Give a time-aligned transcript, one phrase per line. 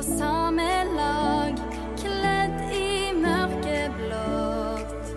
[0.00, 1.56] på samme lag,
[2.00, 5.10] kledd i mørkeblått.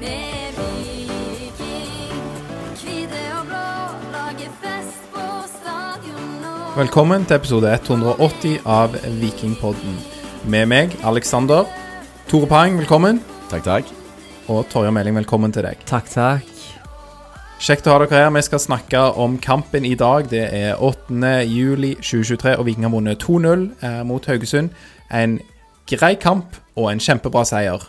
[0.00, 2.18] Vi er viking,
[2.76, 3.70] hvite og blå,
[4.12, 6.52] lager fest på stadion nå.
[6.76, 9.96] Velkommen til episode 180 av Vikingpodden.
[10.44, 11.64] Med meg, Alexander.
[12.28, 13.22] Tore Pang, velkommen.
[13.48, 13.94] Takk, takk.
[14.48, 15.80] Og Torje Meling, velkommen til deg.
[15.88, 16.77] Takk, takk.
[17.58, 18.30] Kjekt å ha dere her.
[18.36, 20.28] Vi skal snakke om kampen i dag.
[20.30, 21.32] Det er 8.
[21.50, 24.70] juli 2023, og Viking har vunnet 2-0 eh, mot Haugesund.
[25.10, 25.38] En
[25.90, 27.82] grei kamp og en kjempebra seier,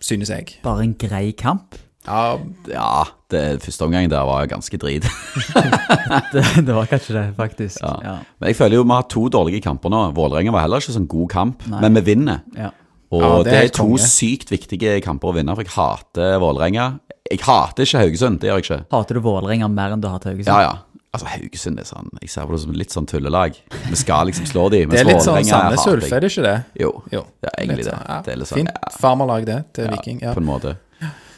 [0.00, 0.54] synes jeg.
[0.62, 1.74] Bare en grei kamp.
[2.06, 2.38] Ja,
[2.70, 5.04] Ja, det første omgang der var ganske drit.
[6.32, 7.78] Det, det var kanskje det, faktisk.
[7.82, 7.90] Ja.
[8.02, 8.14] Ja.
[8.40, 10.00] Men jeg føler jo vi har to dårlige kamper nå.
[10.16, 11.80] Vålerenga var heller ikke sånn god kamp, Nei.
[11.84, 12.40] men vi vinner.
[12.58, 12.70] Ja.
[13.10, 13.98] Og Ja, det det er er to konge.
[14.06, 17.00] sykt viktige kamper å vinne, for jeg hater Vålerenga.
[17.30, 18.78] Jeg hater ikke Haugesund, det gjør jeg ikke.
[18.92, 20.46] Hater du Vålerenga mer enn du hater Haugesund?
[20.54, 20.76] Ja, ja.
[21.12, 23.56] Altså, Haugesund er sånn Jeg ser på det som litt sånn tullelag.
[23.90, 24.88] Vi skal liksom slå dem.
[24.88, 26.64] det mens er litt sånn Sandnes Ulf, er det ikke det?
[26.78, 27.24] Jo, Jo.
[27.42, 27.90] det er egentlig det.
[27.92, 28.20] sånn, ja.
[28.22, 30.20] Det er litt sånn, Fint farmerlag, det, til Viking.
[30.22, 30.34] Ja.
[30.34, 30.76] på en måte.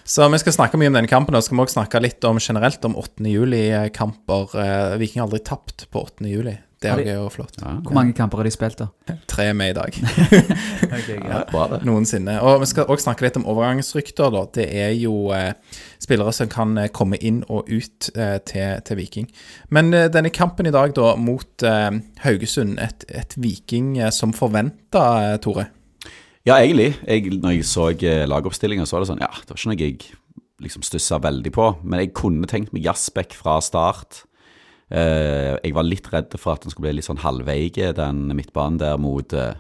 [0.04, 2.24] Så vi skal snakke mye om denne kampen, og så skal vi også snakke litt
[2.24, 3.24] om generelt om 8.
[3.32, 4.54] juli-kamper.
[4.60, 6.26] Eh, Viking har aldri tapt på 8.
[6.28, 6.58] juli.
[6.83, 7.56] Det er jo flott.
[7.62, 9.16] Ja, Hvor mange kamper har de spilt, da?
[9.30, 9.97] Tre med i dag.
[11.30, 11.80] ja, bra det.
[11.86, 12.39] noensinne.
[12.42, 14.33] Og vi skal også snakke litt om overgangsrykter.
[14.34, 14.44] da.
[14.55, 15.52] Det er jo eh,
[16.02, 19.28] spillere som kan eh, komme inn og ut eh, til, til Viking.
[19.70, 21.91] Men eh, denne kampen i dag da mot eh,
[22.24, 25.69] Haugesund, et, et Viking eh, som forventa, eh, Tore.
[26.46, 26.96] Ja, egentlig.
[27.06, 29.80] Jeg, når jeg så eh, lagoppstillinga, så var det sånn Ja, det var ikke noe
[29.84, 30.00] jeg
[30.62, 31.69] liksom stussa veldig på.
[31.83, 34.24] Men jeg kunne tenkt meg Jasbekk fra start.
[34.92, 38.79] Eh, jeg var litt redd for at den skulle bli litt sånn halvveige, den midtbanen
[38.83, 39.55] der mot eh,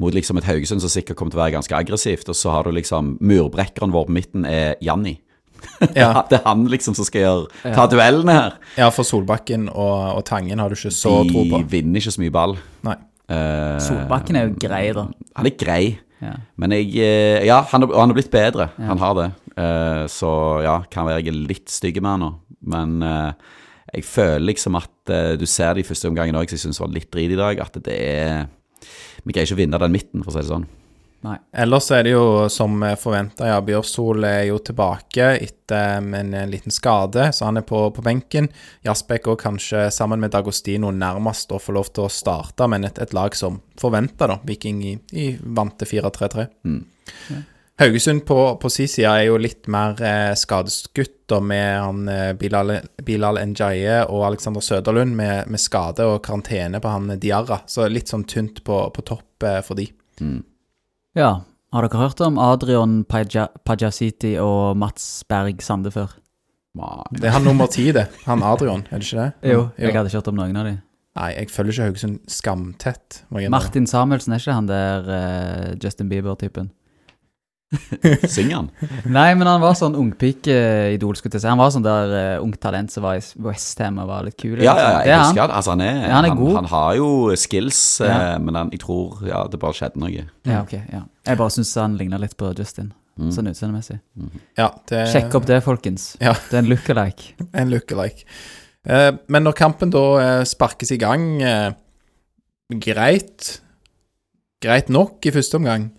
[0.00, 2.30] mot liksom et Haugesund som sikkert kommer til å være ganske aggressivt.
[2.32, 5.18] Og så har du liksom Murbrekkeren vår på midten er Janni.
[5.94, 8.54] Ja, det er han liksom som skal gjøre, ta duellene her.
[8.80, 11.60] ja for Solbakken og, og Tangen har du ikke så tro på.
[11.60, 12.56] De vinner ikke så mye ball.
[12.86, 12.96] Nei.
[13.30, 15.04] Uh, Solbakken er jo grei, da.
[15.38, 15.82] Han er grei.
[16.22, 16.34] Ja.
[16.58, 16.90] Men jeg
[17.46, 18.70] Ja, han, har- han er blitt bedre.
[18.78, 19.28] Han har det.
[19.54, 20.32] Uh, så
[20.64, 22.32] ja, kan være jeg er litt stygg med han nå.
[22.72, 23.32] Men eh,
[23.90, 26.82] jeg føler liksom at eh, du ser det i første omgangen òg, som jeg syns
[26.82, 28.46] var litt drit i dag, at det er
[29.22, 30.64] Vi greier ikke å vinne den midten, for å si det sånn.
[31.22, 31.36] Nei.
[31.62, 36.74] Ellers er det jo som forventa, ja, Bjørsol er jo tilbake etter en, en liten
[36.74, 38.48] skade, så han er på, på benken.
[38.82, 42.98] Jasbekk og kanskje sammen med Dagostino nærmest å få lov til å starte, men et,
[42.98, 44.40] et lag som forventa, da.
[44.48, 46.48] Viking i, i vante 4-3-3.
[47.80, 52.32] Haugesund på, på sin side er jo litt mer eh, skadeskutt, og med han eh,
[52.38, 57.62] Bilal, Bilal Njaye og Alexander Søderlund med, med skade og karantene på han Diarra.
[57.66, 59.88] Så litt sånn tynt på, på topp eh, for de.
[61.18, 61.32] Ja.
[61.72, 66.12] Har dere hørt om Adrian Paja- Pajasiti og Mats Berg Sande før?
[67.16, 68.06] Det er han nummer ti, det.
[68.26, 69.50] Han Adrian, er det ikke det?
[69.54, 70.74] Jo, Jeg hadde ikke hørt om noen av de.
[71.16, 73.22] Nei, jeg følger ikke Haugesund skamtett.
[73.52, 76.70] Martin Samuelsen, er ikke han der uh, Justin Bieber-typen?
[78.34, 78.70] synger han?
[79.08, 81.50] Nei, men han var sånn ungpike-idol, skulle jeg si.
[81.50, 84.56] Han var sånn der uh, ungt talent som var i Westham og var litt kul.
[84.60, 85.26] Ja, ja, jeg er han.
[85.30, 85.54] husker han.
[85.58, 88.16] Altså, han er, Ja, han er han, Han, har jo skills, ja.
[88.16, 90.26] uh, men han, jeg tror ja, det bare skjedde noe.
[90.48, 91.04] Ja, ok, ja.
[91.28, 94.00] Jeg bare syns han ligner litt på Justin, sånn utseendemessig.
[94.58, 96.12] Ja, det Sjekk opp det, folkens.
[96.22, 96.34] Ja.
[96.50, 97.36] Det er en lookalike.
[97.62, 98.26] En lookalike.
[98.82, 101.70] Uh, men når kampen da eh, sparkes i gang eh,
[102.82, 103.60] Greit.
[104.62, 105.90] Greit nok i første omgang.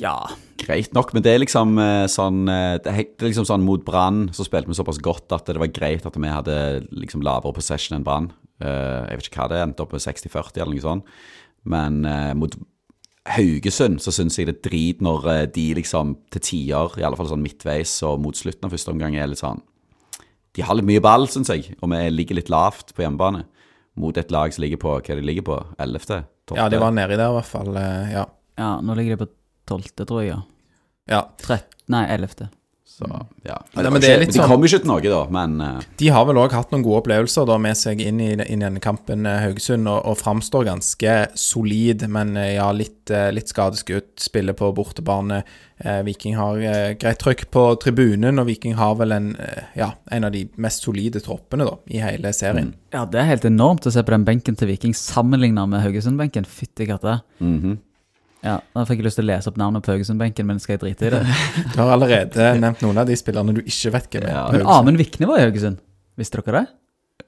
[0.00, 0.16] Ja.
[0.56, 4.28] Greit nok, men det er liksom eh, sånn eh, Det er liksom sånn mot Brann
[4.36, 6.56] så spilte vi såpass godt at det var greit at vi hadde
[6.94, 8.30] liksom lavere possession enn Brann.
[8.62, 11.12] Eh, jeg vet ikke hva det endte opp med, 60-40 eller noe sånt.
[11.66, 11.98] Men
[12.38, 12.52] mot
[13.34, 15.24] Haugesund så syns jeg det er drit når
[15.56, 19.16] de liksom til tider, i alle fall sånn midtveis og mot slutten av første omgang,
[19.18, 19.64] er litt sånn
[20.54, 23.42] De har litt mye ball, syns jeg, og vi ligger litt lavt på hjemmebane.
[23.98, 25.58] Mot et lag som ligger på hva de ligger på?
[25.82, 26.22] 11.?
[26.54, 27.74] Ja, de var nedi der, i hvert fall.
[28.14, 28.28] ja.
[28.62, 29.32] ja, nå ligger de på
[29.68, 30.34] tolvte, tror jeg.
[30.36, 30.42] ja.
[31.16, 31.24] ja.
[31.42, 31.72] Trett...
[31.92, 32.48] Nei, ellevte.
[32.96, 33.26] Så, ja.
[33.44, 34.38] Ja, Men, men det er litt sånn...
[34.38, 36.70] de sånn- kom jo ikke til noe, da, men eh, De har vel òg hatt
[36.72, 39.98] noen gode opplevelser da med seg inn i, inn i denne kampen, eh, Haugesund, og,
[40.08, 44.14] og framstår ganske solid, men eh, ja, litt, eh, litt skadeskutt.
[44.24, 45.42] Spiller på bortebane.
[45.82, 49.90] Eh, Viking har eh, greit trykk på tribunen, og Viking har vel en, eh, ja,
[50.16, 52.72] en av de mest solide troppene da, i hele serien.
[52.96, 56.48] Ja, det er helt enormt å se på den benken til Viking sammenlignet med Haugesund-benken.
[56.48, 57.18] Fytti katta.
[58.46, 60.84] Ja, da fikk jeg lyst til å lese opp navnet på Haugesund-benken, men skal jeg
[60.86, 61.22] drite i det?
[61.74, 64.34] Du har allerede nevnt noen av de spillerne du ikke vet hvem er.
[64.38, 65.82] Ja, Men Amund Vikne var i Haugesund.
[66.16, 66.66] Visste dere det?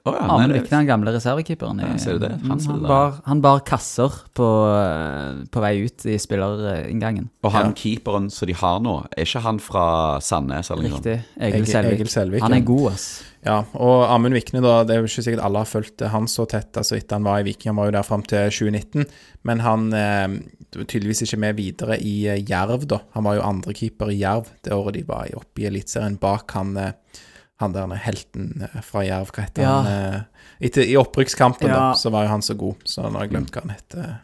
[0.07, 1.79] Oh, ja, Amund Vikne er den gamle reservekeeperen.
[1.83, 2.29] Ja, ser du det?
[2.45, 4.47] Han Mm, han, bar, han bar kasser på,
[4.79, 7.27] eh, på vei ut i spillerinngangen.
[7.43, 7.73] Og han Ja.
[7.75, 11.05] keeperen som de har nå, er ikke han fra Sandnes eller noe sånt?
[11.05, 11.25] Riktig.
[11.49, 11.93] Egil Selvik.
[11.99, 13.07] Egil Selvik, Han er god, ass.
[13.45, 16.47] Ja, og Amund Vikne, da, det er jo ikke sikkert alle har fulgt han så
[16.47, 17.69] tett altså etter han var i Viking.
[17.73, 19.05] Han var jo der fram til 2019,
[19.43, 20.27] men han eh,
[20.73, 23.01] tydeligvis ikke med videre i eh, Jerv, da.
[23.15, 26.75] Han var jo andrekeeper i Jerv det året de var oppe i Eliteserien, bak han,
[26.77, 27.25] eh,
[27.63, 29.75] han der helten eh, fra Jerv, hva heter ja.
[29.83, 30.25] han?
[30.59, 31.75] Etter, I opprykkskampen, ja.
[31.91, 34.17] da, så var jo han så god, så nå har jeg glemt hva han heter.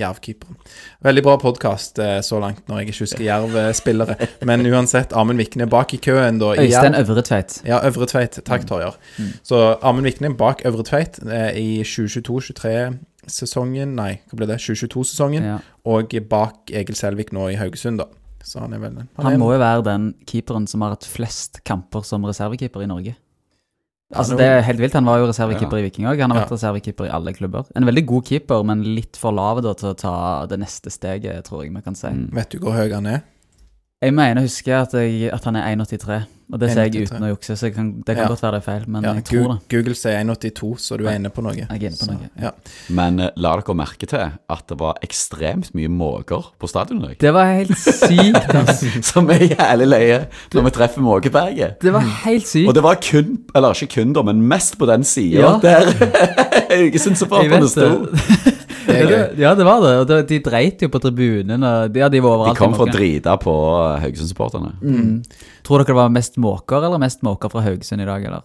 [0.00, 0.56] Jervkeeperen.
[1.04, 4.14] Veldig bra podkast så langt, når jeg ikke husker Jerv-spillere.
[4.48, 6.54] Men uansett, Amund Vikne bak i køen, da.
[6.56, 7.58] I Øystein Øvretveit.
[7.68, 8.38] Ja, Øvretveit.
[8.46, 8.68] Takk, mm.
[8.70, 8.96] Torjer.
[9.18, 9.28] Mm.
[9.44, 11.20] Så Amund Vikne bak Øvretveit
[11.52, 12.72] i 2022-2023
[13.28, 15.58] sesongen, nei, hva ble det, 2022-sesongen, ja.
[15.88, 18.08] og bak Egil Selvik nå i Haugesund, da.
[18.46, 21.60] Så han er vel Han, han må jo være den keeperen som har hatt flest
[21.68, 23.16] kamper som reservekeeper i Norge.
[24.10, 24.96] Altså, det er helt vilt.
[24.96, 25.82] Han var jo reservekeeper ja.
[25.82, 26.18] i Viking òg.
[26.24, 26.56] Han har vært ja.
[26.56, 27.68] reservekeeper i alle klubber.
[27.78, 30.14] En veldig god keeper, men litt for lav da, til å ta
[30.50, 32.10] det neste steget, tror jeg vi kan si.
[32.16, 32.24] Mm.
[32.40, 33.22] Vet du hvor høy han er?
[34.00, 36.14] Jeg mener å huske at, jeg, at han er 1,83,
[36.50, 37.10] og det sier jeg 1,83.
[37.10, 38.28] uten å jukse, så kan, det kan Ja.
[38.32, 39.56] godt være det er feil, men Ja, jeg tror det.
[39.74, 41.52] Google sier 1,82, så du er inne på noe.
[41.52, 42.30] Jeg er inne på Så, noe.
[42.40, 42.50] Ja.
[42.88, 47.04] Men eh, la dere merke til at det var ekstremt mye måker på stadionet.
[47.04, 47.18] i dag.
[47.26, 48.88] Det var helt sykt, altså.
[49.12, 50.18] Som er jævlig leie
[50.56, 51.76] når vi treffer Måkeberget.
[51.84, 52.68] Det var helt sykt.
[52.72, 55.52] Og det var kun, eller ikke kun da, men mest på den sida Ja.
[55.60, 55.92] der
[56.70, 57.90] Jeg Haugesund-supporterne sto.
[58.86, 58.94] Det.
[58.94, 59.10] Er Ja, gøy.
[59.34, 59.94] det, ja, det var det.
[60.00, 61.62] Og det- de dreit jo på tribunen.
[61.64, 62.56] Og ja, de var De overalt.
[62.58, 62.98] kom for å Måka.
[62.98, 63.54] drite på
[63.96, 64.72] eh, Haugesund-supporterne.
[64.82, 65.24] Mm.
[65.64, 68.42] Tror dere det var mest måker eller mest måker fra Haugesund i dag, eller?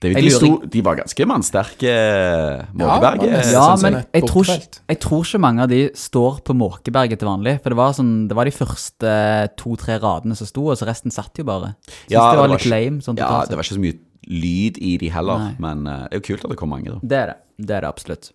[0.00, 3.20] Det- Jeg De, lurer sto, de var ganske mannsterke, Ja, Måkeberget.
[3.20, 5.88] det Ja, sånn som men et jeg tror, ikke, jeg tror ikke mange av de
[5.94, 7.62] står på Måkeberget til vanlig.
[7.62, 11.10] For det var, sånn, det var de første to-tre radene som sto, og så resten
[11.10, 11.74] satt jo bare.
[11.86, 13.00] Syns Ja, det var det var litt ikke- lame.
[13.02, 15.56] Sånn Ja, totalt det var ikke så mye lyd i de heller, Nei.
[15.58, 16.98] men eh, det er jo kult at det kom mange, da.
[17.02, 17.36] det er det.
[17.66, 18.30] Det er det absolutt.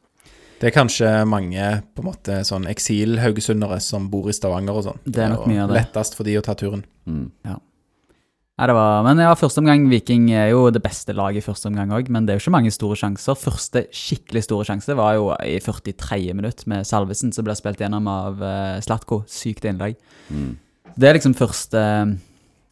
[0.60, 1.66] Det er kanskje mange
[1.96, 5.02] på en måte sånn eksil-haugesundere som bor i Stavanger og sånn.
[5.08, 5.86] Det er nok mye av det.
[5.86, 6.84] Lettest for de å ta turen.
[7.08, 7.30] Mm.
[8.60, 11.70] Nei, det var, men ja, første omgang Viking er jo det beste laget i første
[11.70, 13.38] omgang òg, men det er jo ikke mange store sjanser.
[13.40, 16.34] Første skikkelig store sjanse var jo i 43.
[16.36, 19.22] minutt med Salvesen, som ble spilt gjennom av uh, Slatko.
[19.32, 19.96] Sykt innlegg.
[20.28, 20.58] Mm.
[21.00, 21.86] Det er liksom første,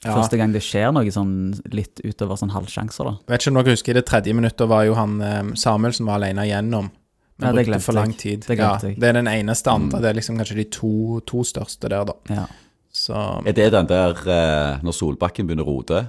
[0.03, 0.11] Ja.
[0.11, 3.15] første gang det skjer noe sånn litt utover sånn halvsjanser, da.
[3.31, 6.19] Vet ikke om dere husker, i det tredje minuttet var jo han eh, Samuelsen var
[6.19, 6.91] alene igjennom.
[7.39, 8.45] Men Ja, det brukte for lang tid.
[8.47, 9.97] Det ja, det er den eneste andre.
[9.99, 10.01] Mm.
[10.01, 12.13] Det er liksom kanskje de to, to største der, da.
[12.33, 12.45] Ja.
[12.91, 13.13] Så
[13.45, 16.07] Er det den der eh, når Solbakken begynner å rote?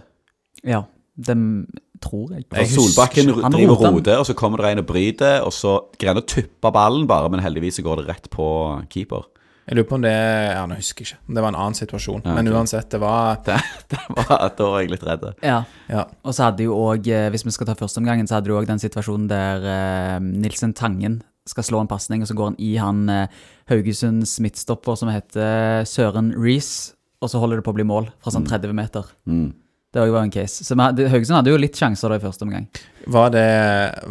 [0.64, 0.82] ja.
[1.18, 1.66] Den
[2.00, 2.44] tror jeg.
[2.54, 3.92] Jeg Solbakken husker, driver og roter.
[3.96, 7.08] roter, og så kommer det en og bryter, og så greier han å tuppe ballen
[7.10, 8.46] bare, men heldigvis så går det rett på
[8.88, 9.24] keeper.
[9.68, 11.34] Jeg lurer på om det Ja, nå husker jeg ikke.
[11.36, 12.22] Det var en annen situasjon.
[12.24, 13.58] Ja, Men uansett, det var Det,
[13.92, 15.26] det var, da var jeg litt redd.
[15.44, 15.62] Ja.
[15.92, 16.06] Ja.
[16.24, 18.80] Og så hadde jo òg, hvis vi skal ta førsteomgangen, så hadde du òg den
[18.80, 23.04] situasjonen der eh, Nilsen Tangen skal slå en pasning, og så går han i han
[23.12, 23.38] eh,
[23.70, 28.32] Haugesunds midtstopper som heter Søren Reece, og så holder det på å bli mål fra
[28.32, 29.08] sånn 30 meter.
[29.28, 29.50] Mm.
[29.94, 30.64] Det var en case.
[30.64, 32.66] Så hadde, Haugesund hadde jo litt sjanser da i første omgang.
[33.08, 33.44] Var det,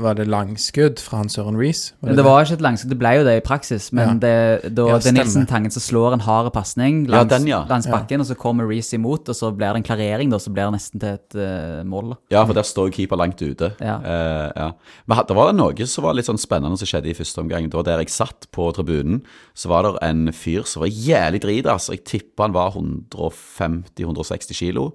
[0.01, 1.91] var det langskudd fra Hans Søren Reece?
[2.01, 4.15] Men det var ikke et langskudd, det ble jo det i praksis, men Ja.
[4.23, 7.45] det, da, Ja, det er Nilsen Tangen som slår en hard pasning Ja, langs, den,
[7.45, 7.59] ja.
[7.69, 7.91] langs Ja.
[7.93, 10.65] bakken, og så kommer Reece imot, og så blir det en klarering, da, så blir
[10.65, 12.09] det nesten til et uh, mål.
[12.09, 12.17] da.
[12.31, 13.75] Ja, for der står keeper langt ute.
[13.79, 13.99] Ja.
[14.01, 14.71] Uh, ja.
[15.05, 17.69] Men det var noe som var litt sånn spennende som skjedde i første omgang.
[17.69, 19.21] Det var der jeg satt på tribunen,
[19.53, 21.77] så var det en fyr som var jævlig drita.
[21.77, 21.93] altså.
[21.93, 24.93] Jeg tipper han var 150-160 kilo.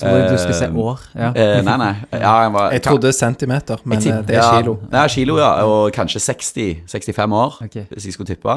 [0.00, 1.00] Tror jeg du skulle si Eh, år.
[1.14, 1.28] Ja.
[1.36, 1.92] Eh, nei, nei.
[2.12, 4.78] Ja, jeg, var, Jeg trodde centimeter, men Jeg eh, tipp- det er ja, kilo.
[4.92, 5.52] Ja, kilo, ja.
[5.64, 7.84] Og kanskje 60-65 år, okay.
[7.90, 8.56] hvis jeg skulle tippe.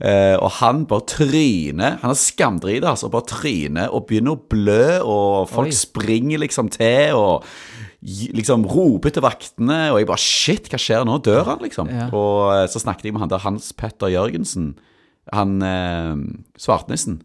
[0.00, 1.98] Eh, og han bare tryner.
[2.00, 3.10] Han er skamdrita, altså.
[3.12, 5.76] Bare tryner og begynner å blø, og folk Oi.
[5.76, 7.44] springer liksom til og
[8.32, 9.92] liksom roper til vaktene.
[9.92, 11.20] Og jeg bare Shit, hva skjer nå?
[11.22, 11.90] Dør han, liksom?
[11.92, 12.08] Ja.
[12.10, 14.72] Og så snakket jeg med han der Hans Petter Jørgensen.
[15.32, 16.16] Han eh,
[16.58, 17.20] svartnissen.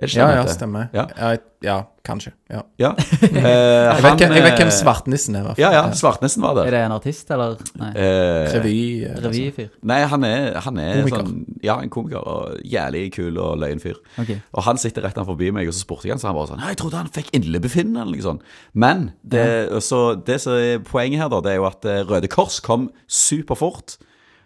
[0.00, 0.88] Ja, ja, stemmer.
[0.94, 1.06] Ja.
[1.18, 1.76] Ja, ja
[2.06, 2.30] kanskje.
[2.48, 2.62] Ja.
[2.78, 2.92] Ja.
[3.28, 5.48] Eh, Jeg, vet, hvem- jeg vet hvem eh, Svartnissen er.
[5.58, 5.82] Ja, ja.
[5.92, 7.56] Svartnissen var Er det en artist, eller?
[7.76, 7.90] Nei.
[7.96, 8.76] Eh, Revy.
[9.24, 9.68] Revyfyr.
[9.82, 12.22] Nei, han er, han er sånn Ja, en komiker.
[12.22, 13.98] Og jævlig kul og løyen fyr.
[14.18, 14.30] Ok.
[14.54, 16.62] Og han sitter rett forbi meg, og så spurte jeg han, så han bare sånn
[16.64, 18.42] 'Jeg trodde han fikk illebefinnende', eller noe sånt.
[18.74, 22.28] Men det, så det som er poenget her, da, det er jo at eh, Røde
[22.28, 23.98] Kors kom superfort.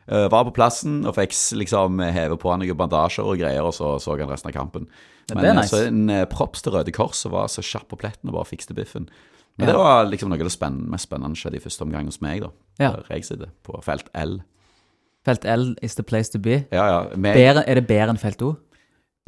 [0.08, 1.30] eh, var på plassen og fikk
[1.60, 4.88] liksom heve på han noen bandasjer og greier, og så så han resten av kampen.
[5.30, 5.70] Men det er eh, nice.
[5.70, 8.48] så en eh, props til Røde Kors som var så kjapp på pletten og bare
[8.50, 9.08] fikste biffen.
[9.58, 9.72] Men Ja.
[9.72, 12.40] det var liksom noe av det spennende, mest spennende skjedde i første omgang hos meg,
[12.40, 12.50] da.
[12.80, 12.90] Ja.
[12.96, 14.38] Der jeg sitter på felt L.
[15.24, 16.64] Felt L is the place to be.
[16.72, 17.00] Ja, ja.
[17.16, 17.36] Med...
[17.36, 18.54] Bære, er det bedre enn felt O?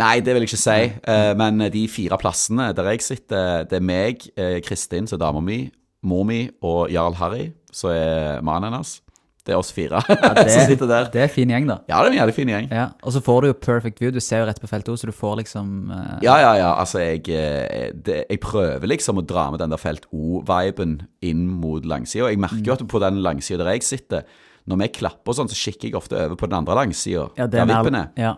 [0.00, 0.80] Nei, det vil jeg ikke si.
[1.06, 5.26] Eh, men de fire plassene der jeg sitter, det er meg, eh, Kristin, som er
[5.26, 5.70] dama mi,
[6.02, 8.96] mor mi og Jarl Harry, som er mannen hennes.
[9.44, 11.08] Det er oss fire som sitter der.
[11.12, 11.74] det er fin gjeng, da.
[11.90, 12.68] Ja, det er en jævlig fin gjeng.
[12.72, 14.10] Ja, Og så får du jo perfect view.
[14.14, 16.14] Du ser jo rett på felt O, så du får liksom uh...
[16.24, 16.70] Ja, ja, ja.
[16.80, 21.44] Altså, jeg, eh, det, jeg prøver liksom å dra med den der felt O-viben inn
[21.60, 22.30] mot langsida.
[22.32, 24.24] Jeg merker jo at på den langsida der jeg sitter,
[24.64, 27.44] når vi klapper og sånn, så kikker jeg ofte over på den andre langsida, ja,
[27.44, 28.08] det der er vippen er.
[28.16, 28.34] Ja.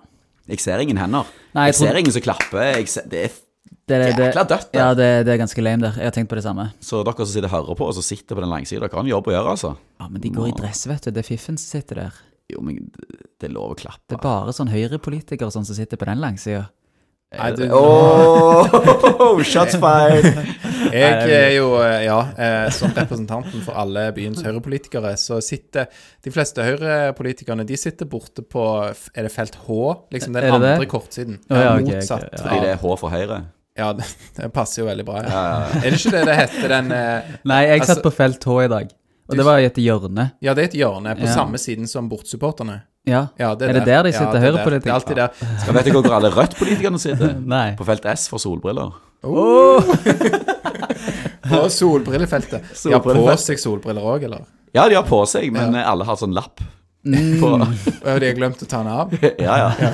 [0.51, 1.27] Jeg ser ingen hender.
[1.55, 2.87] Nei, jeg jeg tror- ser ingen som klapper.
[2.91, 3.46] Ser, det er Det,
[3.87, 4.81] det, det, Jækla dødt, det.
[4.81, 5.99] Ja, det, det er ganske lame der.
[6.01, 6.71] Jeg har tenkt på det samme.
[6.83, 9.05] Så dere som sitter og hører på, og som sitter på den langsida, dere har
[9.07, 9.75] en jobb å gjøre, altså.
[10.01, 11.13] Ja, Men de går i dress, vet du.
[11.15, 12.17] Det er fiffen som sitter der.
[12.51, 14.03] Jo, men det- er lov å klappe.
[14.09, 16.67] Det er bare sånn høyrepolitikere sånn som sitter på den langsida.
[17.37, 20.25] Oh, shots fired!
[20.95, 25.91] Jeg er jo, eh, ja, eh, som representanten for alle byens høyrepolitikere, så sitter
[26.23, 29.81] de fleste høyrepolitikerne De sitter borte på Er det felt H?
[30.15, 31.41] Liksom den andre kortsiden.
[31.51, 32.29] Oh, ja, okay, Motsatt.
[32.29, 32.45] Okay, ja.
[32.45, 33.41] Fordi det er H for høyre.
[33.77, 34.05] Ja, det,
[34.37, 35.23] det passer jo veldig bra.
[35.27, 35.43] Ja.
[35.83, 38.59] Er det ikke det det heter, den eh, Nei, jeg Altså- satt på felt H
[38.65, 38.87] i dag.
[39.29, 40.31] Og Du- det var i et hjørne.
[40.41, 41.33] Ja, det er et hjørne på Ja.
[41.35, 42.83] samme siden som bortsupporterne.
[43.07, 43.27] Ja.
[43.39, 44.83] Ja, Er det der de sitter, det er høyrepolitikere?
[44.83, 45.29] Det er alltid der.
[45.63, 47.35] Skal vet dere hvor alle rødt-politikerne sitter?
[47.55, 47.77] Nei.
[47.79, 48.91] På felt S for solbriller.
[51.47, 52.63] På solbrillefeltet.
[52.75, 52.83] Solbrillefeltet.
[52.83, 54.43] De har på seg solbriller òg, eller?
[54.75, 56.61] Ja, de har på seg, men alle har sånn lapp.
[57.07, 57.39] Mm.
[57.41, 59.13] På, Og de har glemt å ta den av.
[59.39, 59.91] ja, ja.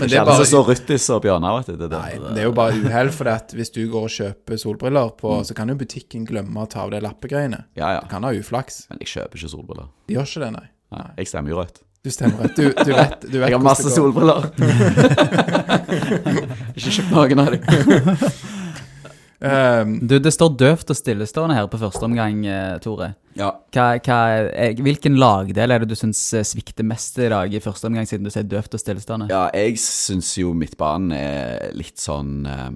[0.00, 1.76] Men Det er bare så Ryttis og bjørner, vet du.
[1.80, 2.00] Det, det.
[2.00, 5.36] Nei, det er jo bare uhell, for at hvis du går og kjøper solbriller på,
[5.46, 7.64] så kan jo butikken glemme å ta av de lappegreiene.
[7.78, 8.02] Ja, ja.
[8.04, 8.84] Du kan ha uflaks.
[8.92, 9.92] Men jeg kjøper ikke solbriller.
[10.08, 10.66] De gjør ikke det, nei.
[10.90, 11.82] Nei, jeg stemmer jo rødt.
[12.00, 12.56] Du stemmer rett.
[12.56, 14.46] Du, du vet, du vet Jeg har masse solbriller.
[16.78, 17.60] ikke kjøpt noen av dem.
[19.40, 23.14] Um, Du, det står døvt og stillestående her på første omgang, eh, Tore.
[23.38, 23.54] Ja.
[23.72, 24.18] Hva, hva,
[24.52, 28.04] eh, hvilken lagdel er det du syns eh, svikter mest i dag i første omgang,
[28.08, 29.30] siden du sier døvt og stillestående?
[29.32, 32.70] Ja, jeg syns jo midtbanen er litt sånn eh,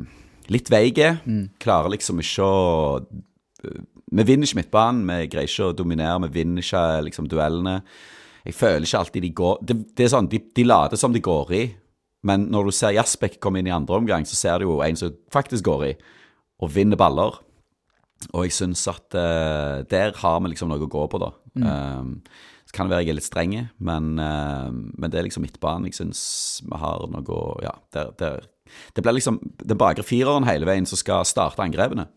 [0.52, 1.14] Litt veige.
[1.56, 2.56] Klarer liksom ikke å
[4.12, 7.78] Vi vinner ikke midtbanen, vi greier ikke å dominere, vi vinner ikke liksom duellene.
[8.44, 11.22] Jeg føler ikke alltid de går Det, det er sånn, de, de later som de
[11.24, 11.62] går i,
[12.28, 14.96] men når du ser Jasbekk komme inn i andre omgang, så ser du jo en
[15.00, 15.94] som faktisk går i,
[16.62, 17.40] og vinner baller.
[18.32, 21.30] Og jeg syns at uh, der har vi liksom noe å gå på, da.
[21.54, 22.16] Um,
[22.64, 25.90] så kan det være jeg er litt streng, men, uh, men det er liksom midtbanen
[25.90, 26.24] jeg syns
[26.64, 28.48] vi har noe å Ja, der, der,
[28.96, 32.08] det blir liksom den bakre fireren hele veien som skal starte angrepene.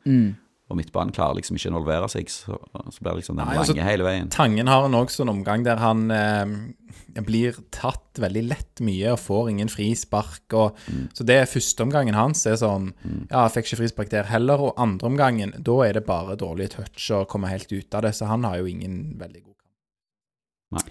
[0.67, 3.55] Og midtbanen klarer liksom ikke å involvere seg, så, så blir det liksom den Nei,
[3.55, 4.31] lange altså, hele veien.
[4.33, 9.21] Tangen har en også en omgang der han eh, blir tatt veldig lett mye og
[9.23, 10.43] får ingen frispark.
[10.59, 10.81] Og,
[11.15, 12.91] Så det er førsteomgangen hans er sånn
[13.29, 14.67] Ja, jeg fikk ikke frispark der heller.
[14.67, 18.15] Og andreomgangen, da er det bare dårlig touch og komme helt ut av det.
[18.19, 20.83] Så han har jo ingen veldig god kamp.
[20.83, 20.87] Nei,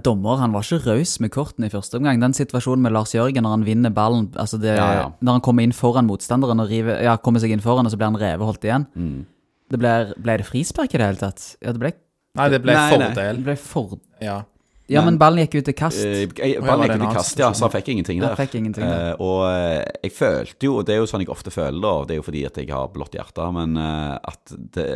[0.00, 2.20] Dommer han var ikke raus med kortene i første omgang.
[2.22, 5.10] Den situasjonen med Lars Jørgen når han vinner ballen altså det, Ja, ja.
[5.20, 8.00] Når han kommer inn foran motstanderen og river, ja, kommer seg inn foran, og så
[8.00, 8.86] blir han reveholdt igjen.
[8.96, 9.26] Mm.
[9.72, 11.44] Det ble, ble det frispark i det hele tatt?
[11.60, 11.92] Ja, det ble,
[12.38, 12.96] Nei, det ble Nei, nei.
[12.96, 13.44] det fordel.
[13.44, 14.00] ble for...
[14.24, 14.38] Ja.
[14.90, 16.02] Ja, men Men- ballen gikk ut til kast.
[16.04, 16.26] Eh,
[16.60, 18.34] var Ballen gikk ut i kast, ja, så han fikk ingenting der.
[18.36, 19.14] fikk ingenting der.
[19.14, 22.08] Uh, og uh, jeg følte jo, og det er jo sånn jeg ofte føler, og
[22.08, 24.88] det er jo fordi at jeg har blått hjerte, men eh, at det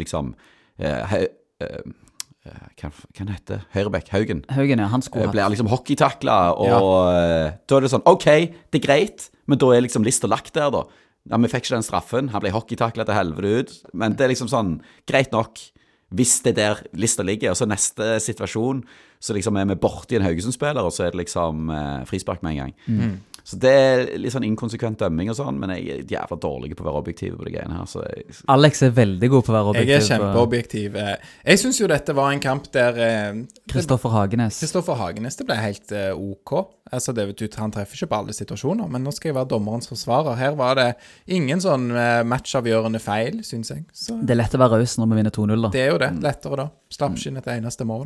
[0.00, 1.26] liksom uh, eh,
[1.60, 1.82] eh,
[2.44, 3.62] Hva hva heter?
[3.72, 4.10] Høyrebekk?
[4.12, 4.42] Haugen?
[4.52, 6.80] Haugen, ja, han eh, skulle Blir liksom hockeytakla, og ja.
[7.64, 8.26] da er det sånn OK,
[8.68, 10.84] det er greit, men da er liksom lista lagt der, da.
[11.30, 14.34] Ja, Vi fikk ikke den straffen, han ble hockeytakla til helvete ut, men det er
[14.34, 14.76] liksom sånn
[15.08, 15.62] Greit nok.
[16.14, 18.84] Hvis det er der lista ligger, og så neste situasjon,
[19.24, 22.52] så liksom er vi borti en Haugesund-spiller, og så er det liksom eh, frispark med
[22.52, 22.74] en gang.
[22.86, 23.14] Mm.
[23.44, 26.80] Så det er litt sånn inkonsekvent dømming og sånn, men jeg er jævla dårlig på
[26.80, 29.56] å være objektiv på de greiene her, så jeg, Alex er veldig god på å
[29.58, 29.90] være objektiv.
[29.92, 30.96] Jeg er kjempeobjektiv.
[30.96, 31.16] Eh,
[31.52, 34.62] Jeg syns jo dette var en kamp der eh, Kristoffer Hagenes.
[34.64, 36.54] Kristoffer Hagenes det ble helt eh, OK.
[36.94, 39.48] Altså, det vet du, Han treffer ikke på alle situasjoner, men nå skal jeg være
[39.50, 40.36] dommerens forsvarer.
[40.38, 40.88] Her var det
[41.32, 43.84] ingen sånn eh, matchavgjørende feil, syns jeg.
[43.92, 45.70] Så Det er lett å være raus når vi vinner 2-0, da.
[45.74, 46.10] det er jo det.
[46.24, 46.66] Lettere da.
[46.94, 48.04] Slapp ikke inn et eneste mål.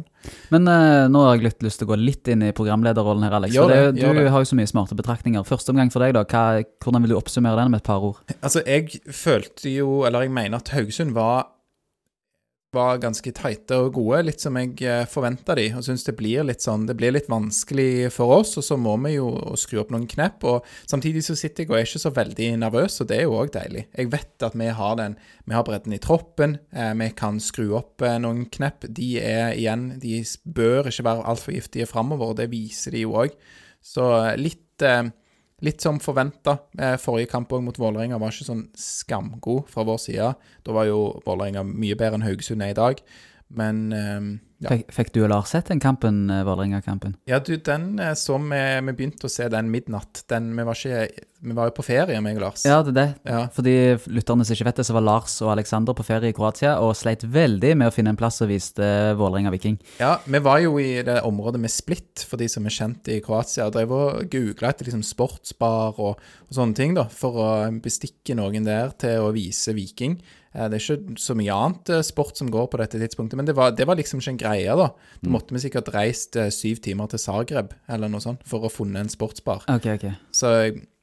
[0.54, 3.36] Men eh, nå har jeg litt lyst til å gå litt inn i programlederrollen her,
[3.36, 3.52] Alex.
[3.58, 4.30] Gjør det, det, jo- gjør du det.
[4.32, 5.46] har jo så mye smarte betraktninger betraktninger.
[5.48, 6.24] Første omgang for deg, da.
[6.24, 8.18] Hva, hvordan vil du oppsummere den med et par ord?
[8.42, 11.54] Altså, jeg følte jo, eller jeg mener at Haugesund var
[12.76, 15.70] var ganske tighte og gode, litt som jeg eh, forventa de.
[15.72, 18.92] Og syns det blir litt sånn Det blir litt vanskelig for oss, og så må
[19.06, 20.44] vi jo skru opp noen knepp.
[20.44, 23.38] Og samtidig så sitter jeg og er ikke så veldig nervøs, og det er jo
[23.40, 23.86] òg deilig.
[23.96, 25.16] Jeg vet at vi har den
[25.48, 28.84] Vi har bredden i troppen, eh, vi kan skru opp eh, noen knepp.
[28.84, 33.32] De er igjen De bør ikke være altfor giftige framover, det viser de jo òg.
[33.80, 34.04] Så
[34.36, 35.08] litt eh,
[35.58, 36.52] Litt som forventa.
[37.02, 40.28] Forrige kamp mot Vålerenga var ikke sånn skamgod fra vår side.
[40.62, 43.00] Da var jo Vålerenga mye bedre enn Haugesund er i dag.
[43.48, 44.72] Men eh, ja.
[44.72, 47.14] Fikk, fikk du og Lars sett den kampen, eh, Vålerenga-kampen?
[47.30, 50.24] ja, du, den eh, så vi Vi begynte å se den midnatt.
[50.30, 52.64] Den, vi, var ikke, vi var jo på ferie, meg og Lars.
[52.66, 53.06] Ja, det er det.
[53.30, 53.42] Ja.
[53.54, 53.74] For de
[54.10, 56.96] lytterne som ikke vet det, så var Lars og Alexander på ferie i Kroatia og
[56.98, 58.88] sleit veldig med å finne en plass og viste
[59.20, 59.78] Vålerenga Viking.
[60.00, 63.20] Ja, vi var jo i det området med Split, for de som er kjent i
[63.22, 63.68] Kroatia.
[63.68, 67.48] og Drev og googla etter liksom sportsbar og, og sånne ting, da, for å
[67.84, 70.18] bestikke noen der til å vise Viking.
[70.54, 73.46] Eh, Det er ikke så mye annet eh, sport som går på dette tidspunktet, men
[73.48, 74.88] det var, det var liksom ikke en greie, da.
[75.22, 78.72] Da måtte vi sikkert reist eh, syv timer til Zagreb eller noe sånt for å
[78.72, 79.64] funne en sportsbar.
[79.68, 80.06] Ok, ok.
[80.32, 80.52] Så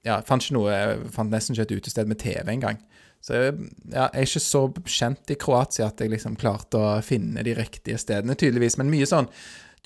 [0.06, 2.82] ja, fant ikke noe, jeg fant nesten ikke et utested med TV engang.
[3.26, 3.52] Så ja,
[3.90, 7.98] jeg er ikke så kjent i Kroatia at jeg liksom klarte å finne de riktige
[7.98, 8.78] stedene, tydeligvis.
[8.78, 9.30] Men mye sånn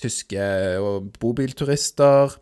[0.00, 0.44] tyske
[0.80, 2.36] og bobilturister,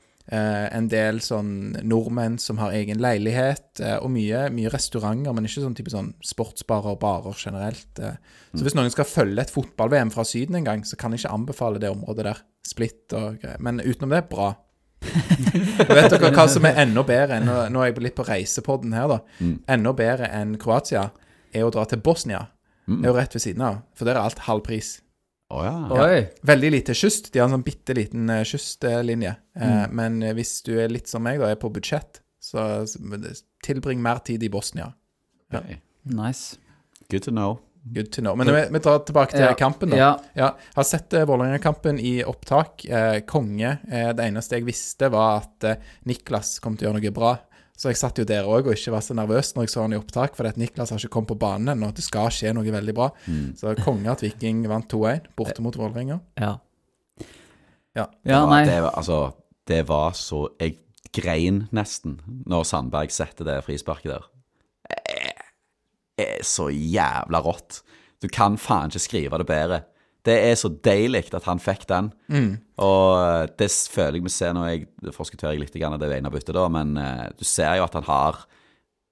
[0.77, 5.65] en del sånn nordmenn som har egen leilighet, eh, og mye, mye restauranter, men ikke
[5.65, 7.91] sånn type sånn sportsbarer og barer generelt.
[8.03, 8.19] Eh.
[8.53, 11.33] Så hvis noen skal følge et fotball-VM fra Syden en gang, så kan jeg ikke
[11.39, 12.43] anbefale det området der.
[12.69, 13.61] Splitt og greier.
[13.65, 14.53] Men utenom det, bra.
[14.99, 18.27] Og vet dere hva som er enda bedre enn Nå, nå er jeg litt på
[18.29, 19.19] reisepodden her, da.
[19.71, 21.09] Enda bedre enn Kroatia
[21.55, 22.49] er å dra til Bosnia.
[22.89, 24.99] Det er jo rett ved siden av, for der er alt halv pris.
[25.49, 25.75] Å ja.
[25.97, 26.23] Ja.
[26.45, 27.31] Veldig lite kyst.
[27.33, 29.31] De har en sånn bitte liten eh, kystlinje.
[29.57, 32.85] Eh, men eh, hvis du er litt som meg, da, er på budsjett, så
[33.65, 34.91] tilbring mer tid i Bosnia.
[35.53, 35.63] Ja.
[35.63, 35.79] Ok.
[36.13, 36.59] Nice.
[37.09, 37.59] Good to know.
[37.95, 38.37] Good to know.
[38.37, 39.55] Men vi, vi drar tilbake til Ja.
[39.57, 39.97] kampen, da.
[39.97, 40.11] Ja.
[40.37, 42.85] Ja, har sett eh, Vålerenga-kampen i opptak.
[42.85, 43.79] Eh, konge.
[43.89, 47.33] Eh, det eneste jeg visste, var at eh, Niklas kom til å gjøre noe bra.
[47.79, 49.95] Så jeg satt jo der òg og ikke var så nervøs når jeg så han
[49.95, 51.93] i opptak, for at Niklas har ikke kommet på banen ennå.
[51.95, 53.07] Det skal skje noe veldig bra.
[53.59, 56.19] Så konge at Viking vant 2-1 borte mot Vålerenga.
[56.41, 56.57] Ja.
[57.95, 58.05] Ja.
[58.05, 58.65] Ja, det, var, nei.
[58.67, 59.19] det, var, altså,
[59.67, 60.77] det var så Jeg
[61.15, 64.27] grein nesten når Sandberg setter det frisparket der.
[66.19, 67.81] Det er så jævla rått.
[68.23, 69.81] Du kan faen ikke skrive det bedre.
[70.29, 72.11] Det er så deilig at han fikk den.
[72.85, 76.31] Og det føler jeg vi ser nå Jeg forskutterer jeg litt grann av det ene
[76.35, 78.43] byttet, da, men eh, du ser jo at han har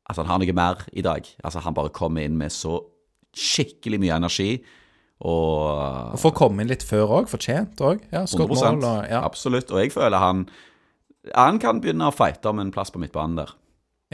[0.07, 1.27] At han har noe mer i dag.
[1.43, 2.79] Altså Han bare kommer inn med så
[3.37, 4.51] skikkelig mye energi.
[5.25, 8.03] Og Og får komme inn litt før òg, fortjent òg.
[8.13, 9.23] Ja, 100 mål og ja.
[9.25, 9.73] Absolutt.
[9.73, 10.47] Og jeg føler han
[11.35, 13.55] Han kan begynne å fighte om en plass på midtbanen der.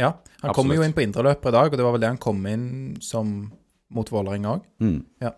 [0.01, 0.13] ja.
[0.43, 2.41] Han kommer jo inn på indreløpet i dag, og det var vel det han kom
[2.51, 3.53] inn som
[3.93, 4.63] mot Vålerenga òg.
[4.81, 5.05] Mm.
[5.21, 5.31] Ja.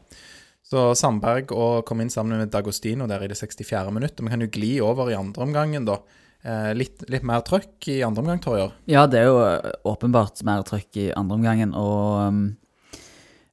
[0.65, 3.85] Så Sandberg og kom inn sammen med Dagostino der i det 64.
[3.93, 4.23] minuttet.
[4.25, 5.99] Vi kan jo gli over i andre omgangen, da.
[6.45, 8.73] Eh, litt, litt mer trøkk i andre omgang, Torjer.
[8.89, 12.43] Ja, det er jo eh, åpenbart mer trøkk i andre omgangen, og um,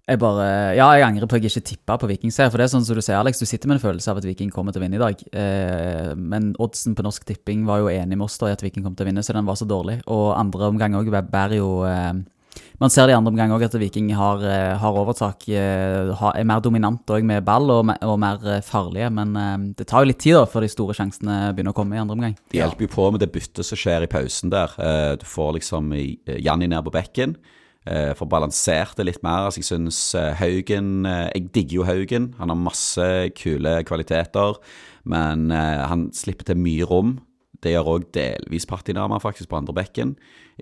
[0.09, 2.73] jeg bare Ja, jeg angrer på at jeg ikke tippa på Viking-seier, for det er
[2.73, 4.81] sånn som du sier, Alex, du sitter med en følelse av at Viking kommer til
[4.81, 5.23] å vinne i dag.
[5.31, 8.83] Eh, men oddsen på Norsk Tipping var jo enig med oss da i at Viking
[8.87, 10.01] kom til å vinne, så den var så dårlig.
[10.11, 11.71] Og andre omgang òg bærer jo
[12.81, 16.43] Man ser det i andre omgang òg at Viking har, eh, har overtak, eh, er
[16.49, 20.17] mer dominant òg med ball og, og mer eh, farlige, men det tar jo litt
[20.17, 22.35] tid da før de store sjansene begynner å komme i andre omgang.
[22.49, 24.73] Det hjelper jo på med det byttet som skjer i pausen der.
[25.21, 25.93] Du får liksom
[26.41, 27.37] Janni ned på bekken.
[27.85, 29.45] Får balansert det litt mer.
[29.45, 30.01] Altså, jeg syns
[30.41, 32.31] Haugen Jeg digger jo Haugen.
[32.39, 34.57] Han har masse kule kvaliteter,
[35.05, 37.19] men han slipper til mye rom.
[37.61, 40.15] Det gjør òg delvis Patinama, faktisk, på andre bekken.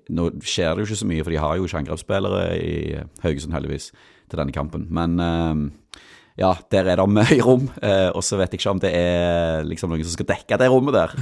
[0.10, 2.76] Nå skjer det jo ikke så mye, for de har jo ikke angrepsspillere i
[3.24, 3.90] Haugesund, heldigvis,
[4.30, 4.86] til denne kampen.
[4.94, 6.00] Men eh,
[6.40, 9.66] ja, der er det mye rom, eh, og så vet jeg ikke om det er
[9.68, 11.16] liksom noen som skal dekke det rommet der.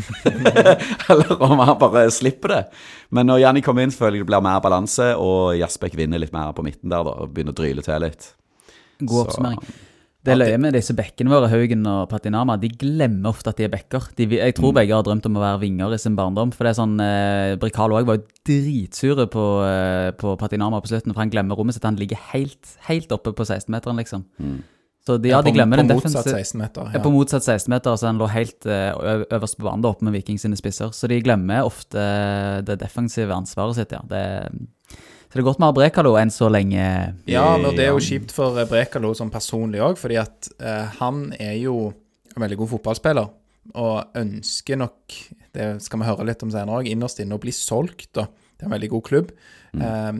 [1.11, 2.61] Eller om han bare slipper det.
[3.09, 6.35] Men når Janni kommer inn, føler jeg det blir mer balanse, og Jasbekk vinner litt
[6.35, 8.31] mer på midten der, da, og begynner å dryle til litt.
[9.01, 9.75] God Så- oppsummering.
[10.27, 12.57] Det er løye med disse bekkene våre, Haugen og Patinama.
[12.59, 14.09] De glemmer ofte at de er bekker.
[14.19, 16.51] De, jeg tror begge har drømt om å være vinger i sin barndom.
[16.51, 20.91] For det er sånn, eh, Brikal òg var jo dritsure på, eh, på Patinama på
[20.91, 21.87] slutten, for han glemmer rommet sitt.
[21.87, 24.25] Han ligger helt, helt oppe på 16-meteren, liksom.
[25.07, 26.87] Så de, ja, de glemmer den defensive på motsatt 16 meter.
[26.91, 26.97] ja.
[26.97, 27.03] Ja.
[27.05, 28.91] På motsatt 16-meter, så han lå helt eh,
[29.31, 30.91] øverst på banen oppe med Viking sine spisser.
[30.91, 32.03] Så de glemmer ofte
[32.67, 34.03] det defensive ansvaret sitt, ja.
[34.03, 34.25] Det,
[35.27, 36.83] så det er godt vi har Brekalo enn så lenge.
[37.27, 40.95] Ja, men det er jo kjipt for eh, Brekalo som personlig òg, fordi at eh,
[41.01, 41.91] han er jo
[42.33, 43.35] en veldig god fotballspiller.
[43.75, 45.13] og ønsker nok,
[45.51, 48.13] det skal vi høre litt om senere òg, innerst inne å bli solgt.
[48.15, 48.29] da.
[48.55, 49.33] Det er en veldig god klubb.
[49.75, 50.13] Eh,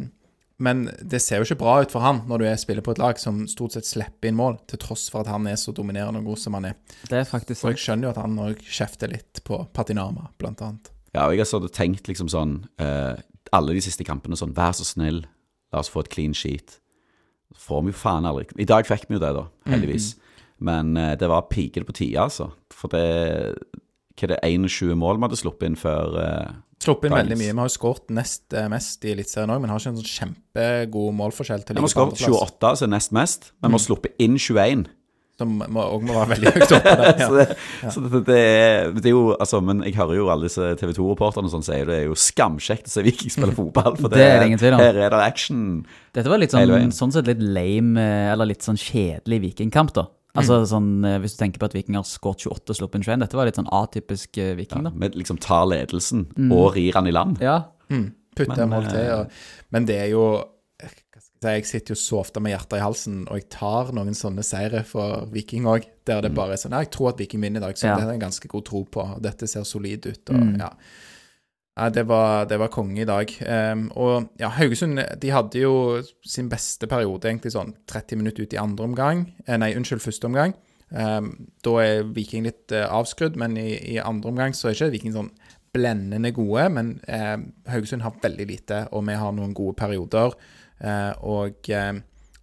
[0.57, 3.01] men det ser jo ikke bra ut for han når du er spiller på et
[3.01, 6.23] lag som stort sett slipper inn mål, til tross for at han er så dominerende
[6.23, 6.77] og god som han er.
[7.07, 10.63] Det er faktisk For jeg skjønner jo at han òg kjefter litt på Patinama, blant
[10.65, 10.91] annet.
[11.13, 13.15] Ja, og jeg har sånn tenkt liksom sånn eh,
[13.55, 15.23] Alle de siste kampene sånn Vær så snill,
[15.73, 16.79] la oss få et clean sheet.
[17.55, 20.15] Så får vi jo faen aldri I dag fikk vi jo det, da, heldigvis.
[20.59, 22.49] Men eh, det var pikete på tide, altså.
[22.73, 23.03] For det
[24.17, 27.23] Hva er det 21 mål vi hadde sluppet inn før eh, Sluppet inn Dagens.
[27.25, 27.53] veldig mye.
[27.53, 30.11] Vi har jo skåret nest eh, mest i Eliteserien òg, men har ikke en sånn
[30.13, 34.21] kjempegod målforskjell til Vi har skåret 28, som er nest mest, men vi har sluppet
[34.21, 34.85] inn 21.
[35.37, 37.19] som må, og må være veldig høyt oppe der.
[37.21, 37.47] så Ja.
[37.47, 40.71] det, så det, det, er, det er jo Altså, men jeg hører jo alle disse
[40.81, 43.95] TV 2-reporterne som sier det er jo skamkjekt å se Viking spille fotball.
[44.01, 44.81] For Det er det ingen tvil om.
[44.81, 45.63] Her er det action.
[46.17, 50.07] Dette var litt sånn, sånn sett litt lame, eh, eller litt sånn kjedelig vikingkamp, da.
[50.37, 53.05] Altså sånn, eh, Hvis du tenker på at Viking har skåret 28 og sluppet en
[53.07, 54.91] 21, dette var litt sånn atypisk uh, Viking, da.
[54.93, 57.41] Men liksom tar ledelsen og rir han i land.
[57.41, 58.99] Ja, Mm, Putter en mål til.
[59.07, 59.21] ja.
[59.71, 60.25] Men det er jo
[61.43, 64.45] jeg, jeg sitter jo så ofte med hjertet i halsen, og jeg tar noen sånne
[64.45, 67.61] seire for Viking òg, der det bare er sånn «Ja, Jeg tror at Viking vinner
[67.61, 67.95] i dag, så Ja.
[67.95, 69.05] det har jeg ganske god tro på.
[69.21, 70.29] Dette ser solid ut.
[70.29, 70.71] Og, ja.
[71.77, 73.29] Ja, det var, det var konge i dag.
[73.45, 78.53] Um, og ja, Haugesund de hadde jo sin beste periode egentlig sånn 30 minutter ut
[78.55, 79.21] i andre omgang.
[79.45, 80.55] Eh, nei, unnskyld, første omgang.
[80.89, 84.89] Um, da er Viking litt uh, avskrudd, men i, i andre omgang så er ikke
[84.95, 85.29] Viking sånn
[85.75, 86.65] blendende gode.
[86.73, 87.37] Men eh,
[87.69, 90.33] Haugesund har veldig lite, og vi har noen gode perioder.
[90.79, 91.93] Eh, og, eh,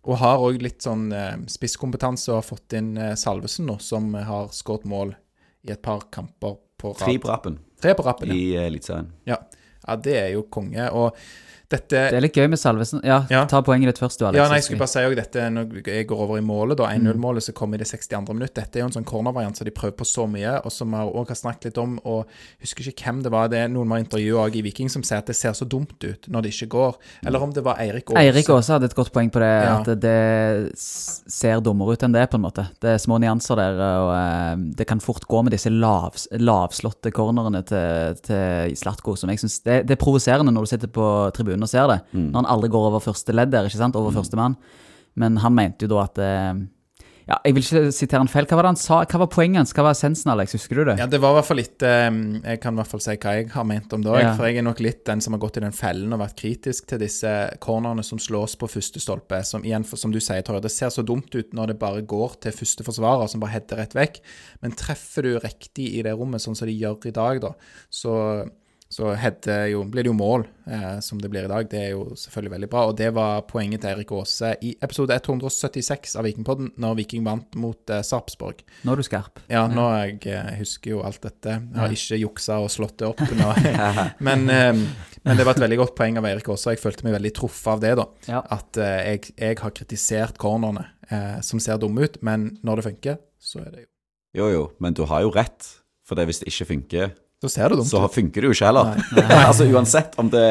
[0.05, 4.51] og har òg litt sånn eh, spisskompetanse og har fått inn Salvesen nå, som har
[4.55, 5.15] skåret mål
[5.65, 7.07] i et par kamper på rad.
[7.07, 8.35] Tre på rappen Tre på rappen, ja.
[8.35, 9.11] i Eliteserien.
[9.29, 9.37] Ja.
[9.85, 10.87] ja, det er jo konge.
[10.97, 11.19] Og
[11.71, 13.01] dette det er litt gøy med Salvesen.
[13.05, 13.45] Ja, Ja.
[13.47, 14.37] ta poenget ditt først, du, Alex.
[14.37, 16.87] Ja, nei, jeg skulle bare si også dette Når jeg går over i målet, da,
[16.95, 17.07] Mm.
[17.15, 18.35] 1-0-målet som kom i det 62.
[18.35, 20.91] minutt Dette er jo en sånn cornervariant som de prøver på så mye, og som
[20.91, 21.99] vi også har snakket litt om.
[22.05, 22.27] Og
[22.61, 23.49] husker ikke hvem det var.
[23.49, 25.65] Det er noen vi har intervjuet også i Viking som sier at det ser så
[25.69, 26.95] dumt ut når det ikke går.
[27.27, 28.19] Eller om det var Eirik Aase.
[28.21, 29.81] Eirik Aase hadde et godt poeng på det, Ja.
[29.81, 32.69] at det ser dummere ut enn det, på en måte.
[32.81, 37.11] Det er små nyanser der, og eh, det kan fort gå med disse lav, lavslåtte
[37.15, 41.09] cornerne til, til Slatko, som jeg syns det, det er provoserende når du sitter på
[41.35, 44.15] tribunen og ser det, når han aldri går over første ledd der, ikke sant, over
[44.15, 44.57] første mann.
[45.15, 46.55] Men han mente jo da at eh,
[47.25, 48.45] Ja, jeg vil ikke sitere han feil.
[48.51, 48.99] Hva var det han sa?
[49.09, 49.71] Hva var poenget hans?
[49.73, 50.57] Hva var essensen, Alex?
[50.59, 50.97] Husker du det?
[51.01, 52.09] Ja, det var i hvert fall litt eh,
[52.43, 54.19] Jeg kan i hvert fall si hva jeg har ment om det òg.
[54.21, 54.33] Ja.
[54.37, 56.91] For jeg er nok litt den som har gått i den fellen og vært kritisk
[56.91, 57.31] til disse
[57.65, 59.41] cornerne som slås på første stolpe.
[59.47, 62.37] Som igjen, som du sier, Torje, det ser så dumt ut når det bare går
[62.45, 64.21] til første forsvarer, som bare header rett vekk.
[64.67, 67.55] Men treffer du riktig i det rommet, sånn som de gjør i dag, da,
[67.89, 68.19] så
[68.95, 69.11] så
[69.73, 71.67] jo, blir det jo mål, eh, som det blir i dag.
[71.67, 72.85] Det er jo selvfølgelig veldig bra.
[72.87, 77.59] Og det var poenget til Erik Aase i episode 176 av Vikingpodden, når Viking vant
[77.59, 78.63] mot eh, Sarpsborg.
[78.87, 79.43] Nå er du skarp.
[79.51, 81.57] Ja, nå jeg, jeg husker jo alt dette.
[81.59, 83.25] Jeg har ikke juksa og slått det opp.
[83.41, 83.51] Nå.
[84.29, 84.71] men, eh,
[85.27, 86.77] men det var et veldig godt poeng av Erik Aase.
[86.77, 87.95] Jeg følte meg veldig truffet av det.
[87.99, 88.07] da.
[88.31, 88.45] Ja.
[88.61, 92.87] At eh, jeg, jeg har kritisert cornerne eh, som ser dumme ut, men når det
[92.93, 93.91] funker, så er det jo
[94.35, 95.67] Jo, jo, men du har jo rett.
[96.05, 97.13] For det hvis det ikke funker,
[97.45, 98.95] Så ser det dumt så funker det jo ikke heller.
[99.51, 100.45] altså Uansett om det,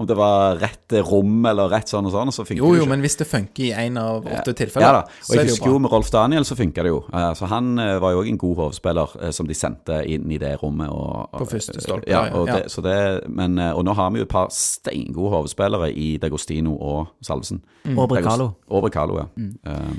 [0.00, 2.80] om det var rett rom eller rett sånn og sånn, så funker Jo, det jo,
[2.80, 2.90] jo ikke.
[2.90, 5.46] men hvis det funker i én av åtte Ja tilfeller, da, og så er jeg
[5.46, 6.98] det jo husker jo med Rolf Daniel så funka det jo.
[7.12, 10.26] Eh, Så han eh, var jo òg en god hovedspiller eh, som de sendte inn
[10.34, 10.90] i det rommet.
[10.90, 12.58] Og, og, På første stolpe, Ja, ja, og, ja.
[12.58, 12.96] Det, så det,
[13.30, 17.62] men, og nå har vi jo et par steingode hovedspillere i Dagostino og Salvesen.
[17.84, 17.98] Mm.
[18.02, 18.50] Og Brekalo.
[18.72, 19.28] Og Brekalo, ja.
[19.38, 19.94] Eh,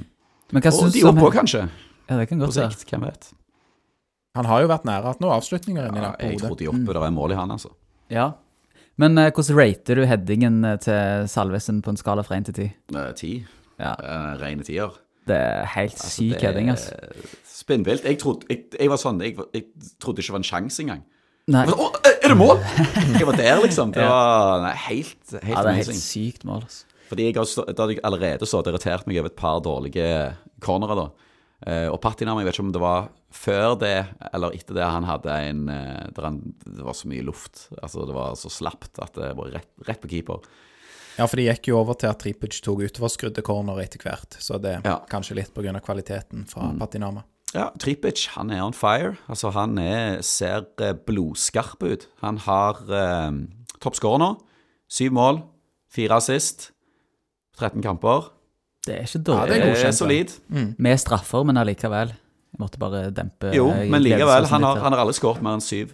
[0.54, 1.70] Men hva og syns de du om oppå, kanskje,
[2.10, 2.84] Ja, det kan godt være.
[2.90, 3.32] Hvem vet.
[4.34, 6.94] Han har jo vært nære hatt noen avslutninger inni Ja, der jeg tror de oppe,
[6.96, 7.70] det er mål i han, altså.
[8.10, 8.32] Ja.
[8.98, 12.56] Men uh, hvordan rater du headingen eh, til Salvesen på en skala fra 1 til
[12.58, 12.66] 10?
[12.98, 13.32] Eh, Ti.
[13.82, 13.94] Ja.
[14.02, 14.94] Uh, Rene tier.
[15.30, 16.98] Det er helt Altså, syk heading, altså.
[17.48, 18.04] Spinnvilt.
[18.10, 19.64] Jeg, trodde- jeg, jeg var sånn jeg, jeg
[20.04, 21.04] trodde ikke det var en sjanse engang.
[21.54, 21.64] Nei.
[21.70, 22.62] Sånn, Å, er det mål?!
[23.20, 23.94] Jeg var der, liksom.
[23.96, 26.02] Det var nei, helt, helt Ja, det er helt amazing.
[26.02, 26.90] sykt mål, altså.
[27.14, 30.10] Fordi jeg har stå, da hadde jeg allerede så irritert meg over et par dårlige
[30.66, 31.08] cornerer, da.
[31.64, 33.96] Eh, og Patina, jeg vet ikke om det var før det
[34.34, 37.68] eller etter det han hadde en eh, Det var så mye luft.
[37.82, 40.44] Altså, det var så slapt at det var rett, rett på keeper.
[41.18, 44.58] Ja, for det gikk jo over til at Tripic tok utoverskrudde corner etter hvert, så
[44.62, 45.00] det Ja.
[45.10, 45.74] kanskje litt pga.
[45.82, 47.24] kvaliteten fra Patinama.
[47.54, 49.16] Ja, Tripic, han er on fire.
[49.30, 52.08] Altså, han er, ser eh, blodskarp ut.
[52.24, 53.32] Han har eh,
[53.80, 54.32] toppscorer nå.
[54.90, 55.44] Syv mål,
[55.94, 56.72] fire assist,
[57.60, 58.32] 13 kamper.
[58.86, 59.40] Det er ikke dårlig.
[59.40, 60.34] Ja, det er Det godkjent, er solid.
[60.82, 62.14] Med straffer, men allikevel.
[62.62, 65.64] Måtte bare dempe Jo, eh, men likevel, han har, han har aldri skåret mer enn
[65.66, 65.94] syv.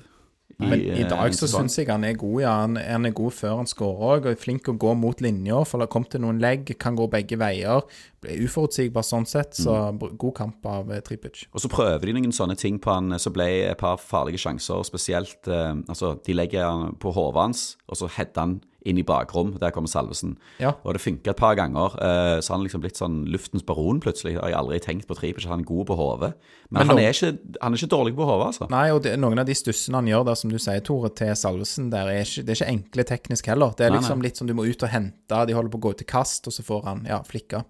[0.59, 2.51] Men i eh, dag så syns jeg han er god, ja.
[2.65, 5.61] Han, han er god før han skårer òg, og er flink å gå mot linja.
[5.63, 7.85] For det har kommet til noen legg, kan gå begge veier.
[8.19, 10.17] Blir uforutsigbar sånn sett, så Mm.
[10.19, 11.45] god kamp av eh, Tripic.
[11.53, 14.83] Og så prøver de noen sånne ting på han, så ble et par farlige sjanser,
[14.83, 19.03] spesielt eh, Altså, de legger han på hodet hans, og så header han inn i
[19.03, 19.53] bakrom.
[19.59, 20.37] Der kommer Salvesen.
[20.59, 20.73] Ja.
[20.83, 21.95] Og det funka et par ganger.
[21.99, 24.35] eh, så han er liksom blitt sånn luftens baron plutselig.
[24.37, 26.33] Jeg har aldri tenkt på Tripic, han er god på hodet.
[26.69, 28.69] Men, Men han, er ikke, han er ikke dårlig på hodet, altså.
[28.71, 31.33] Nei, og det, noen av de stussene han gjør der, som du sier, Tore, til
[31.35, 33.73] Salvesen, der er ikke, det er ikke enkle teknisk heller.
[33.75, 34.29] Det er liksom nei.
[34.29, 36.55] litt som du må ut og hente, de holder på å gå til kast, og
[36.55, 37.65] så får han ja, flikka.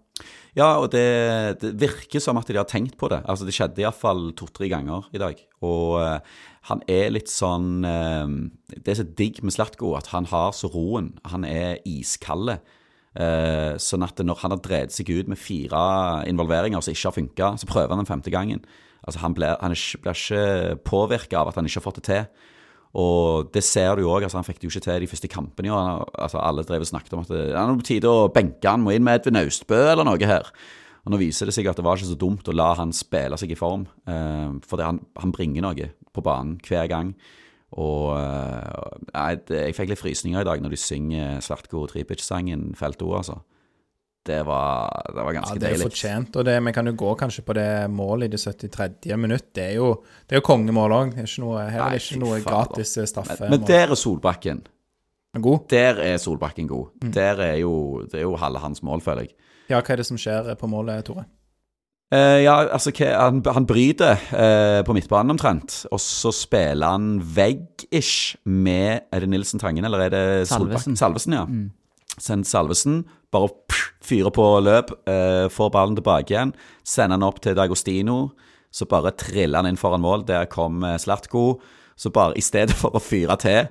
[0.57, 3.21] Ja, og det, det virker som at de har tenkt på det.
[3.29, 5.39] Altså, Det skjedde iallfall to-tre ganger i dag.
[5.63, 8.33] Og eh, han er litt sånn eh,
[8.75, 11.13] Det er så digg med Slatko at han har så roen.
[11.31, 12.57] Han er iskald.
[13.19, 15.79] Eh, sånn at når han har dreid seg ut med fire
[16.29, 18.61] involveringer som ikke har funka, så prøver han den femte gangen.
[19.07, 22.47] Altså Han blir, han blir ikke påvirka av at han ikke har fått det til.
[22.99, 24.25] Og det ser du jo òg.
[24.25, 25.71] Altså, han fikk det jo ikke til de første kampene.
[25.73, 28.81] Han, altså, alle drev og snakket om at det er på tide å benke han,
[28.81, 30.49] må inn med Edvin Austbø eller noe her.
[31.05, 33.37] Og nå viser det seg at det var ikke så dumt å la han spille
[33.39, 33.85] seg i form.
[34.09, 37.13] Eh, for han, han bringer noe på banen hver gang.
[37.77, 42.71] Og eh, nei, det, jeg fikk litt frysninger i dag når de synger Slatko Tripic-sangen
[42.79, 43.39] Felt O, altså.
[44.29, 45.85] Det var, det var Ja, det er deilig.
[45.87, 49.15] fortjent, og det, vi kan jo gå kanskje på det målet i det 73.
[49.17, 49.47] minutt.
[49.55, 49.93] Det er jo,
[50.27, 51.15] det er jo kongemål òg.
[51.17, 53.39] Er her er det ikke noe gratis eh, straffe.
[53.45, 54.65] Men, men der er Solbakken.
[55.39, 55.67] God.
[55.69, 56.89] Der er Solbakken god.
[57.03, 57.11] Mm.
[57.15, 57.73] Der er jo,
[58.11, 59.35] det er jo halve hans mål, føler jeg.
[59.69, 61.25] Ja, hva er det som skjer på målet, Tore?
[62.09, 68.39] Eh, ja, altså han, han bryter uh, på midtbanen omtrent, og så spiller han vegg-ish
[68.49, 70.97] med Er det Nilsen Tangen, eller er det Salvesen.
[70.97, 71.45] Salvesen, ja.
[72.19, 73.51] Send Salvesen, bare
[74.01, 78.31] fyrer på løp, uh, får ballen tilbake igjen, sender han opp til Dagostino,
[78.73, 80.25] så bare triller han inn foran mål.
[80.25, 81.59] Der kom Slatko.
[81.99, 83.65] Så bare i stedet for å fyre til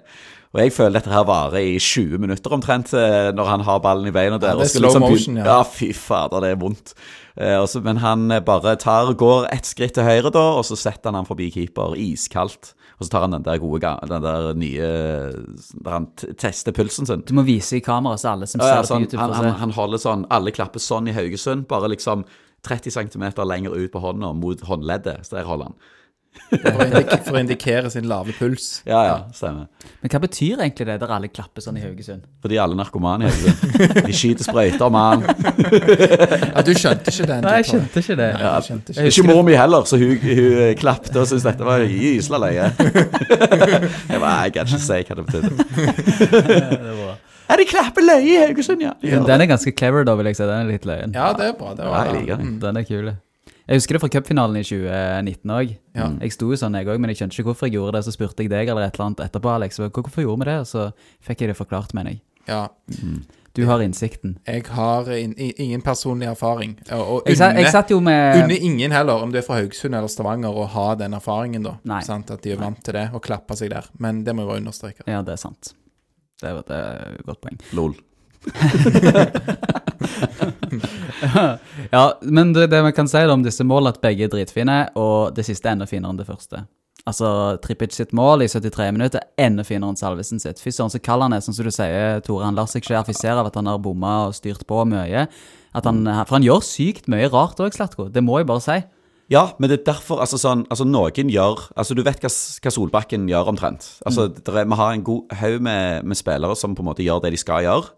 [0.56, 4.08] Og jeg føler dette her varer i 20 minutter omtrent, eh, når han har ballen
[4.08, 4.54] i beina der.
[4.54, 5.44] Ja, det er slow liksom motion, ja.
[5.50, 5.58] ja.
[5.68, 6.94] fy fader, det er vondt.
[7.36, 10.78] Eh, og men han eh, bare tar, går ett skritt til høyre da, og så
[10.78, 12.72] setter han han forbi keeper, iskaldt.
[12.98, 14.86] Og så tar han den der gode den der nye
[15.84, 17.22] Der han tester pulsen sin.
[17.28, 19.20] Du må vise i kamera, så alle som Ja, ja, ser det på sånn, YouTube
[19.20, 19.60] han, får han, se.
[19.60, 22.24] han holder sånn Alle klapper sånn i Haugesund, bare liksom
[22.66, 25.28] 30 cm lenger ut på hånda mot håndleddet.
[25.28, 25.78] Så der holder han.
[26.48, 28.68] For å, indik for å indikere sin lave puls.
[28.88, 29.66] Ja, ja, stemmer.
[30.00, 32.22] Men hva betyr egentlig det, der alle klapper sånn i Haugesund?
[32.44, 34.04] Fordi alle narkomane i Haugesund.
[34.08, 35.26] De skyter sprøyter, mann.
[36.58, 37.44] Ja, du skjønte ikke den?
[37.44, 38.28] Nei, jeg skjønte ikke det.
[38.40, 39.06] Ja, jeg skjønte ikke.
[39.12, 42.66] Ikke mor mi heller, så hun, hun klappet og syntes dette var gysla løye.
[42.78, 46.58] Jeg bare, jeg kan ikke si hva det betydde.
[47.48, 48.92] Ja, de klapper løye i Haugesund, ja.
[49.00, 50.44] De den er ganske clever, da, vil jeg si.
[50.48, 51.14] Den er litt løyen.
[51.16, 51.72] Ja, det er bra.
[51.78, 52.58] Det Ja, jeg liker den.
[52.64, 53.08] Den er kul.
[53.68, 55.72] Jeg husker det fra cupfinalen i 2019 òg.
[55.98, 56.06] Ja.
[56.24, 58.04] Jeg sto jo sånn, jeg òg, men jeg skjønte ikke hvorfor jeg gjorde det.
[58.06, 59.76] Så spurte jeg deg eller et eller annet etterpå, Alex.
[59.82, 60.54] Hvorfor gjorde vi det?
[60.62, 60.86] Og så
[61.28, 62.22] fikk jeg det forklart, mener jeg.
[62.48, 62.62] ja.
[63.58, 64.36] Du har innsikten.
[64.46, 66.76] Jeg har in, ingen personlig erfaring.
[66.94, 69.96] Og, Jeg, sa, jeg satt jo med Unner ingen heller, om du er fra Haugesund
[69.98, 71.72] eller Stavanger, å ha den erfaringen, da.
[71.88, 71.98] Nei.
[72.06, 72.30] Sant?
[72.30, 73.88] At de er vant til det, og klapper seg der.
[73.98, 75.08] Men det må jo være understreket.
[75.10, 75.72] Ja, det er sant.
[76.38, 77.58] Det det er et godt poeng.
[77.74, 77.96] Lol.
[81.90, 85.36] Ja, men det, det vi kan si om disse målene, at begge er dritfine, og
[85.36, 86.64] det siste er enda finere enn det første.
[87.08, 87.30] Altså,
[87.64, 90.60] Trippic sitt mål i 73 minutter er enda finere enn Salvesen sitt.
[90.60, 92.44] Fy søren, så kald han er, sånn som du sier, Tore.
[92.44, 95.26] Han lar seg ikke affisere av at han har bomma og styrt på mye.
[95.78, 98.10] Han, for han gjør sykt mye rart òg, Slatko.
[98.12, 98.78] Det må jeg bare si.
[99.28, 102.70] Ja, men det er derfor altså sånn, altså Noen gjør Altså Du vet hva, hva
[102.72, 103.84] Solbakken gjør omtrent.
[104.08, 107.04] Altså der er, Vi har en god haug med, med spillere som på en måte
[107.04, 107.92] gjør det de skal gjøre.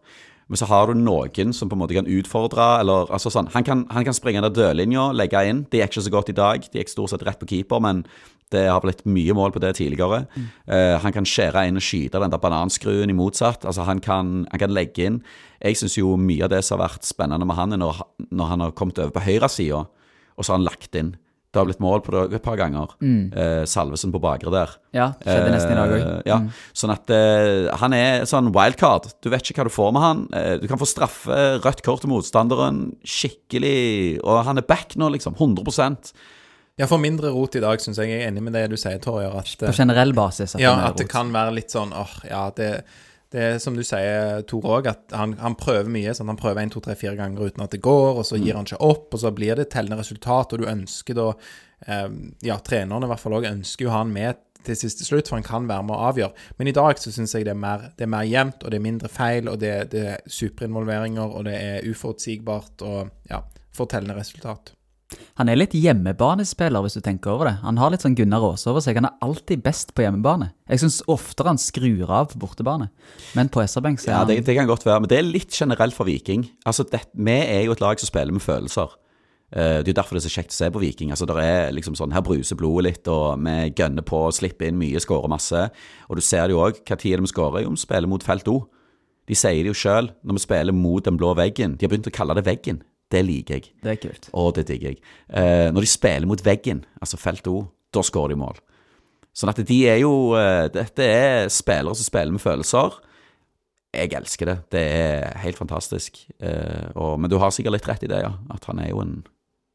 [0.50, 2.80] Men så har du noen som på en måte kan utfordre.
[2.80, 5.64] eller altså sånn, Han kan, han kan springe ned dørlinja, legge inn.
[5.70, 6.66] Det gikk ikke så godt i dag.
[6.66, 8.04] Det gikk stort sett rett på keeper, men
[8.50, 10.24] det har blitt mye mål på det tidligere.
[10.66, 13.64] Eh, han kan skjære inn og skyte den der bananskruen i motsatt.
[13.64, 15.22] altså Han kan, han kan legge inn.
[15.62, 18.46] Jeg syns jo mye av det som har vært spennende med han, er når, når
[18.50, 19.86] han har kommet over på høyresida,
[20.36, 21.14] og så har han lagt inn.
[21.50, 22.92] Det har blitt mål på det et par ganger.
[23.02, 24.74] Eh, Salvesen på bakre der.
[24.94, 26.02] Ja, det skjedde nesten i dag òg.
[26.04, 26.36] Eh, Ja,
[26.78, 29.08] sånn at eh, han er sånn wildcard.
[29.20, 30.20] Du vet ikke hva du får med han.
[30.32, 35.10] Eh, du kan få straffe, rødt kort til motstanderen, skikkelig Og han er back nå,
[35.16, 35.34] liksom.
[35.34, 36.12] 100%
[36.78, 38.08] Ja, for mindre rot i dag, syns jeg.
[38.14, 39.34] Jeg er enig med det du sier, Torjer.
[39.60, 40.54] På generell basis.
[40.54, 41.12] At ja, at det rot.
[41.12, 42.70] kan være litt sånn åh, ja, det,
[43.30, 46.14] det er som du sier, Tor òg, at han, han prøver mye.
[46.16, 48.58] Sånn, han prøver én, to, tre, fire ganger uten at det går, og så gir
[48.58, 51.28] han ikke opp, og så blir det tellende resultat, og du ønsker da
[51.86, 52.08] eh,
[52.46, 55.46] Ja, trenerne i hvert fall òg ønsker jo han med til siste slutt, for han
[55.46, 56.48] kan være med å avgjøre.
[56.58, 58.80] Men i dag så syns jeg det er mer, det er mer jevnt, og det
[58.80, 63.40] er mindre feil, og det, det er superinvolveringer, og det er uforutsigbart, og ja,
[63.76, 64.74] fortellende resultat.
[65.40, 67.54] Han er litt hjemmebanespiller, hvis du tenker over det.
[67.64, 68.98] Han har litt sånn Gunnar Aase over seg.
[69.00, 70.50] Han er alltid best på hjemmebane.
[70.70, 72.90] Jeg syns oftere han skrur av på bortebane,
[73.38, 75.54] men på SR-benk så er Ja, det, det kan godt være, men det er litt
[75.56, 76.46] generelt for Viking.
[76.68, 78.94] Altså, det, Vi er jo et lag som spiller med følelser.
[79.50, 81.10] Eh, det er jo derfor det er så kjekt å se på Viking.
[81.10, 84.68] Altså, der er liksom sånn, Her bruser blodet litt, og vi gønner på å slippe
[84.68, 85.64] inn mye, skårer masse.
[86.08, 86.84] Og du ser det jo òg.
[86.86, 87.64] Tid er skårer?
[87.64, 88.60] Jo, vi spiller mot felt O.
[89.30, 91.76] De sier det jo sjøl når vi spiller mot den blå veggen.
[91.78, 92.80] De har begynt å kalle det veggen.
[93.10, 93.70] Det liker jeg.
[93.82, 94.28] Det er kult.
[94.38, 95.00] Og det digger jeg.
[95.34, 98.58] Eh, når de spiller mot veggen, altså felt O, da skårer de mål.
[99.34, 102.96] Sånn at de er jo eh, Dette er spillere som spiller med følelser.
[103.94, 104.56] Jeg elsker det.
[104.70, 106.20] Det er helt fantastisk.
[106.38, 108.30] Eh, og, men du har sikkert litt rett i det, ja.
[108.54, 109.16] At han er jo en,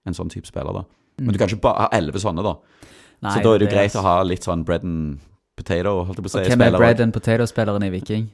[0.08, 0.86] en sånn type spiller, da.
[1.20, 2.56] Men du kan ikke bare ha elleve sånne, da.
[3.24, 5.20] Nei, så da er det jo det- greit å ha litt sånn bread and
[5.56, 6.40] potato, holdt jeg på å si.
[6.44, 8.26] Og hvem er bread and potato-spilleren i Viking?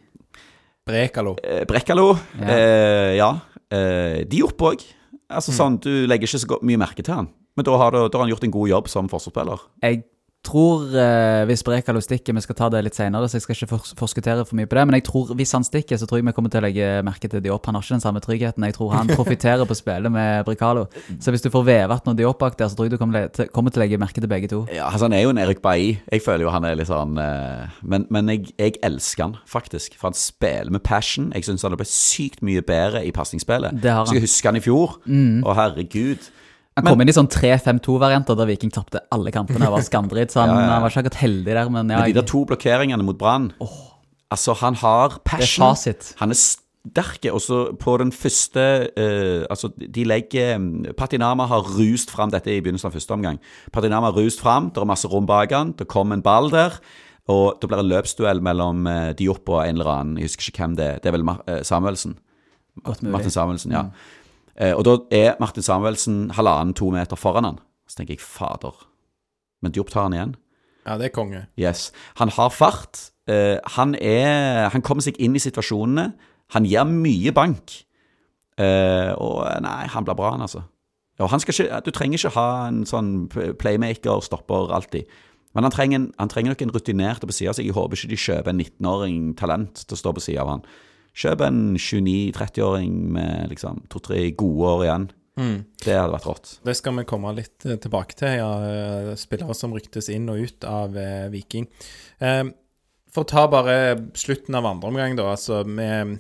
[0.90, 1.36] Brekalo.
[1.46, 2.08] Eh, Brekalo,
[2.42, 2.48] ja.
[2.50, 3.32] Eh, ja.
[3.72, 4.84] Eh, de opp òg.
[5.32, 7.30] Altså sånn, du legger ikke så mye merke til han.
[7.56, 9.64] Men da har, du, da har han gjort en god jobb som forsvarsspiller.
[9.84, 10.04] Jeg
[10.46, 13.70] tror eh, hvis Brekalo stikker, vi skal ta det litt senere, så jeg skal ikke
[13.76, 16.26] fors forskuttere for mye på det, men jeg tror hvis han stikker, så tror jeg
[16.28, 17.68] vi kommer til å legge merke til Diop.
[17.70, 18.66] Han har ikke den samme tryggheten.
[18.66, 20.88] Jeg tror han profitterer på spillet med Brekalo.
[21.22, 23.52] Så hvis du får Vevatn og Diop bak der, så tror jeg du kommer, til,
[23.54, 24.64] kommer til å legge merke til begge to.
[24.74, 25.96] Ja, altså Han er jo en Erik Bailly.
[26.12, 29.98] Jeg føler jo han er litt sånn eh, Men, men jeg, jeg elsker han faktisk.
[30.02, 31.30] For han spiller med passion.
[31.38, 33.78] Jeg syns han har blitt sykt mye bedre i pasningsspillet.
[33.86, 34.98] Så jeg husker han i fjor.
[35.06, 36.32] Å, herregud.
[36.78, 40.32] Han Men- kom inn i sånn 3-5-2-varianter der Viking tapte alle kampene og var skamdritt,
[40.32, 42.28] så han, Ja, ja, han var ikke akkurat heldig der, men ja, Men de der
[42.28, 43.52] to blokkeringene mot Brann
[44.32, 45.66] Altså, han har passion.
[45.66, 46.14] det er fasit.
[46.22, 47.34] Han er sterke.
[47.36, 52.48] Og så på den første uh, Altså, de legger mm, Patinama har rust fram Dette
[52.48, 53.42] i begynnelsen av første omgang.
[53.74, 56.80] Patinama har rust fram, det er masse rom bak han, det kom en ball der.
[57.28, 60.18] Og det blir en løpsduell mellom uh, Diop og en eller annen.
[60.18, 61.04] Jeg husker ikke hvem det er.
[61.04, 62.16] Det er vel Mar eh, Samuelsen.
[63.04, 63.84] Martin Samuelsen, ja.
[63.92, 64.21] Eh,
[64.60, 67.60] og da er Martin Samuelsen halvannen-to meter foran han.
[67.88, 68.76] Så tenker jeg, fader.
[69.62, 70.34] Men Diop tar han igjen.
[70.86, 71.46] Ja, det er konge.
[71.60, 71.92] Yes.
[72.20, 73.12] Han har fart.
[73.30, 76.12] Eh, han, er, han kommer seg inn i situasjonene.
[76.56, 77.76] Han gir mye bank.
[78.60, 80.66] Eh, og nei, han blir bra, han, altså.
[81.22, 83.12] Og han skal ikke, du trenger ikke ha en sånn
[83.62, 85.10] playmaker, stopper, alltid.
[85.54, 87.68] Men han trenger, han trenger nok en rutinert på sida av seg.
[87.68, 90.64] Jeg håper ikke de kjøper en 19-åring talent til å stå på sida av han.
[91.18, 95.10] Kjøp en 29-30-åring med liksom to-tre gode år igjen.
[95.82, 96.50] Det hadde vært rått.
[96.68, 98.50] Det skal vi komme litt eh, tilbake til, ja.
[98.68, 101.66] eh, Spillere som ryktes inn og ut av eh, Viking.
[102.22, 102.44] Eh,
[103.12, 103.78] for å ta bare
[104.16, 105.32] slutten av andre omgang, da.
[105.34, 106.20] Altså med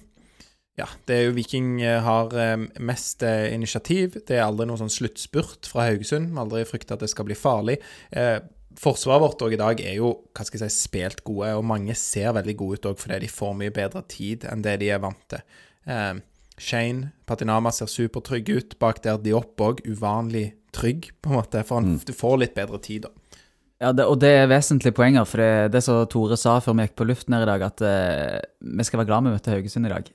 [0.79, 2.33] Ja, det er jo Viking eh, har
[2.81, 4.17] mest initiativ.
[4.25, 6.31] Det er aldri noe sånn sluttspurt fra Haugesund.
[6.31, 7.77] Vi har aldri frykta at det skal bli farlig.
[8.15, 8.39] Eh,
[8.79, 12.33] forsvaret vårt i dag er jo hva skal jeg si, spilt gode, og mange ser
[12.37, 15.23] veldig gode ut òg fordi de får mye bedre tid enn det de er vant
[15.31, 15.43] til.
[15.89, 16.21] Eh,
[16.61, 18.77] Shane Patinama ser supertrygg ut.
[18.81, 21.63] Bak der Diop òg uvanlig trygg, på en måte.
[21.65, 23.39] For han du får litt bedre tid, da.
[23.81, 26.83] Ja, det, og det er vesentlige poenger, for det, det som Tore sa før vi
[26.85, 29.89] gikk på luften her i dag, at eh, vi skal være glad vi møtte Haugesund
[29.89, 30.11] i dag.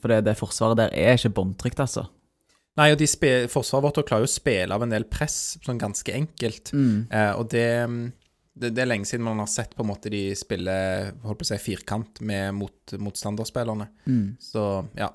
[0.00, 2.06] For det, det forsvaret der er ikke båndtrygt, altså.
[2.80, 3.02] Nei, og
[3.52, 6.70] forsvaret vårt klarer jo å spille av en del press sånn ganske enkelt.
[6.72, 7.66] Eh, og det,
[8.56, 11.44] det, det er lenge siden man har sett på en måte de spiller holdt på
[11.44, 13.90] å si, firkant med mot, motstanderspillerne.
[14.40, 14.64] Så
[14.96, 15.10] ja.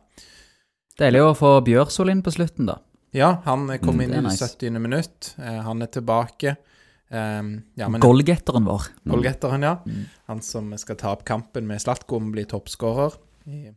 [0.99, 2.77] Deilig å få Bjørsol inn på slutten, da.
[3.15, 4.45] Ja, han kom Mm, inn i nice.
[4.45, 4.79] 70.
[4.79, 5.33] minutt.
[5.39, 6.55] Eh, han er tilbake.
[7.09, 7.43] Eh,
[7.79, 8.89] ja, men Goalgetteren vår.
[9.07, 9.77] Goalgetteren, ja.
[9.87, 10.05] Mm.
[10.27, 13.15] Han som skal ta opp kampen med Slatko om å bli toppskårer
[13.47, 13.71] i,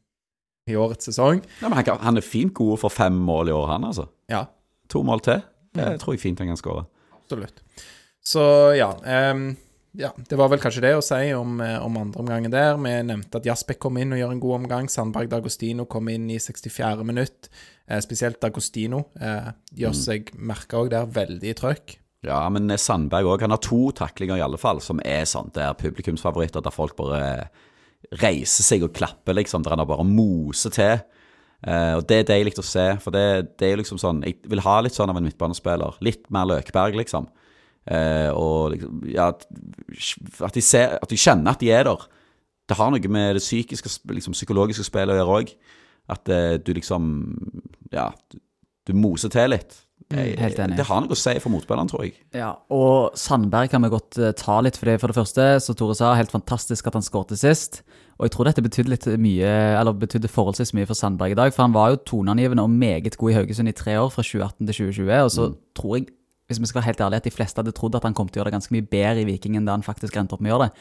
[0.71, 1.43] i årets sesong.
[1.63, 4.09] Ja, men han, han er fint god for fem mål i år, han, altså.
[4.33, 4.47] Ja,
[4.89, 5.43] To mål til.
[5.77, 6.87] Det tror jeg fint han kan skåre.
[7.21, 7.59] absolutt.
[8.25, 8.41] Så
[8.77, 8.93] ja,
[9.33, 9.51] Um,
[9.99, 10.13] ja.
[10.17, 12.77] Det var vel kanskje det å si om, eh, om andreomgangen der.
[12.77, 14.89] Vi nevnte at Jasbekk kom inn og gjør en god omgang.
[14.89, 17.05] Sandberg Dagostino kom inn i 64.
[17.05, 17.49] minutt.
[17.89, 21.97] Eh, spesielt Dagostino eh, gjør seg merka òg der, veldig i trøkk.
[22.27, 23.41] Ja, men Sandberg òg.
[23.47, 27.49] Han har to taklinger i alle fall, som er sånn der publikumsfavoritter, der folk bare
[28.23, 29.65] reiser seg og klapper, liksom.
[29.65, 31.01] Der han bare moser til.
[31.67, 34.61] Uh, og det er deilig å se, for det, det er liksom sånn Jeg vil
[34.63, 35.99] ha litt sånn av en midtbanespiller.
[36.07, 37.27] Litt mer Løkberg, liksom.
[37.89, 42.07] Uh, og liksom, ja, at, de ser, at de kjenner at de er der.
[42.69, 45.53] Det har noe med det psykiske, liksom, psykologiske spillet å gjøre òg.
[46.13, 47.11] At uh, du liksom
[47.93, 48.11] Ja,
[48.87, 49.81] du moser til litt.
[50.11, 50.77] Jeg- helt enig.
[50.77, 52.15] Det har noe å si for motspilleren, tror jeg.
[52.33, 55.75] Ja, og Sandberg kan vi godt eh, ta litt, for det for det første, så
[55.77, 57.83] Tore sa, helt fantastisk at han skårte sist.
[58.19, 61.53] Og jeg tror dette betydde litt mye, eller betydde forholdsvis mye for Sandberg i dag,
[61.53, 64.67] for han var jo toneangivende og meget god i Haugesund i tre år, fra 2018
[64.67, 66.09] til 2020, og så tror jeg,
[66.49, 68.41] hvis vi skal være helt ærlige, at de fleste hadde trodd at han kom til
[68.41, 70.51] å gjøre det ganske mye bedre i Viking enn det han faktisk endte opp med
[70.51, 70.73] å gjøre det.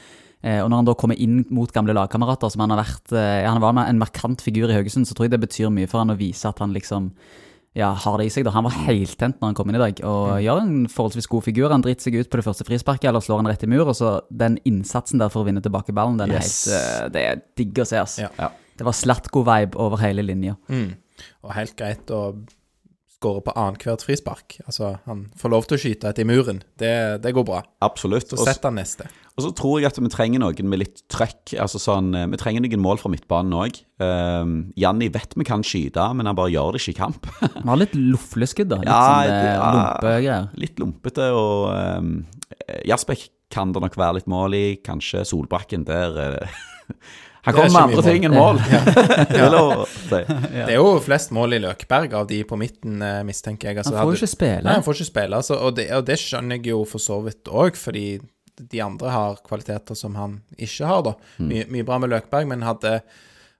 [0.47, 3.43] Eh, og når han da kommer inn mot gamle lagkamerater, som han har vært, eh,
[3.45, 6.09] han var en markant figur i Haugesund, så tror jeg det betyr mye for han
[6.09, 7.11] å vise at han liksom
[7.77, 8.43] ja, har det i seg.
[8.47, 8.51] da.
[8.55, 11.69] Han var heltent når han kom inn i dag, og gjør en forholdsvis god figur.
[11.73, 13.95] Han driter seg ut på det første frisparket, eller slår han rett i mur, og
[13.97, 16.65] så den innsatsen der for å vinne tilbake ballen, den Yes.
[16.67, 18.17] er helt eh, Det er digg å se, ass.
[18.23, 18.31] Ja.
[18.41, 18.49] Ja.
[18.77, 20.57] Det var Slatko-vibe over hele linja.
[20.69, 20.95] Mm.
[21.45, 22.21] Og helt greit å
[23.17, 24.59] skåre på annethvert frispark.
[24.67, 26.59] Altså, han får lov til å skyte etter i muren.
[26.77, 26.91] Det,
[27.23, 27.63] det går bra.
[27.81, 28.29] Absolutt.
[28.29, 29.07] Så setter han neste.
[29.37, 31.53] Og så tror jeg at vi trenger noen med litt trøkk.
[31.61, 33.77] Altså sånn, eh, Vi trenger noen mål fra midtbanen òg.
[34.01, 37.29] Um, Janni vet vi kan skyte, men han bare gjør det ikke i kamp.
[37.61, 38.79] Vi har litt lufleskudd, da.
[38.81, 39.69] Litt Ja, sånn eh, ja.
[39.77, 40.49] lumpegreier.
[40.57, 41.69] litt lumpete, og
[42.01, 42.11] um,
[42.89, 44.65] Jasbekk kan det nok være litt mål i.
[44.83, 46.57] Kanskje Solbakken der eh,
[47.47, 48.57] Han er kommer med andre ting enn mål.
[49.31, 49.85] Det er lov.
[50.11, 53.77] Det er jo flest mål i Løkberg av de på midten, eh, mistenker jeg.
[53.83, 54.63] Altså, Han får jo ikke spille.
[54.65, 55.39] Nei, han får ikke spille.
[55.39, 58.07] Altså, og, det, og det skjønner jeg jo for så vidt òg, fordi
[58.57, 61.15] de andre har kvaliteter som han ikke har, da.
[61.43, 62.99] Mye, mye bra med Løkberg, men hadde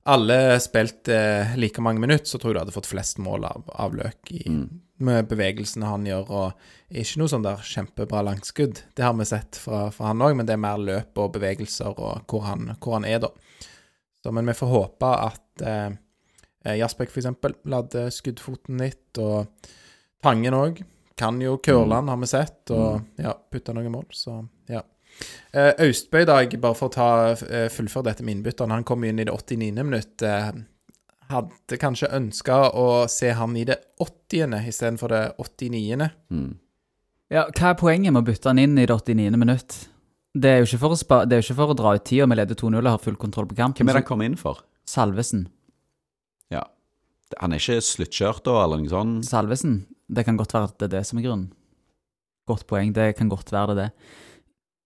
[0.07, 3.65] alle spilt eh, like mange minutter, så tror jeg du hadde fått flest mål av,
[3.75, 4.45] av Løk i,
[5.03, 8.81] med bevegelsene han gjør, og ikke noe sånn der kjempebra langskudd.
[8.95, 11.91] Det har vi sett fra, fra han òg, men det er mer løp og bevegelser
[11.91, 13.33] og hvor han, hvor han er, da.
[14.23, 15.89] Så, men vi får håpe at eh,
[16.63, 17.59] eh, Jasbekk f.eks.
[17.69, 19.73] ladde skuddfoten litt, og
[20.23, 20.79] Tangen òg.
[21.17, 24.39] Kan jo curle, har vi sett, og ja, putte noen mål, så
[25.51, 25.67] ja.
[25.67, 29.05] Eh, Austbø i dag, bare for å ta, uh, fullføre dette med innbytteren, han kom
[29.07, 29.83] inn i det 89.
[29.87, 30.21] minutt.
[30.21, 30.51] Uh,
[31.31, 34.55] hadde kanskje ønska å se han i det 80.
[34.69, 36.09] istedenfor det 89.
[36.31, 36.49] Mm.
[37.33, 39.39] Ja, hva er poenget med å bytte han inn i det 89.
[39.39, 39.77] minutt?
[40.37, 42.05] Det er jo ikke for å, spa, det er jo ikke for å dra ut
[42.07, 43.81] tida, vi leder 2-0 og har full kontroll på kampen.
[43.81, 44.61] Hvem er det han kom inn for?
[44.87, 45.47] Salvesen.
[46.53, 46.63] Ja.
[47.41, 49.27] Han er ikke sluttkjørt da, eller noe sånt?
[49.27, 49.81] Salvesen.
[50.07, 51.49] Det kan godt være at det er det som er grunnen.
[52.47, 52.93] Godt poeng.
[52.95, 53.89] Det kan godt være det.
[53.89, 54.26] det.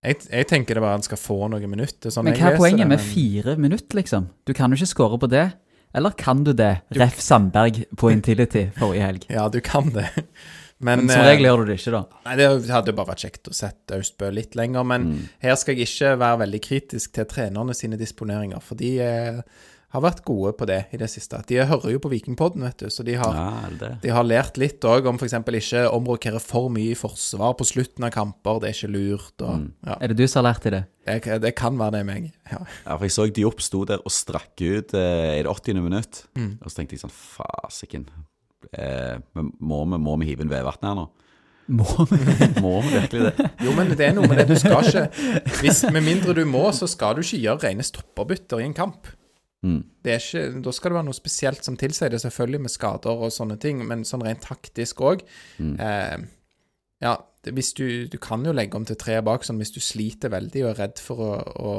[0.02, 2.10] Jeg, jeg tenker det bare han skal få noen minutter.
[2.14, 4.32] Sånn Men hva er poenget med fire minutter, liksom?
[4.50, 5.52] Du kan jo ikke score på det.
[5.94, 6.72] Eller kan du det?
[6.98, 7.20] Ref.
[7.22, 9.28] Sandberg på Intility forrige helg.
[9.38, 10.08] Ja, du kan det.
[10.82, 12.22] Men, Men som eh, regel gjør du det ikke, da.
[12.26, 15.20] Nei, Det hadde jo bare vært kjekt å sette Austbø litt lenger, men Mm.
[15.44, 19.38] her skal jeg ikke være veldig kritisk til trenerne sine disponeringer, for de eh,
[19.92, 21.40] har vært gode på det i det siste.
[21.50, 24.80] De hører jo på Vikingpodden, vet du, så de har, Ja, de har lært litt
[24.88, 25.34] òg om f.eks.
[25.34, 28.60] ikke omrokere for mye i forsvar på slutten av kamper.
[28.64, 29.36] Det er ikke lurt.
[29.42, 29.72] Og, Mm.
[29.86, 30.84] ja, Er det du som har lært i det?
[31.06, 32.32] det, det kan være det meg.
[32.52, 32.60] Ja.
[32.86, 35.82] Ja, for jeg så Diop sto der og strakk ut eh, i det 80.
[35.82, 36.24] minutt.
[36.36, 36.60] Mm.
[36.64, 38.08] Og så tenkte jeg sånn, fasiken.
[38.78, 41.08] Eh, må, vi, må vi hive inn Vevatn her nå?
[41.72, 42.18] Må vi?
[42.64, 43.46] Må vi virkelig det?
[43.64, 44.48] Jo, men det er noe med det.
[44.50, 48.60] Du skal ikke hvis, Med mindre du må, så skal du ikke gjøre rene stopperbytter
[48.60, 49.08] i en kamp.
[49.62, 49.82] Mm.
[50.02, 53.26] Det er ikke, da skal det være noe spesielt som tilsier det, selvfølgelig med skader
[53.28, 55.22] og sånne ting, men sånn rent taktisk òg.
[55.62, 55.76] Mm.
[55.78, 56.24] Eh,
[57.06, 57.18] ja,
[57.50, 60.66] hvis du, du kan jo legge om til tre bak sånn hvis du sliter veldig
[60.66, 61.72] og er redd for å, å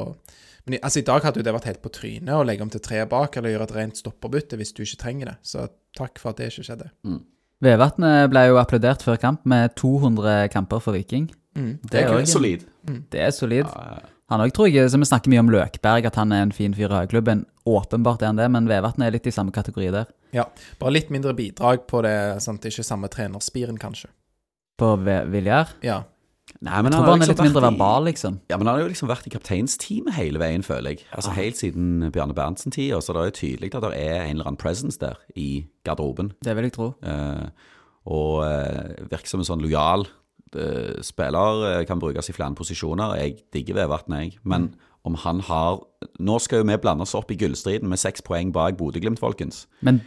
[0.63, 2.79] men altså I dag hadde jo det vært helt på trynet å legge om til
[2.83, 5.33] tre bak, eller gjøre et rent stopperbytte hvis du ikke trenger det.
[5.43, 5.65] Så
[5.97, 6.87] takk for at det ikke skjedde.
[7.63, 11.27] Vevatnet ble jo applaudert før kamp med 200 kamper for Viking.
[11.59, 11.73] Mm.
[11.83, 12.63] Det er er solid.
[12.87, 13.01] Mm.
[13.11, 13.67] Det er solid.
[13.67, 14.12] Ja, ja.
[14.31, 16.73] Han òg tror jeg, så Vi snakker mye om Løkberg, at han er en fin
[16.73, 17.45] fyr i høyklubben.
[17.67, 20.07] Åpenbart er han det, men Vevatnet er litt i samme kategori der.
[20.33, 20.47] Ja,
[20.79, 24.09] bare litt mindre bidrag på det, sånn at det ikke er samme trenerspiren, kanskje.
[24.79, 25.75] På Viljar.
[25.85, 26.01] Ja.
[26.63, 28.39] Nei, men Jeg tror han, bare han er liksom litt mindre i- verbal, liksom.
[28.49, 31.05] Ja, men han har jo liksom vært i kapteinsteamet hele veien, føler jeg.
[31.15, 34.47] Altså Helt siden Bjarne Berntsen-tida, så det er jo tydelig at det er en eller
[34.47, 36.33] annen presence der i garderoben.
[36.43, 36.95] Det vil jeg tro.
[37.03, 37.47] Uh,
[38.05, 40.07] og uh, virker som en sånn lojal
[41.01, 41.79] spiller.
[41.79, 43.15] eh, kan brukes i flere posisjoner.
[43.19, 44.37] Jeg digger Vevatn, jeg.
[44.43, 44.73] Men
[45.05, 45.79] om han har
[46.19, 49.65] Nå skal jo vi blande oss opp i gullstriden med seks poeng bak Bodø-Glimt, folkens.
[49.81, 50.01] Men,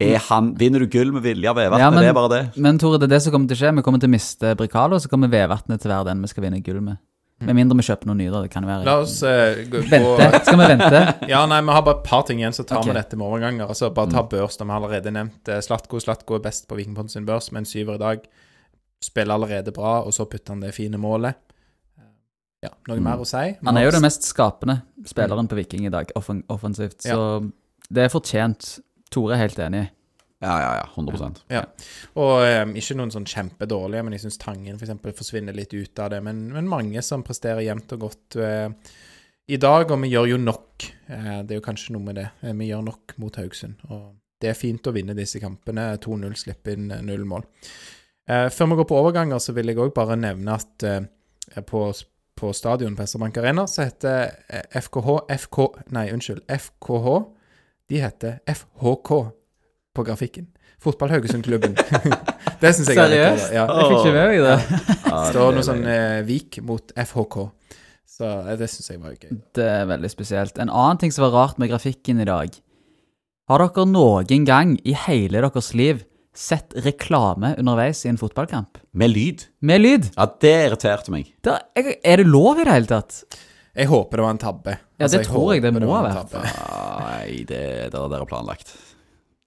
[0.00, 1.80] Er han, Vinner du gull med vilje av Vevatnet?
[1.80, 2.56] Ja, men- er bare det?
[2.56, 3.76] men Tore, det er det som kommer til å skje.
[3.76, 6.28] Vi kommer til å miste Bricalo, og så kommer Vevatnet til å være den vi
[6.28, 6.98] skal vinne gull med.
[7.40, 8.42] Med mindre vi kjøper noen nye, da.
[8.42, 8.84] Det kan være.
[8.86, 10.44] La oss uh, gå, gå Vente.
[10.46, 11.00] Skal vi vente?
[11.32, 13.26] Ja, nei, vi har bare et par ting igjen, så tar vi vi dette med
[13.26, 13.66] overganger.
[13.68, 15.98] Altså, bare ta børs, da vi har allerede nevnt eh, Slatko.
[16.00, 18.22] Slatko er best på Vikingpodden sin børs, med en syver i dag.
[19.04, 21.40] Spiller allerede bra, og så putter han det fine målet.
[22.64, 23.42] Ja, noe mer å si?
[23.60, 27.02] Han er jo den mest skapende spilleren på Viking i dag, offen offensivt.
[27.04, 27.18] Så
[27.92, 28.78] det er fortjent.
[29.12, 29.84] Tore er helt enig.
[30.44, 30.86] Ja, ja, ja.
[30.96, 31.62] 100% Ja.
[32.20, 36.00] Og um, ikke noen sånn kjempedårlige, men jeg syns Tangen for eksempel forsvinner litt ut
[36.02, 36.20] av det.
[36.24, 38.68] Men, men mange som presterer jevnt og godt uh,
[39.46, 40.86] i dag, og vi gjør jo nok.
[41.12, 42.28] Eh, det er jo kanskje noe med det.
[42.40, 43.82] Vi gjør nok mot Haugesund.
[43.92, 45.90] Og det er fint å vinne disse kampene.
[46.00, 47.44] 2-0, slippe inn null mål.
[48.30, 51.86] Eh, før vi går på overganger, så vil jeg òg bare nevne at eh, på,
[52.38, 55.60] på stadion på SR-Bank Arena så heter eh, FKH FK
[55.92, 56.44] Nei, unnskyld.
[56.48, 57.08] FKH.
[57.92, 59.10] De heter FHK
[59.94, 60.48] på grafikken.
[60.80, 61.76] Fotball Haugesund-klubben.
[62.60, 63.52] det syns jeg er litt Seriøst?
[63.54, 63.66] Ja.
[63.68, 64.80] Jeg fikk ikke med meg det.
[65.04, 67.38] Det står noe sånn eh, Vik mot FHK.
[68.14, 69.36] Så eh, det syns jeg var gøy.
[69.56, 70.60] Det er veldig spesielt.
[70.60, 72.58] En annen ting som var rart med grafikken i dag
[73.50, 76.04] Har dere noen gang i hele deres liv
[76.34, 78.78] sett reklame underveis i en fotballkamp?
[78.92, 79.44] Med lyd.
[79.62, 80.10] Med lyd?
[80.16, 81.32] Ja, det irriterte meg.
[81.46, 83.20] Da, jeg, er det lov i det hele tatt?
[83.74, 84.76] Jeg håper det var en tabbe.
[85.02, 86.34] Ja, det tror jeg det må ha vært.
[86.38, 88.74] Nei, det det er dere planlagt.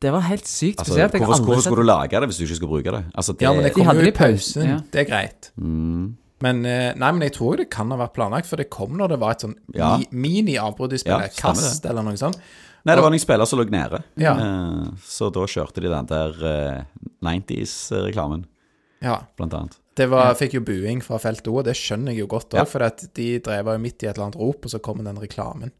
[0.03, 1.13] Det var helt sykt Altså, spesielt.
[1.15, 3.03] Jeg hvorfor, hvorfor skulle du lage det hvis du ikke skulle bruke det?
[3.17, 4.77] Altså, det Ja, men det De kom de jo i pausen, ja.
[4.93, 5.51] Det er greit.
[5.57, 6.15] mm,
[6.45, 9.09] Men, eh, nei, men jeg tror det kan ha vært planlagt, for det kom når
[9.15, 9.97] det var et sånn Ja.
[9.97, 11.33] mi- mini-avbrudd i spillet.
[11.33, 12.37] Ja, Kast eller noe sånt.
[12.87, 13.99] Nei, det var noen spillere som lå nede.
[14.21, 14.31] Ja.
[14.39, 16.83] Eh, så da kjørte de den der eh,
[17.27, 18.45] 90s-reklamen,
[19.03, 19.19] Ja.
[19.37, 19.75] blant annet.
[19.97, 22.61] Det var, fikk jo buing fra felt O, og det skjønner jeg jo godt òg,
[22.61, 22.65] Ja.
[22.69, 25.17] for at de drev jo midt i et eller annet rop, og så kom den
[25.19, 25.71] reklamen.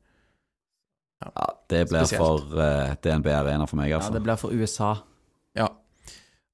[1.23, 4.13] Ja, det blir for uh, DNB Arena for meg, Ja, altså.
[4.13, 4.91] det blir for USA.
[5.57, 5.69] Ja,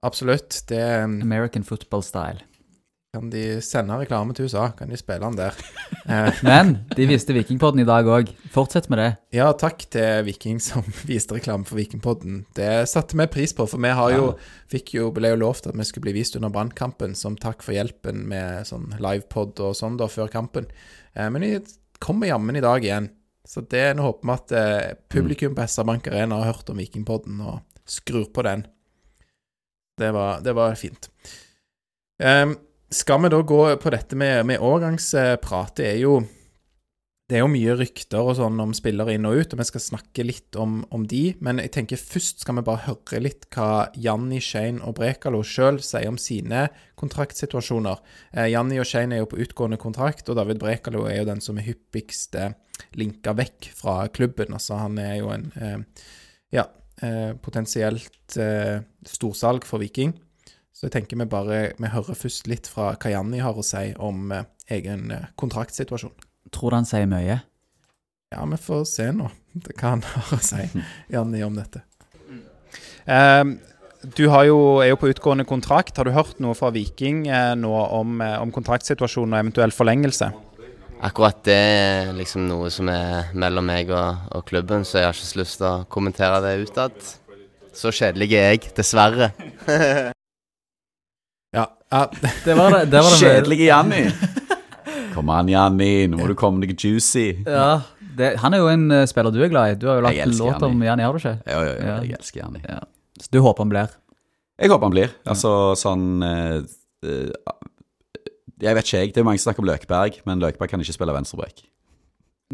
[0.04, 0.62] absolutt.
[0.70, 2.39] Det American football style.
[3.14, 5.57] Kan de sende reklame til USA, kan de spille den der.
[6.03, 8.28] Eh, Men de viste Vikingpodden i dag òg.
[8.51, 9.05] Fortsett med det.
[9.38, 12.41] ja, takk til Viking som viste reklame for Vikingpodden.
[12.57, 14.26] Det satte vi pris på, for vi har jo,
[14.68, 17.72] fikk jo, ble jo lovt at vi skulle bli vist under brannkampen, som takk for
[17.78, 20.68] hjelpen med sånn livepod og sånn da, før kampen.
[21.16, 21.53] Eh, men vi
[22.03, 23.07] kommer jammen i dag igjen.
[23.47, 27.39] Så det, nå håper vi at eh, publikum på SR-Bank Arena har hørt om Vikingpodden
[27.47, 28.68] og skrur på den.
[30.03, 31.07] Det var, det var fint.
[32.20, 32.57] Ehm,
[32.94, 35.76] skal vi da gå på dette med, med årgangsprat?
[35.80, 36.22] Det er jo
[37.32, 39.82] det er jo mye rykter og sånn om spillere inn og ut, og vi skal
[39.82, 41.22] snakke litt om, om de.
[41.41, 45.80] Men jeg tenker først skal vi bare høre litt hva Janni, Shane og Brekalo sjøl
[45.82, 46.68] sier om sine
[47.00, 48.04] kontraktsituasjoner.
[48.36, 51.41] Eh, Janni og Shane er jo på utgående kontrakt, og David Brekalo er jo den
[51.41, 52.54] som er hyppigst eh,
[53.00, 54.54] linka vekk fra klubben.
[54.60, 56.06] Altså han er jo en eh,
[56.60, 56.68] ja,
[57.02, 60.14] eh, potensielt eh, storsalg for Viking.
[60.84, 63.93] Så jeg tenker vi bare vi hører først litt fra hva Janni har å si
[64.03, 66.11] om eh, egen eh, kontraktsituasjon.
[66.51, 67.38] Tror du han sier mye?
[68.34, 69.29] Ja, vi får se nå
[69.79, 70.65] hva han har å si,
[71.13, 71.86] Janni, om dette.
[73.07, 73.53] Um,
[74.03, 75.95] du har jo, er jo på utgående kontrakt.
[75.95, 80.34] Har du hørt noe fra Viking eh, nå om, eh, om kontraktsituasjonen og eventuell forlengelse?
[81.07, 85.15] Akkurat det er liksom noe som er mellom meg og, og klubben, så jeg har
[85.15, 86.99] ikke så lyst til å kommentere det utad.
[87.71, 89.31] Så kjedelig er jeg, dessverre.
[91.54, 91.68] Ja.
[91.93, 92.04] ja.
[92.45, 94.04] Det var det, det, var det med- Kjedelige Janni.
[95.14, 95.91] Kom an, Janni.
[96.10, 97.28] Nå må du komme deg juicy.
[97.45, 97.82] Ja,
[98.18, 99.76] det, han er jo en eh, spiller du er glad i.
[99.82, 100.88] Du har jo lagt Jeg en elsker låt om Janni.
[100.89, 101.36] Janni, har du ikke?
[101.54, 101.97] Jo, jo, ja, Ja.
[102.08, 102.64] jeg elsker Janni.
[102.66, 102.80] Ja.
[103.22, 103.93] Så du håper han blir?
[104.62, 105.14] Jeg håper han blir.
[105.30, 106.58] Altså sånn eh,
[107.06, 107.30] eh,
[108.64, 109.14] Jeg vet ikke, jeg.
[109.14, 111.64] Det er mange som snakker om Løkberg, men Løkberg kan ikke spille venstrebrek.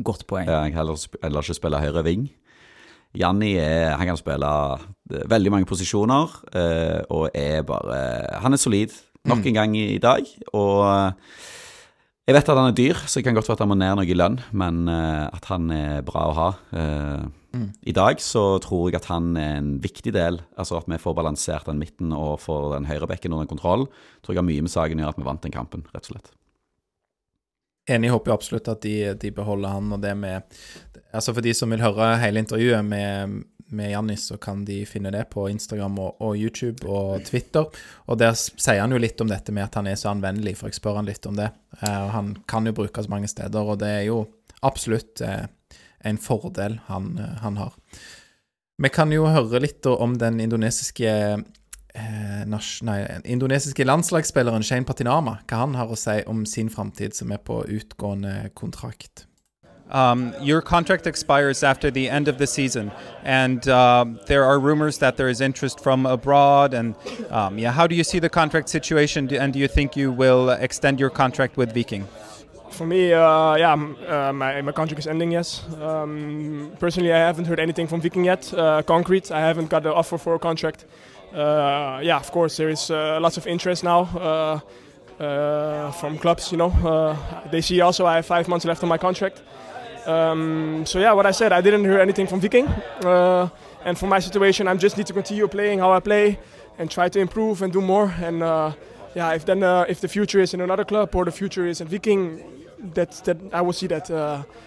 [0.03, 0.47] Godt poeng.
[0.47, 2.27] Jeg kan heller, sp- heller ikke spille høyre ving.
[3.17, 8.61] Janni er, han kan spille eh, veldig mange posisjoner, eh, og er bare Han er
[8.61, 8.93] solid
[9.25, 10.27] nok en gang i, dag.
[10.53, 11.39] Og eh,
[12.29, 13.97] jeg vet at han er dyr, så det kan godt være at han må ned
[13.97, 16.49] noe i lønn, men at han er bra å ha.
[16.77, 21.01] Eh, I dag så tror jeg at han er en viktig del, altså at vi
[21.01, 23.87] får balansert den midten og får den høyrebekken under kontroll.
[24.21, 26.13] Tror jeg har mye med saken å gjøre at vi vant den kampen, rett og
[26.13, 26.29] slett.
[27.89, 30.59] Enig, håper jo absolutt at de, de beholder han og det med
[31.09, 33.39] Altså For de som vil høre hele intervjuet med,
[33.73, 37.65] med Jannis, så kan de finne det på Instagram og, og YouTube og Twitter.
[38.05, 40.69] Og der sier han jo litt om dette med at han er så anvendelig, for
[40.69, 41.49] jeg spør han litt om det.
[41.79, 44.19] Eh, og han kan jo brukes mange steder, og det er jo
[44.61, 45.47] absolutt eh,
[46.05, 47.73] en fordel han, eh, han har.
[48.79, 51.11] Vi kan jo høre litt om den indonesiske
[51.99, 57.15] eh, nas- nei, indonesiske landslagsspilleren Shane Patinama, hva han har å si om sin framtid
[57.15, 59.25] som er på utgående kontrakt.
[59.91, 62.91] Um, your contract expires after the end of the season,
[63.23, 66.75] and um, there are rumors that there is interest from abroad.
[66.75, 66.93] And
[67.31, 69.27] um, yeah, how do you see the contract situation?
[69.33, 72.07] And do you think you will extend your contract with Viking?
[72.69, 75.63] For me, uh, yeah, uh, my, my contract is ending, yes.
[75.81, 79.31] Um, personally, I haven't heard anything from Viking yet, uh, concrete.
[79.31, 80.85] I haven't got the offer for a contract.
[81.33, 86.51] Uh, yeah, of course, there is uh, lots of interest now uh, uh, from clubs,
[86.51, 86.71] you know.
[86.71, 87.15] Uh,
[87.51, 89.41] they see also I have five months left on my contract.
[90.07, 92.67] Um, so yeah, what I said, I didn't hear anything from Viking.
[92.67, 93.49] Uh,
[93.85, 96.39] and for my situation, I just need to continue playing how I play
[96.79, 98.13] and try to improve and do more.
[98.21, 98.39] And
[99.15, 101.87] yeah, if then if the future is in another club or the future is in
[101.87, 102.43] Viking,
[102.95, 104.07] that that I will see that.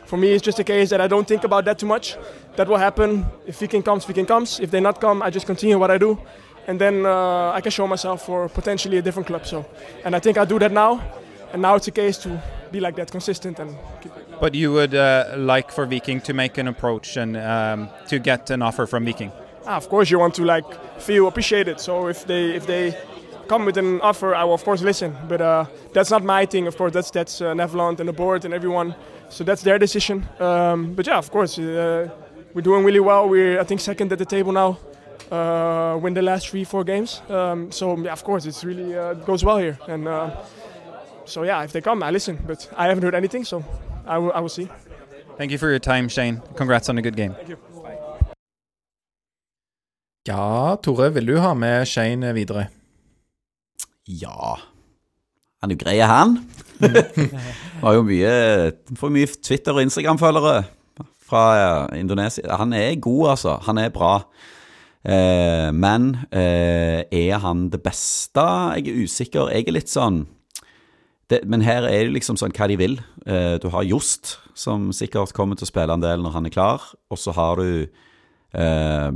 [0.07, 2.17] For me, it's just a case that I don't think about that too much.
[2.57, 4.61] That will happen if Viking comes, Viking comes.
[4.61, 6.19] If they not come, I just continue what I do,
[6.67, 9.47] and then uh, I can show myself for potentially a different club.
[9.47, 9.65] So,
[10.05, 11.01] and I think I do that now,
[11.53, 13.77] and now it's a case to be like that, consistent and.
[14.01, 18.19] Keep But you would uh, like for Viking to make an approach and um, to
[18.19, 19.31] get an offer from Viking.
[19.67, 20.67] Ah, of course, you want to like
[21.01, 21.79] feel appreciated.
[21.79, 22.97] So if they if they
[23.47, 25.17] come with an offer, I will of course listen.
[25.29, 26.67] But uh, that's not my thing.
[26.67, 28.95] Of course, that's that's uh, Neverland and the board and everyone.
[29.29, 30.27] So that's their decision.
[30.41, 32.09] Um, but yeah, of course, uh,
[32.55, 33.29] we're doing really well.
[33.29, 34.79] We're I think second at the table now.
[35.33, 37.23] Uh, win the last three, four games.
[37.29, 39.79] Um, so yeah, of course, it's really uh, it goes well here.
[39.89, 40.31] And uh,
[41.25, 42.39] so yeah, if they come, I listen.
[42.47, 43.65] But I haven't heard anything, so
[44.07, 44.69] I will, I will see.
[45.39, 46.43] Thank you for your time, Shane.
[46.57, 47.35] Congrats on a good game.
[47.35, 47.57] Thank you.
[50.29, 52.67] Ja, Tore, vil du ha med Shane videre?
[54.07, 54.59] Ja
[55.63, 56.37] Han er jo grei, han.
[57.83, 58.31] Har jo mye
[58.99, 60.63] Får mye Twitter- og Instagram-følgere
[61.27, 62.57] fra eh, Indonesia.
[62.57, 63.57] Han er god, altså.
[63.67, 64.21] Han er bra.
[65.03, 68.45] Eh, men eh, er han det beste?
[68.79, 69.51] Jeg er usikker.
[69.51, 70.25] Jeg er litt sånn
[71.31, 72.99] det, Men her er det liksom sånn hva de vil.
[73.27, 76.55] Eh, du har Jost, som sikkert kommer til å spille en del når han er
[76.55, 76.85] klar.
[77.11, 77.87] Og så har du
[78.55, 79.11] eh,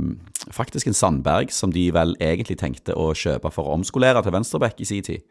[0.51, 4.81] faktisk en Sandberg, som de vel egentlig tenkte å kjøpe for å omskolere til venstreback
[4.81, 5.23] i sin tid.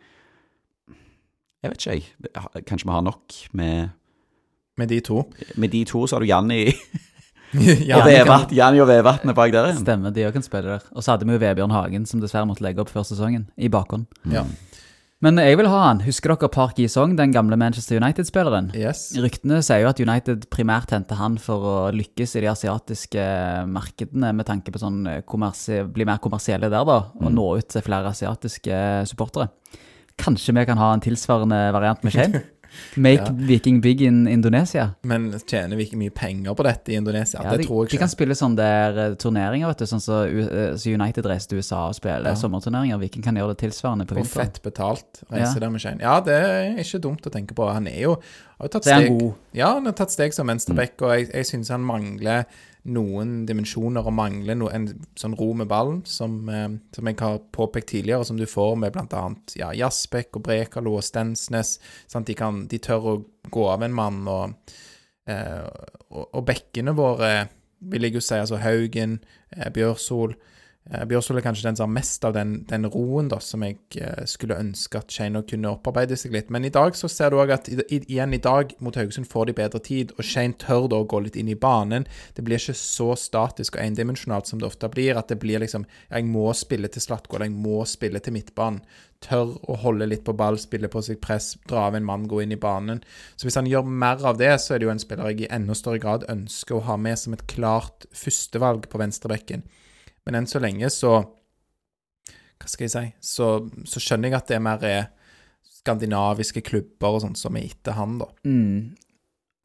[1.64, 2.64] Jeg vet ikke, jeg.
[2.68, 3.90] Kanskje vi har nok med,
[4.78, 5.24] Med de to.
[5.56, 6.68] med de to, så har du Janni
[7.54, 8.54] Ja, og Vevatn.
[8.56, 9.82] Janni og Vevatn er bak der igjen.
[9.84, 10.86] Stemmer, de òg kan spille der.
[10.92, 13.70] Og så hadde vi jo Vebjørn Hagen, som dessverre måtte legge opp før sesongen, i
[13.72, 14.08] bakhånd.
[14.32, 14.44] Ja.
[15.24, 16.02] Men jeg vil ha han.
[16.04, 18.68] Husker dere Park Ji-Song, den gamle Manchester United-spilleren?
[18.76, 19.08] Yes.
[19.16, 23.24] Ryktene sier jo at United primært henter han for å lykkes i de asiatiske
[23.72, 28.12] markedene, med tanke på sånn bli mer kommersielle der, da, og nå ut til flere
[28.12, 29.48] asiatiske supportere.
[30.20, 32.44] Kanskje vi kan ha en tilsvarende variant med Shane?
[32.96, 33.32] Make Ja.
[33.48, 34.90] Viking big in Indonesia.
[35.02, 37.40] Men tjener vi ikke mye penger på dette i Indonesia?
[37.42, 40.00] Ja, det de, tror jeg de kan spille sånne der eh, turneringer, vet du, sånn
[40.00, 42.34] som så, uh, så United reiser til USA og spiller Ja.
[42.34, 42.98] sommerturneringer.
[42.98, 45.60] Viking kan gjøre det tilsvarende på Og fett betalt reise Ja.
[45.60, 46.00] der med Shane.
[46.00, 47.72] Ja, det er ikke dumt å tenke på.
[47.72, 48.16] Han er jo
[48.60, 49.34] har tatt han god.
[49.52, 52.46] Ja, han har tatt steg som venstreback, og jeg, jeg syns han mangler
[52.86, 57.40] noen dimensjoner og mangler no, en sånn ro med ballen, som, eh, som jeg har
[57.54, 59.22] påpekt tidligere, som du får med bl.a.
[59.58, 61.76] Ja, Jasbekk og Brekalo og Stensnes.
[62.06, 62.30] Sant?
[62.30, 63.16] De, kan, de tør å
[63.52, 64.74] gå av en mann, og,
[65.30, 65.62] eh,
[66.10, 67.32] og, og bekkene våre,
[67.86, 69.20] vil jeg jo si, altså Haugen,
[69.54, 70.36] eh, Bjørsol
[70.90, 73.78] eh, Bjørsol er kanskje den som har mest av den, den roen da, som jeg
[74.00, 76.50] eh, skulle ønske at Shane kunne opparbeide seg litt.
[76.54, 79.56] Men i dag så ser du òg at igjen i dag mot Haugesund får de
[79.60, 82.06] bedre tid, og Shane tør da å gå litt inn i banen.
[82.36, 85.16] Det blir ikke så statisk og endimensjonalt som det ofte blir.
[85.16, 88.82] At det blir liksom Jeg må spille til Slatko, jeg må spille til midtbanen.
[89.24, 92.42] Tør å holde litt på ball, spille på seg press, dra av en mann, gå
[92.44, 93.00] inn i banen.
[93.34, 95.50] Så hvis han gjør mer av det, så er det jo en spiller jeg i
[95.56, 99.64] enda større grad ønsker å ha med som et klart førstevalg på venstrebekken.
[100.26, 101.14] Men enn så lenge så
[102.56, 103.06] Hva skal jeg si?
[103.22, 103.48] Så,
[103.86, 105.02] så skjønner jeg at det er mer er
[105.86, 108.26] skandinaviske klubber og sånt som er etter han, da.
[108.48, 108.96] Mm.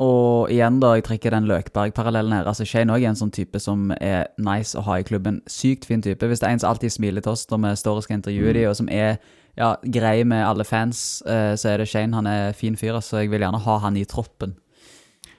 [0.02, 2.48] Og igjen, da, jeg trekker den Løkberg-parallellen her.
[2.50, 5.40] Altså, Shane òg er en sånn type som er nice å ha i klubben.
[5.50, 6.26] Sykt fin type.
[6.26, 8.56] Hvis det er en som alltid smiler til oss når vi står og skal intervjue
[8.58, 9.20] dem, og som er
[9.60, 12.18] ja, grei med alle fans, eh, så er det Shane.
[12.18, 14.56] Han er fin fyr, så Jeg vil gjerne ha han i troppen.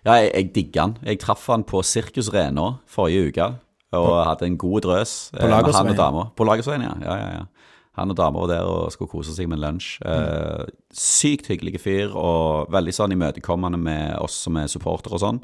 [0.04, 0.96] Ja, jeg, jeg digger han.
[1.06, 3.50] Jeg traff han på Sirkus Rena forrige uke,
[3.98, 5.98] og hadde en god drøs På Lagersveien.
[5.98, 6.30] han og.
[6.36, 6.94] På Lagersveien, ja.
[7.04, 7.72] ja, ja, ja.
[7.98, 9.98] Han og dama var der og skulle kose seg med en lunsj.
[10.08, 10.62] Eh,
[10.96, 15.42] sykt hyggelig fyr, og veldig sånn imøtekommende med oss som er supportere og sånn.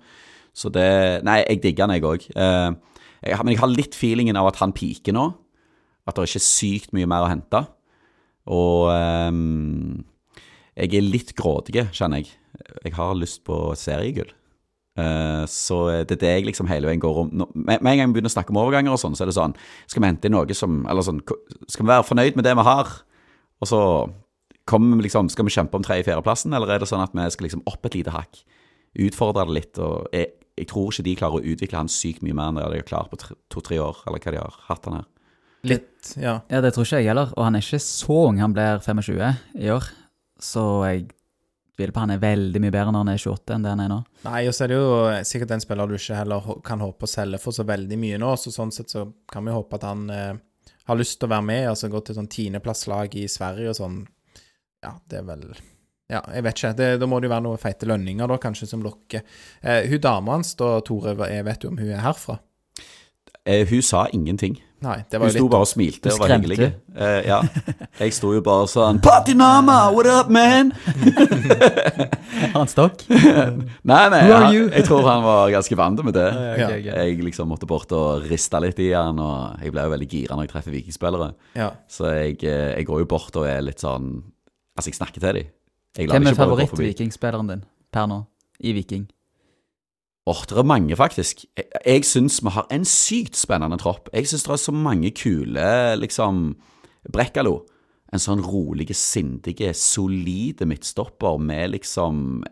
[0.56, 0.88] Så det
[1.28, 2.24] Nei, jeg digger han, jeg òg.
[2.32, 2.70] Eh,
[3.44, 5.26] men jeg har litt feelingen av at han piker nå.
[6.08, 7.66] At det er ikke sykt mye mer å hente.
[8.48, 9.42] Og eh,
[10.78, 12.32] jeg er litt grådig, kjenner jeg.
[12.86, 14.32] Jeg har lyst på seriegull.
[14.98, 15.76] Eh, så
[16.08, 17.28] det er det jeg liksom hele veien går om.
[17.54, 19.54] Med en gang vi begynner å snakke om overganger og sånn, så er det sånn
[19.86, 21.20] Skal vi hente inn noe som Eller sånn
[21.68, 22.90] Skal vi være fornøyd med det vi har?
[23.62, 23.82] Og så
[24.68, 27.46] kommer vi liksom Skal vi kjempe om tredje-fjerdeplassen, eller er det sånn at vi skal
[27.46, 28.40] liksom opp et lite hakk?
[28.98, 29.78] Utfordre det litt.
[29.84, 32.80] Og jeg, jeg tror ikke de klarer å utvikle han sykt mye mer enn de
[32.80, 33.20] har klart på
[33.52, 35.06] to-tre år, eller hva de har hatt han her.
[35.68, 36.38] Litt, ja.
[36.50, 37.30] Ja, det tror ikke jeg heller.
[37.36, 38.38] Og han er ikke så ung.
[38.42, 39.22] Han blir 25
[39.58, 39.86] i år.
[40.42, 41.06] Så jeg
[41.78, 43.92] tviler på han er veldig mye bedre når han er 28 enn det han er
[43.92, 43.98] nå.
[44.26, 44.90] Nei, og så er det jo
[45.30, 48.34] sikkert en spiller du ikke heller kan håpe å selge for så veldig mye nå,
[48.40, 50.34] så sånn sett så kan vi håpe at han eh,
[50.90, 53.98] har lyst til å være med, altså gå til sånn tiendeplasslag i Sverige og sånn.
[54.84, 55.48] Ja, det er vel
[56.08, 56.74] Ja, jeg vet ikke.
[56.78, 59.26] Det, da må det jo være noen feite lønninger, da, kanskje, som lokker.
[59.60, 62.38] Eh, hun dama hans, da, Tore, jeg vet jo om hun er herfra?
[63.44, 64.56] Eh, hun sa ingenting.
[64.78, 66.66] Nei, det Hun var sto litt bare og smilte og var hyggelig.
[66.94, 67.38] Uh, ja.
[67.98, 70.70] Jeg sto jo bare sånn Patinama, what up, man?
[72.52, 73.02] Har han stokk?
[73.90, 76.28] Nei, nei, han, jeg tror han var ganske vant med det.
[76.58, 76.70] Ja.
[76.70, 80.36] Jeg liksom måtte bort og riste litt i han, og jeg ble jo veldig gira
[80.36, 81.28] når jeg treffer vikingspillere.
[81.58, 81.68] Ja.
[81.90, 84.18] Så jeg, eh, jeg går jo bort og er litt sånn
[84.78, 85.48] Altså, jeg snakker til dem.
[86.06, 88.20] Hvem er favoritt-vikingspilleren din per nå?
[88.62, 89.08] I Viking?
[90.28, 91.46] Åh, det er mange, faktisk.
[91.56, 94.10] Jeg, jeg syns vi har en sykt spennende tropp.
[94.12, 96.50] Jeg syns det er så mange kule, liksom
[97.08, 97.62] Brekkalo.
[98.12, 102.42] En sånn rolig, sindig, solide midtstopper med liksom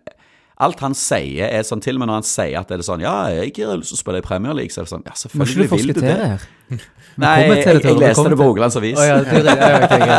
[0.57, 3.03] Alt han sier, er sånn Til og med når han sier at det er sånn
[3.05, 5.13] Ja, jeg har lyst til å spille i Premier League, så er det sånn Ja,
[5.21, 6.15] selvfølgelig vil du det.
[6.17, 6.47] her?
[7.17, 8.97] Nei, du jeg, jeg, Tore, leste det på Rogalands Avis.
[8.99, 10.17] Oh, ja, det, det, ja, okay, ja.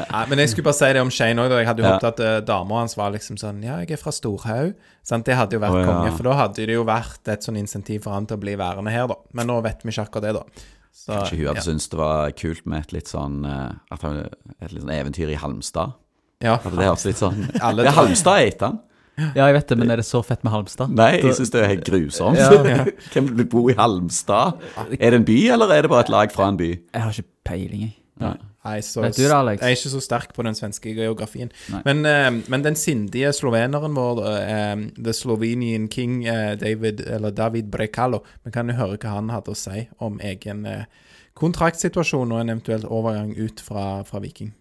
[0.00, 1.52] ja, men jeg skulle bare si det om Shane òg.
[1.58, 1.92] Jeg hadde jo Ja.
[1.94, 4.72] håpet at uh, dama hans var liksom sånn Ja, jeg er fra Storhaug.
[5.06, 5.26] Sant?
[5.26, 5.86] Det hadde jo vært oh, ja.
[5.90, 8.54] konge, for da hadde det jo vært et sånn insentiv for han til å bli
[8.58, 9.18] værende her, da.
[9.38, 10.66] Men nå vet vi ikke akkurat det, da.
[10.90, 11.66] Så, Kanskje hun hadde ja.
[11.68, 14.22] syntes det var kult med et litt sånn eh, at han,
[14.58, 15.94] Et litt sånn eventyr i Halmstad.
[16.42, 16.56] ja.
[16.58, 18.80] At det høres litt sånn Ja, Halmstad heter han.
[19.18, 20.92] Ja, jeg vet det, men er det så fett med Halmstad?
[20.96, 22.38] Nei, jeg syns det er helt grusomt.
[22.40, 22.84] Ja.
[23.12, 24.62] Hvem vil bo i Halmstad?
[24.96, 26.70] Er det en by, eller er det bare et lag fra en by?
[26.70, 27.96] Jeg har ikke peiling, jeg.
[28.20, 28.36] Nei.
[28.60, 29.62] Nei, så, Vet du det, Alex?
[29.62, 31.48] Jeg er ikke så sterk på den svenske geografien.
[31.86, 37.70] Men, uh, men den sindige sloveneren vår, uh, the Slovenian king uh, David, eller David
[37.72, 40.66] Brekalo, vi kan jo høre hva han hadde å si om egen
[41.40, 44.52] kontraktsituasjon og en eventuell overgang ut fra, fra Viking.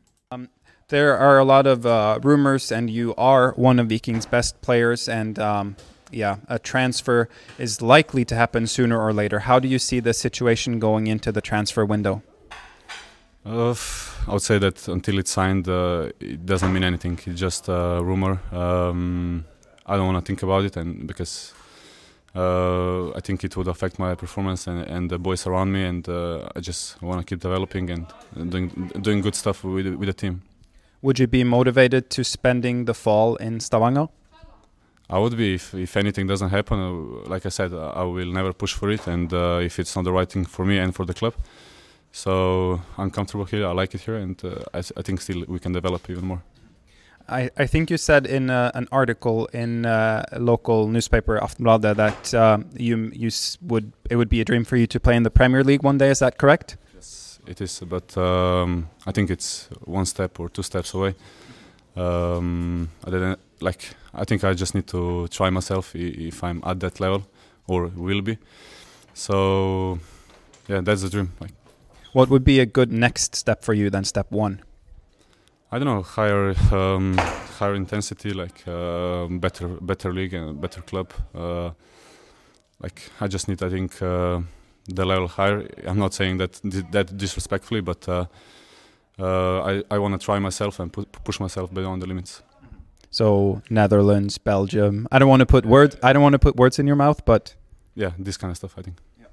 [0.89, 5.07] There are a lot of uh, rumors, and you are one of Viking's best players,
[5.07, 5.75] and um,
[6.11, 7.29] yeah, a transfer
[7.59, 9.39] is likely to happen sooner or later.
[9.39, 12.23] How do you see the situation going into the transfer window?
[13.45, 13.75] Uh,
[14.27, 17.19] I would say that until it's signed, uh, it doesn't mean anything.
[17.23, 18.41] It's just a rumor.
[18.51, 19.45] Um,
[19.85, 21.53] I don't want to think about it, and because
[22.35, 26.09] uh, I think it would affect my performance and, and the boys around me, and
[26.09, 28.07] uh, I just want to keep developing and
[28.49, 30.41] doing doing good stuff with with the team.
[31.01, 34.07] Would you be motivated to spending the fall in Stavanger?
[35.09, 36.79] I would be if, if anything doesn't happen.
[36.79, 40.05] Uh, like I said, I will never push for it, and uh, if it's not
[40.05, 41.33] the right thing for me and for the club.
[42.11, 43.65] So I'm comfortable here.
[43.65, 46.43] I like it here, and uh, I, I think still we can develop even more.
[47.27, 51.95] I, I think you said in uh, an article in uh, a local newspaper Aftonbladet
[51.95, 55.15] that um, you you s- would it would be a dream for you to play
[55.15, 56.09] in the Premier League one day.
[56.09, 56.77] Is that correct?
[57.49, 61.15] It is, but um, I think it's one step or two steps away.
[61.95, 63.95] Um, I didn't like.
[64.13, 67.23] I think I just need to try myself i- if I'm at that level
[67.67, 68.37] or will be.
[69.13, 69.99] So,
[70.67, 71.31] yeah, that's the dream.
[71.39, 71.53] Like
[72.13, 74.61] What would be a good next step for you than step one?
[75.71, 77.17] I don't know, higher um,
[77.59, 81.13] higher intensity, like uh, better better league and better club.
[81.35, 81.71] Uh,
[82.83, 84.41] like I just need, I think, uh,
[84.95, 85.67] the level higher.
[85.85, 86.59] I'm not saying that
[86.91, 88.25] that disrespectfully, but uh,
[89.19, 92.41] uh, I I want to try myself and pu- push myself beyond the limits.
[93.11, 95.07] So Netherlands, Belgium.
[95.11, 95.95] I don't want to put words.
[96.03, 97.55] I don't want to put words in your mouth, but
[97.95, 98.77] Yeah, this kind of stuff.
[98.77, 98.97] I think.
[99.19, 99.27] Yeah.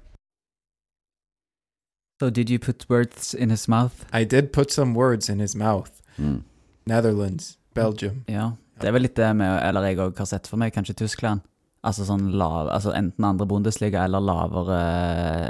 [2.19, 4.05] So did you put words in his mouth?
[4.11, 6.01] I did put some words in his mouth.
[6.19, 6.41] Mm.
[6.85, 8.23] Netherlands, Belgium.
[8.27, 8.51] Ja.
[8.79, 11.41] Det er vel litt det med, eller jeg òg har sett for meg, kanskje Tyskland.
[11.87, 14.77] Altså sånn lav, altså enten andre Bundesliga eller lavere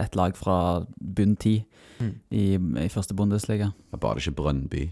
[0.03, 0.59] et lag fra
[1.01, 1.59] bunn ti
[1.97, 2.11] Mm.
[2.29, 2.41] i,
[2.83, 3.71] i første Bundesliga.
[3.89, 4.83] Det bare ikke Brønnby.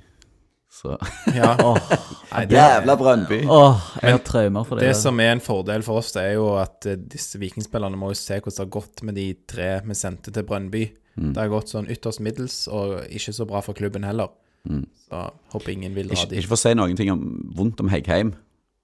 [0.73, 0.95] Så
[1.35, 1.51] Ja.
[1.67, 1.77] oh,
[2.31, 3.37] Nei, det, Jævla Brønnby!
[3.45, 4.87] Oh, jeg Men har traumer for det.
[4.89, 8.09] det som er en fordel for oss, det er jo at eh, disse vikingspillerne må
[8.09, 10.81] jo se hvordan det har gått med de tre vi sendte til Brønnby.
[11.15, 11.29] Mm.
[11.37, 14.33] Det har gått sånn ytterst middels, og ikke så bra for klubben heller.
[14.65, 14.81] Mm.
[15.05, 15.21] Så
[15.53, 16.39] håper ingen vil dra Ikke, dit.
[16.41, 17.21] ikke for å si noen ting om,
[17.55, 18.33] vondt om Heggheim,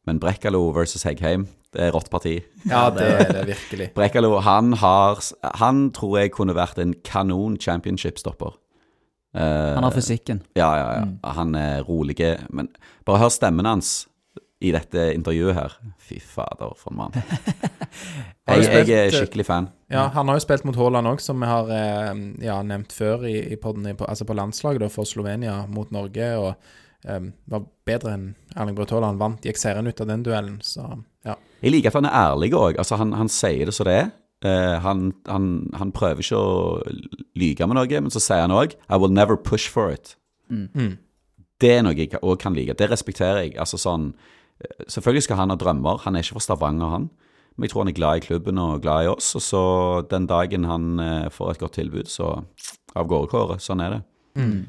[0.06, 2.34] men Brekkalo versus Heggheim, det er rått parti.
[2.68, 3.90] Ja, det er det virkelig.
[3.96, 5.20] Brekalo, han har
[5.62, 8.58] Han tror jeg kunne vært en kanon championship-stopper.
[9.32, 10.42] Uh, Han har fysikken.
[10.60, 11.06] Ja, ja, ja.
[11.08, 11.20] Mm.
[11.38, 12.18] Han er rolig.
[12.50, 12.68] Men
[13.08, 14.08] bare hør stemmen hans
[14.62, 15.78] i dette intervjuet her.
[15.98, 17.16] Fy fader, for en mann.
[18.52, 19.68] Jeg, jeg er eh, skikkelig fan.
[19.92, 22.10] Ja, han har jo spilt mot Haaland òg, som vi har eh,
[22.44, 26.28] ja, nevnt før i, i podden, i- altså på landslaget da, for Slovenia mot Norge.
[26.38, 26.56] og
[27.08, 29.22] um, var bedre enn Erling Braut Haaland.
[29.22, 30.90] Vant, gikk seieren ut av den duellen, så.
[31.62, 32.80] Jeg liker at han er ærlig òg.
[32.82, 34.10] Altså, han, han sier det som det er.
[34.42, 35.48] Uh, han, han,
[35.78, 36.82] han prøver ikke å
[37.38, 40.16] lyge med noe, men så sier han òg I will never push for it.
[40.50, 40.98] Mm.
[41.62, 42.74] Det er noe jeg òg kan like.
[42.78, 43.58] Det respekterer jeg.
[43.62, 44.12] Altså sånn
[44.64, 46.02] eh, Selvfølgelig skal han ha drømmer.
[46.08, 47.10] Han er ikke fra Stavanger, han.
[47.56, 49.30] Men jeg tror han er glad i klubben og glad i oss.
[49.38, 49.64] Og så
[50.10, 52.34] den dagen han eh, får et godt tilbud, så
[52.98, 53.64] av gårde kåret.
[53.64, 54.02] Sånn er det.
[54.42, 54.62] Mm.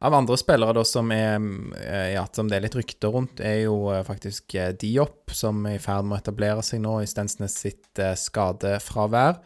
[0.00, 1.36] Av andre spillere da som, er,
[1.76, 5.66] eh, ja, som det er litt rykter rundt, er jo eh, faktisk eh, Diop, som
[5.68, 9.42] er i ferd med å etablere seg nå i Stensnes sitt skadefravær.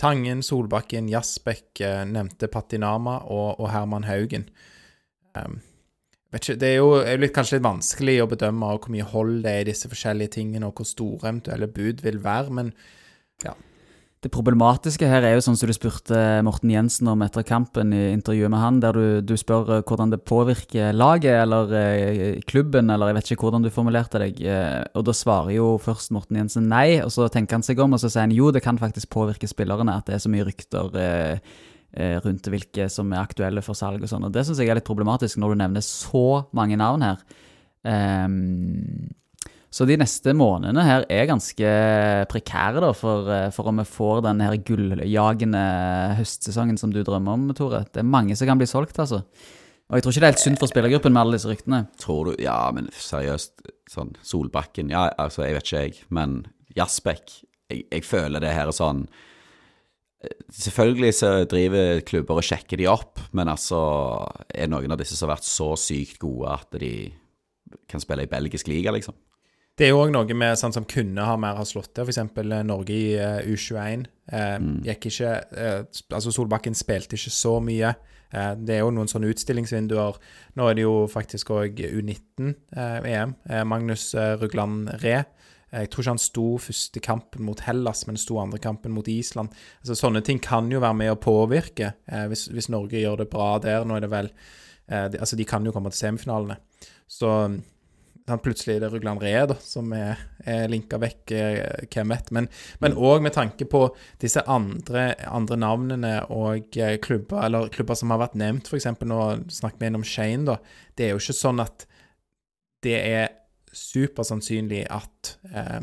[0.00, 4.46] Tangen, Solbakken, Jasbekk, nevnte Patinama og, og Herman Haugen.
[5.36, 5.58] Um,
[6.32, 9.52] ikke, det er jo er litt, kanskje litt vanskelig å bedømme hvor mye hold det
[9.52, 12.72] er i disse forskjellige tingene, og hvor store eventuelle bud vil være, men
[14.22, 16.16] Det problematiske her er jo sånn som du spurte
[16.46, 20.12] Morten Jensen om etter kampen i intervjuet med han, der du, du spør eh, hvordan
[20.12, 24.38] det påvirker laget eller eh, klubben, eller jeg vet ikke hvordan du formulerte deg.
[24.46, 27.96] Eh, og da svarer jo først Morten Jensen nei, og så tenker han seg om,
[27.96, 30.46] og så sier han jo, det kan faktisk påvirke spillerne at det er så mye
[30.46, 30.94] rykter
[32.24, 34.24] rundt hvilke som er aktuelle for salg og sånn.
[34.24, 37.26] Og det syns jeg er litt problematisk når du nevner så mange navn her.
[37.90, 39.10] Ehm,
[39.72, 41.68] Så de neste månedene her er ganske
[42.28, 45.62] prekære da, for, eh, for om vi får den her gulljagende
[46.18, 47.86] høstsesongen som du drømmer om, Tore.
[47.88, 49.22] Det er mange som kan bli solgt, altså.
[49.88, 51.86] Og jeg tror ikke det er helt sunt for spillergruppen med alle disse ryktene.
[52.00, 56.38] Tror du Ja, men seriøst, sånn Solbakken Ja, altså, jeg vet ikke, jeg, men
[56.76, 57.34] Jasbekk
[57.68, 59.02] jeg, jeg føler det her er sånn
[60.24, 63.82] eh, Selvfølgelig så driver klubber og sjekker de opp, men altså
[64.48, 67.10] Er noen av disse som har vært så sykt gode at de
[67.88, 69.16] kan spille i belgisk liga, liksom?
[69.78, 72.20] Det er jo òg noe med sånn som kunne ha mer ha slått til, f.eks.
[72.68, 74.04] Norge i eh, U21.
[74.28, 75.78] Eh, gikk ikke eh,
[76.12, 77.94] Altså, Solbakken spilte ikke så mye.
[78.36, 80.20] Eh, det er jo noen sånne utstillingsvinduer.
[80.60, 83.34] Nå er det jo faktisk òg U19-EM.
[83.48, 85.22] Eh, Magnus eh, Rugland Re.
[85.72, 89.54] Jeg tror ikke han sto første kampen mot Hellas, men sto andre kampen mot Island.
[89.80, 93.30] Altså, sånne ting kan jo være med å påvirke, eh, hvis, hvis Norge gjør det
[93.32, 93.86] bra der.
[93.88, 96.60] Nå er det vel eh, de, Altså, de kan jo komme til semifinalene.
[97.08, 97.32] Så
[98.26, 102.30] plutselig det Rugland Re som er, er linka vekk, eh, hvem vet.
[102.30, 102.48] Men
[102.80, 103.88] men òg med tanke på
[104.22, 108.86] disse andre, andre navnene og eh, klubber, eller klubber som har vært nevnt, f.eks.
[109.00, 110.58] nå snakker vi om Shane, da.
[110.96, 111.86] Det er jo ikke sånn at
[112.82, 113.28] det er
[113.72, 115.82] supersannsynlig at eh,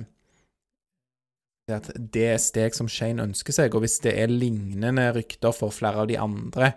[1.69, 3.75] at det er steg som Shane ønsker seg.
[3.75, 6.71] Og hvis det er lignende rykter for flere av de andre,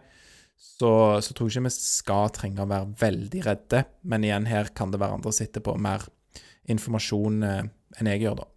[0.62, 0.92] så,
[1.22, 3.84] så tror jeg ikke vi skal trenge å være veldig redde.
[4.06, 6.06] Men igjen, her kan det være andre som sitter på mer
[6.70, 7.64] informasjon eh,
[7.98, 8.48] enn jeg gjør, da.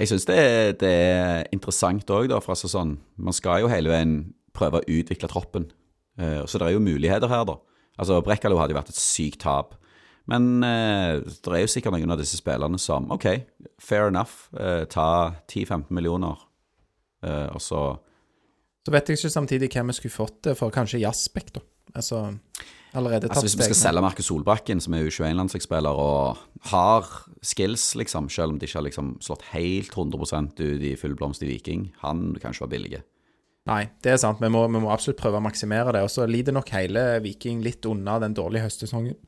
[0.00, 0.38] Jeg syns det,
[0.80, 2.40] det er interessant òg, da.
[2.44, 4.14] For altså sånn, man skal jo hele veien
[4.56, 5.70] prøve å utvikle troppen.
[6.20, 7.56] Eh, så det er jo muligheter her, da.
[8.00, 9.74] Altså, Brekkalo hadde jo vært et sykt tap.
[10.30, 13.26] Men eh, det er jo sikkert noen av disse spillerne som OK,
[13.82, 16.44] fair enough, eh, ta 10-15 millioner,
[17.24, 17.82] eh, og så
[18.86, 20.72] Så vet jeg ikke samtidig hvem vi skulle fått det for.
[20.72, 21.64] Kanskje Jasbekk, da.
[21.98, 22.22] Altså
[22.96, 26.40] allerede tatt Altså Hvis vi skal selge Markus Solbakken, som er U21-landslagsspiller og
[26.72, 27.08] har
[27.42, 31.44] skills, liksom, selv om de ikke har liksom slått helt 100 ut i full blomst
[31.44, 33.02] i Viking, han kan ikke være billig.
[33.68, 34.40] Nei, det er sant.
[34.40, 36.02] Vi må, vi må absolutt prøve å maksimere det.
[36.06, 39.18] Og så lider nok hele Viking litt unna den dårlige høstsesongen.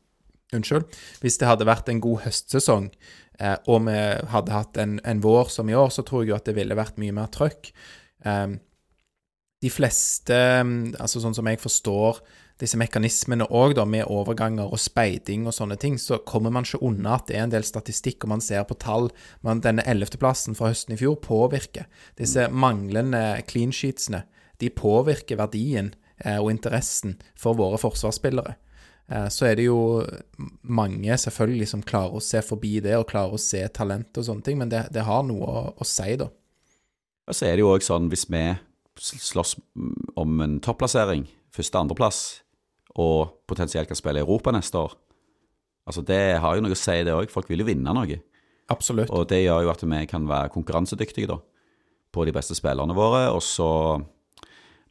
[0.57, 0.89] Unnskyld.
[1.23, 2.91] Hvis det hadde vært en god høstsesong,
[3.39, 3.99] eh, og vi
[4.33, 6.77] hadde hatt en, en vår som i år, så tror jeg jo at det ville
[6.77, 7.71] vært mye mer trøkk.
[8.25, 8.57] Eh,
[9.63, 10.37] de fleste,
[10.67, 12.23] mm, altså sånn som jeg forstår
[12.63, 16.83] disse mekanismene òg, da, med overganger og speiding og sånne ting, så kommer man ikke
[16.85, 19.11] unna at det er en del statistikk, og man ser på tall.
[19.47, 21.89] Man, denne ellevteplassen fra høsten i fjor påvirker.
[22.19, 24.25] Disse manglende clean sheetsene,
[24.63, 25.91] de påvirker verdien
[26.23, 28.55] eh, og interessen for våre forsvarsspillere.
[29.11, 29.81] Eh, så er det jo
[30.63, 34.47] mange selvfølgelig som klarer å se forbi det, og klarer å se talent og sånne
[34.47, 36.31] ting, men det, det har noe å, å si, da.
[37.27, 38.45] Og så er det jo òg sånn, hvis vi
[38.99, 39.57] slåss
[40.17, 42.43] om en topplassering, første- og andreplass,
[42.97, 44.99] og potensielt kan spille i Europa neste år
[45.87, 47.31] Altså Det har jo noe å si, det òg.
[47.33, 48.19] Folk vil jo vinne noe.
[48.71, 49.11] Absolutt.
[49.11, 51.39] Og det gjør jo at vi kan være konkurransedyktige da,
[52.13, 53.29] på de beste spillerne våre.
[53.35, 54.01] Og så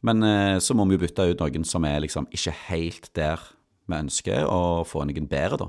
[0.02, 3.38] Men eh, så må vi jo bytte ut noen som er liksom ikke helt der
[3.86, 5.68] vi ønsker, og få noen bedre, da.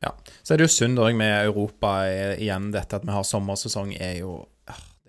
[0.00, 0.12] Ja.
[0.42, 3.92] Så er det jo synd òg med Europa eh, igjen, dette at vi har sommersesong,
[4.00, 4.46] er jo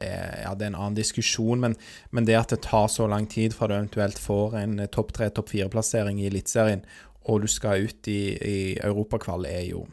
[0.06, 1.76] er, ja, det er en annen diskusjon, men,
[2.16, 5.14] men det at det tar så lang tid fra du eventuelt får en eh, topp
[5.18, 6.86] tre, topp fire-plassering i Eliteserien,
[7.26, 9.86] og du skal ut i, i europakvall, er jo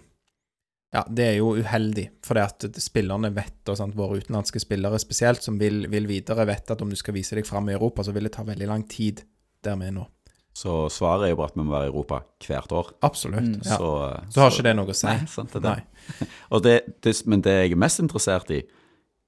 [0.93, 4.99] Ja, det er jo uheldig, for det at spillerne vet, og sant, våre utenlandske spillere
[5.01, 8.05] spesielt, som vil, vil videre, vet at om du skal vise deg fram i Europa,
[8.05, 9.25] så vil det ta veldig lang tid
[9.65, 10.05] der vi er nå.
[10.53, 12.93] Så svaret er jo bare at vi må være i Europa hvert år.
[13.09, 13.55] Absolutt.
[13.65, 13.79] Ja.
[13.81, 13.89] Så,
[14.35, 15.09] Så har ikke det noe å si.
[15.09, 15.77] Nei, sant det det.
[15.81, 16.29] Nei.
[16.53, 18.61] Og det, det, men det jeg er mest interessert i,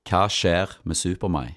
[0.09, 1.55] hva skjer med Super-Mai?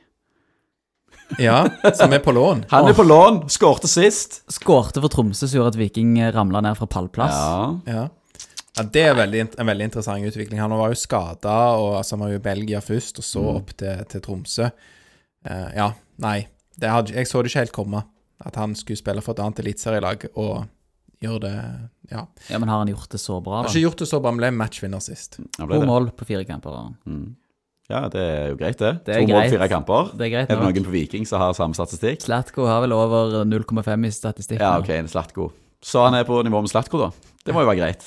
[1.40, 2.66] Ja, som er på lån.
[2.72, 4.40] Han er på lån, skårte sist.
[4.52, 7.36] Skårte for Tromsø, som gjorde at Viking ramla ned fra pallplass.
[7.36, 7.98] Ja.
[7.98, 8.04] Ja.
[8.78, 10.62] ja det er veldig, en veldig interessant utvikling.
[10.64, 13.74] Han var jo skada, og altså, han var jo i Belgia først, og så opp
[13.80, 14.70] til, til Tromsø.
[15.48, 15.92] Uh, ja,
[16.24, 16.40] nei.
[16.78, 18.04] Det hadde, jeg så det ikke helt komme,
[18.48, 20.68] at han skulle spille for et annet eliteserielag og
[21.24, 21.56] gjøre det
[22.12, 22.22] Ja.
[22.48, 24.40] Ja, Men har han gjort det så bra, Har ikke gjort det så bra, men
[24.40, 25.42] ble matchvinner sist.
[25.58, 25.82] To det.
[25.90, 26.94] mål på fire kamper.
[27.88, 28.90] Ja, det er jo greit, det.
[29.08, 30.10] Det er to mål, fire kamper.
[30.20, 32.20] Det er greit Er det noen på Viking som har samme statistikk?
[32.26, 34.64] Slatko har vel over 0,5 i statistikken.
[34.66, 35.52] Ja, ok, en Slatko.
[35.84, 37.12] Så han er på nivå med Slatko, da.
[37.48, 38.04] Det må jo være greit.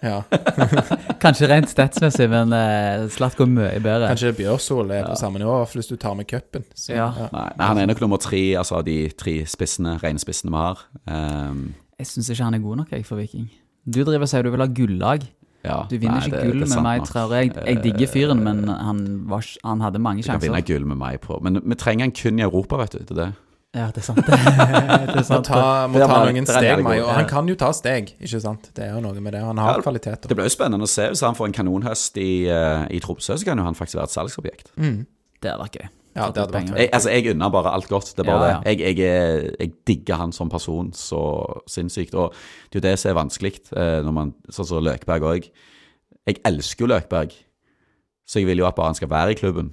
[0.00, 0.22] Ja.
[1.22, 4.08] Kanskje rent statsmessig, men uh, Slatko er mye bedre.
[4.14, 6.64] Kanskje Bjørsol er på samme nivå, hvis du tar med cupen.
[6.88, 7.10] Ja.
[7.12, 7.28] Ja.
[7.34, 10.62] Nei, nei, han er nok nummer tre, altså av de tre spissene, rene spissene vi
[10.64, 10.80] har.
[11.04, 11.66] Um,
[12.00, 13.50] Jeg syns ikke han er god nok jeg, for Viking.
[13.84, 15.28] Du driver og sier du vil ha gullag.
[15.64, 17.00] Ja, Du vinner nei, ikke gull med sant meg.
[17.02, 17.52] Eh, tror jeg.
[17.66, 20.66] Jeg digger fyren, men han, var, han hadde mange Du kan vinne sjanser.
[20.74, 22.98] gull med meg på Men vi trenger han kun i Europa, vet du.
[23.04, 23.30] Det er det.
[23.72, 24.24] Ja, det er sant.
[24.26, 25.44] det er Må sant.
[25.46, 27.04] ta, må Det er ta bare- noen steg, Mayo.
[27.06, 28.70] Og han kan jo ta steg, ikke sant.
[28.74, 29.42] Det er jo noe med det.
[29.46, 30.26] Han har Ja, kvalitet.
[30.26, 31.06] Det blir jo spennende å se.
[31.12, 34.10] Hvis han får en kanonhøst i, eh, i Tromsø, så kan jo han faktisk være
[34.10, 34.72] et salgsobjekt.
[34.76, 35.06] Mm.
[35.40, 35.88] Det hadde vært gøy.
[36.20, 38.12] Ja, det hadde vært Jeg, altså, jeg unner bare alt godt.
[38.14, 38.78] Det er bare Ja, det.
[38.80, 41.20] Jeg, jeg, jeg digger han som person så
[41.70, 42.14] sinnssykt.
[42.14, 42.34] Og
[42.70, 45.50] det er jo det som er vanskelig, eh, når man, sånn som Løkberg òg.
[46.28, 47.34] Jeg elsker jo Løkberg,
[48.28, 49.72] så jeg vil jo at bare han skal være i klubben.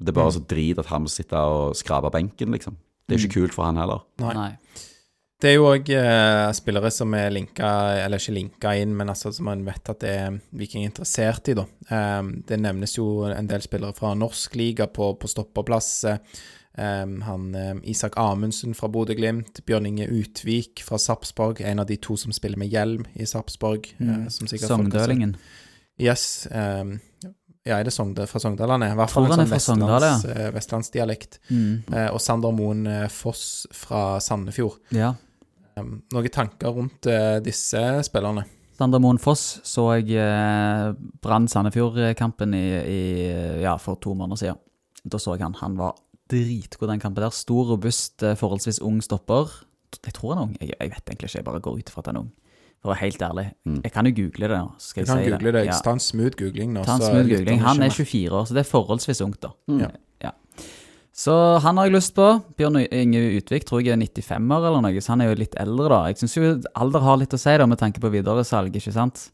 [0.00, 2.78] Det er bare så drit at han må sitte og skrape benken, liksom.
[3.04, 4.06] Det er ikke kult for han heller.
[4.22, 4.32] Nei.
[4.38, 4.50] Nei.
[5.40, 7.68] Det er jo òg eh, spillere som er linka,
[8.02, 11.54] eller ikke linka inn, men altså som man vet at det er Viking interessert i,
[11.56, 11.64] da.
[11.88, 15.88] Eh, det nevnes jo en del spillere fra norsk liga på, på stopperplass.
[16.10, 16.18] Eh,
[16.76, 17.46] eh, han
[17.88, 22.60] Isak Amundsen fra Bodø-Glimt, Bjørn Inge Utvik fra Sarpsborg, en av de to som spiller
[22.60, 23.94] med hjelm i Sarpsborg.
[23.96, 24.12] Mm.
[24.26, 24.68] eh, sett.
[24.68, 25.38] Sogndølingen.
[26.00, 26.44] Yes.
[26.52, 26.84] eh,
[27.64, 28.92] ja, er det Sogndal, fra Sogndal han er?
[28.92, 30.14] I hvert fall en sånn fra Sogndal, ja.
[30.36, 31.40] eh, vestlandsdialekt.
[31.48, 31.72] Mm.
[31.88, 34.76] Eh, og Sander Moen Foss fra Sandefjord.
[34.96, 35.14] Ja.
[35.78, 38.46] Um, noen tanker rundt eh, disse spillerne?
[38.80, 40.86] Sander Moen Foss så jeg eh,
[41.20, 43.00] Brann Sandefjord-kampen i, i,
[43.60, 44.60] ja, for to måneder siden.
[45.04, 45.58] Da så jeg han.
[45.60, 45.98] Han var
[46.32, 47.34] dritgod den kampen der.
[47.34, 49.52] Stor, robust, eh, forholdsvis ung stopper.
[50.00, 50.56] Jeg tror han er ung.
[50.60, 52.32] Jeg, jeg vet egentlig ikke, jeg bare går ut ifra at han er ung.
[52.80, 53.46] For å være helt ærlig.
[53.68, 53.80] Mm.
[53.84, 54.68] Jeg kan jo google det, nå.
[54.80, 55.64] Skal Du jeg kan si google det.
[55.68, 55.80] Ja.
[55.84, 56.84] Ta en smooth googling nå.
[56.88, 57.60] Ta en smooth googling.
[57.66, 59.52] Han er 24 år, så det er forholdsvis ungt, da.
[59.68, 59.82] Mm.
[59.84, 59.90] Ja.
[61.12, 61.34] Så
[61.64, 62.26] han har jeg lyst på.
[62.56, 65.88] Bjørn Inge Utvik tror jeg er 95-er eller noe, så han er jo litt eldre,
[65.90, 66.02] da.
[66.10, 69.28] Jeg syns jo alder har litt å si, da, med tanke på videresalg, ikke sant.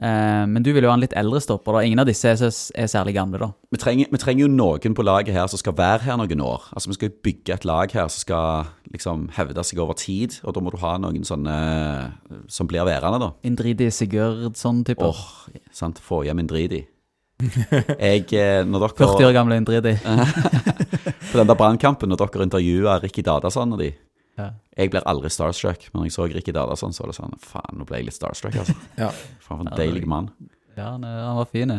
[0.00, 1.82] Eh, men du vil jo ha en litt eldre stopper, da.
[1.84, 3.50] Ingen av disse er, er særlig gamle, da.
[3.72, 6.70] Vi trenger, vi trenger jo noen på laget her som skal være her noen år.
[6.74, 10.56] Altså Vi skal bygge et lag her som skal liksom hevde seg over tid, og
[10.56, 11.58] da må du ha noen sånne
[12.50, 13.32] som blir værende, da.
[13.46, 15.04] Indridi Sigurdsson-type.
[15.04, 16.00] Åh, sant.
[16.00, 16.86] Få hjem Indridi.
[18.10, 18.26] Jeg,
[18.68, 18.96] når dere...
[19.00, 19.94] 40 år gamle Indridi.
[21.30, 23.92] På den der brannkampen, når dere intervjua Ricky Dadasson og de
[24.38, 24.52] Ja.
[24.78, 27.76] Jeg blir aldri starstruck, men når jeg så Ricky Dadasson så var det sånn Faen,
[27.76, 28.76] nå ble jeg litt starstruck, altså.
[29.02, 29.10] Ja.
[29.10, 30.30] Faen, for en Ja, deilig mann.
[30.78, 31.04] Ja, han,
[31.36, 31.74] var fin.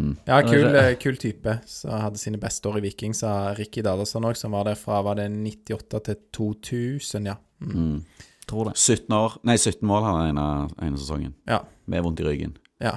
[0.00, 0.14] Mm.
[0.24, 1.58] Ja, kul, eh, kul type.
[1.68, 5.02] Så hadde sine beste år i Viking, sa Ricky Dadason òg, som var der fra
[5.04, 7.36] var det 98 til 2000, ja.
[7.60, 7.76] Mm.
[7.76, 8.30] Mm.
[8.50, 8.78] Tror det.
[8.80, 10.46] 17 år Nei, 17 mål hadde han ene,
[10.86, 11.34] ene sesongen.
[11.50, 11.60] Ja.
[11.90, 12.56] Med vondt i ryggen.
[12.80, 12.94] Ja.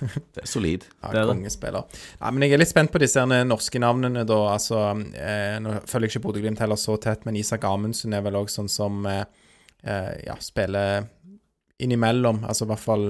[0.00, 0.84] Det er solid.
[1.02, 1.32] Ja, Det er.
[1.32, 1.88] Kongespiller.
[2.20, 4.38] Ja, men jeg er litt spent på disse norske navnene, da.
[4.52, 4.84] Altså,
[5.18, 8.52] eh, nå følger jeg ikke Bodø-Glimt heller så tett, men Isak Amundsen er vel òg
[8.52, 9.24] sånn som eh,
[9.82, 11.08] eh, ja, spiller
[11.82, 12.40] innimellom.
[12.48, 13.04] Altså i hvert fall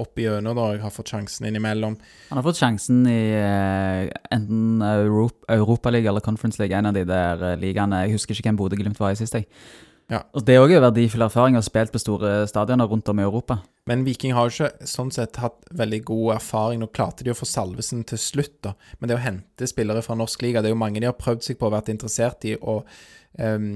[0.00, 0.70] opp igjennom, da.
[0.76, 1.98] Jeg har fått sjansen innimellom.
[2.30, 7.04] Han har fått sjansen i eh, enten Europa, Europaliga eller Conference League, en av de
[7.08, 8.04] der eh, ligaene.
[8.06, 9.48] Jeg husker ikke hvem Bodø-Glimt var i sist, jeg.
[10.10, 10.24] Ja.
[10.34, 13.26] Og Det er òg verdifull erfaring å ha spilt på store stadioner rundt om i
[13.26, 13.60] Europa.
[13.90, 16.78] Men Viking har jo ikke sånn sett hatt veldig god erfaring.
[16.78, 18.76] Nå klarte de å få Salvesen til slutt, da.
[19.00, 21.48] Men det å hente spillere fra norsk liga, det er jo mange de har prøvd
[21.48, 22.86] seg på og vært interessert i, og
[23.34, 23.72] um,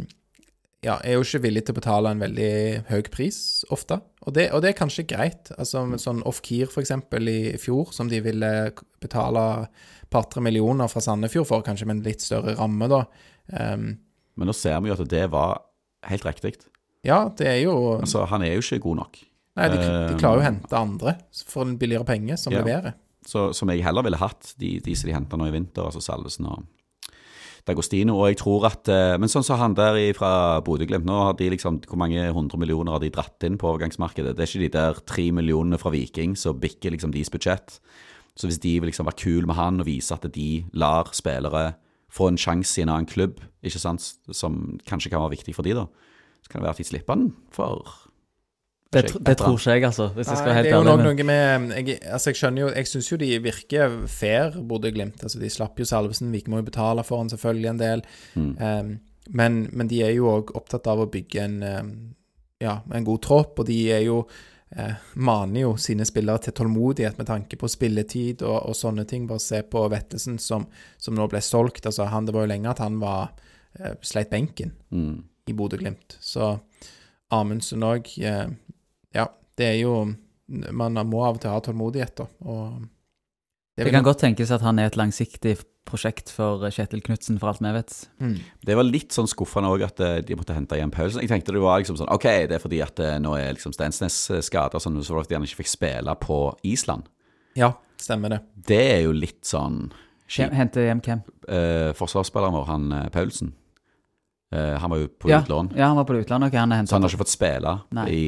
[0.85, 2.53] ja, er jo ikke villig til å betale en veldig
[2.93, 3.39] høy pris,
[3.75, 3.99] ofte.
[4.23, 5.51] Og det, og det er kanskje greit.
[5.57, 8.55] Altså med sånn Off-Keer, eksempel, i fjor, som de ville
[9.03, 9.45] betale
[10.15, 13.05] par-tre millioner fra Sandefjord for, kanskje med en litt større ramme, da.
[13.51, 13.95] Um,
[14.39, 15.65] Men nå ser vi jo at det var
[16.07, 16.55] helt riktig.
[17.05, 19.25] ja, det er jo Altså, han er jo ikke god nok.
[19.57, 21.13] Nei, de, de klarer jo å hente andre
[21.47, 22.63] for en billigere penge, som Ja.
[22.63, 22.95] leverer.
[23.25, 26.03] Så, som jeg heller ville hatt, de, de som de henta nå i vinter, altså
[26.05, 26.65] Salvesen og
[27.65, 28.19] Dagostino.
[28.21, 31.49] Og jeg tror at eh, Men sånn som han der fra Bodø-Glimt, nå har de
[31.55, 34.35] liksom Hvor mange hundre millioner har de dratt inn på overgangsmarkedet?
[34.37, 37.79] Det er ikke de der tre millionene fra Viking som bikker liksom deres budsjett.
[38.37, 41.77] Så hvis de vil liksom være kule med han og vise at de lar spillere
[42.13, 45.65] få en sjanse i en annen klubb, ikke sant, som kanskje kan være viktig for
[45.67, 45.87] de da,
[46.45, 47.25] så kan det være at de slipper han
[47.55, 47.81] for
[48.95, 50.07] Det, tr- det tror ikke jeg, altså.
[50.17, 50.73] Hvis jeg skal være helt ærlig.
[50.73, 53.29] det er jo nok noe med Jeg, altså jeg skjønner jo Jeg syns jo de
[53.45, 55.23] virker fair, Bodø-Glimt.
[55.23, 56.33] Altså, de slapp jo Salvesen.
[56.33, 58.05] Viking må jo betale for han selvfølgelig en del.
[58.35, 58.51] Mm.
[58.61, 58.95] Um,
[59.35, 61.95] men, men de er jo òg opptatt av å bygge en um,
[62.61, 64.21] Ja, en god tropp, og de er jo
[64.77, 69.27] eh, maner jo sine spillere til tålmodighet med tanke på spilletid og, og sånne ting.
[69.29, 70.65] Bare se på Vettelsen som,
[70.97, 71.85] som nå ble solgt.
[71.91, 73.33] Altså, han, det var jo lenge at han var
[73.81, 75.25] eh, sleit benken Mm.
[75.51, 76.17] i Bodø-Glimt.
[76.25, 76.55] Så
[77.35, 78.47] Amundsen òg eh,
[79.15, 79.95] Ja, det er jo
[80.75, 82.27] Man må av og til ha tålmodighet, da.
[82.45, 82.83] Og
[83.79, 85.57] Det det kan godt tenkes at han er et langsiktig
[85.89, 87.95] prosjekt for Kjetil Knutsen, for alt vi vet.
[88.21, 88.37] Mm.
[88.65, 91.25] Det var litt sånn skuffende òg at eh, de måtte hente igjen Paulsen.
[91.25, 93.73] Jeg tenkte det var liksom sånn OK, det er fordi at eh, nå er liksom
[93.77, 96.39] Stensnes skada, sånn, så var det at han ikke fikk spille på
[96.69, 97.09] Island.
[97.59, 98.41] Ja, stemmer det.
[98.69, 99.87] Det er jo litt sånn
[100.35, 101.21] Hente hjem hvem?
[101.49, 103.53] Eh, forsvarsspilleren vår, han eh, Paulsen,
[104.55, 105.73] eh, han var jo på Ja, utlån.
[105.77, 107.75] ja, han var på utlån, og han er Så han har ikke fått spille
[108.09, 108.23] i,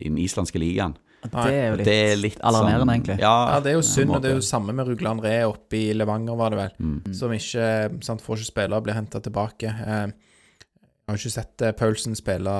[0.00, 0.94] i den islandske ligaen.
[1.22, 3.18] Det er jo litt, det er litt alarmerende, sånn, egentlig.
[3.22, 5.76] Ja, Ja, det er jo synd, og det er jo samme med Rugland Re oppe
[5.78, 6.72] i Levanger, var det vel.
[6.82, 7.14] Mm.
[7.14, 9.70] Som ikke sant, får ikke spille og blir henta tilbake.
[9.70, 10.06] Eh,
[11.02, 12.52] Jeg har ikke sett eh, Paulsen spille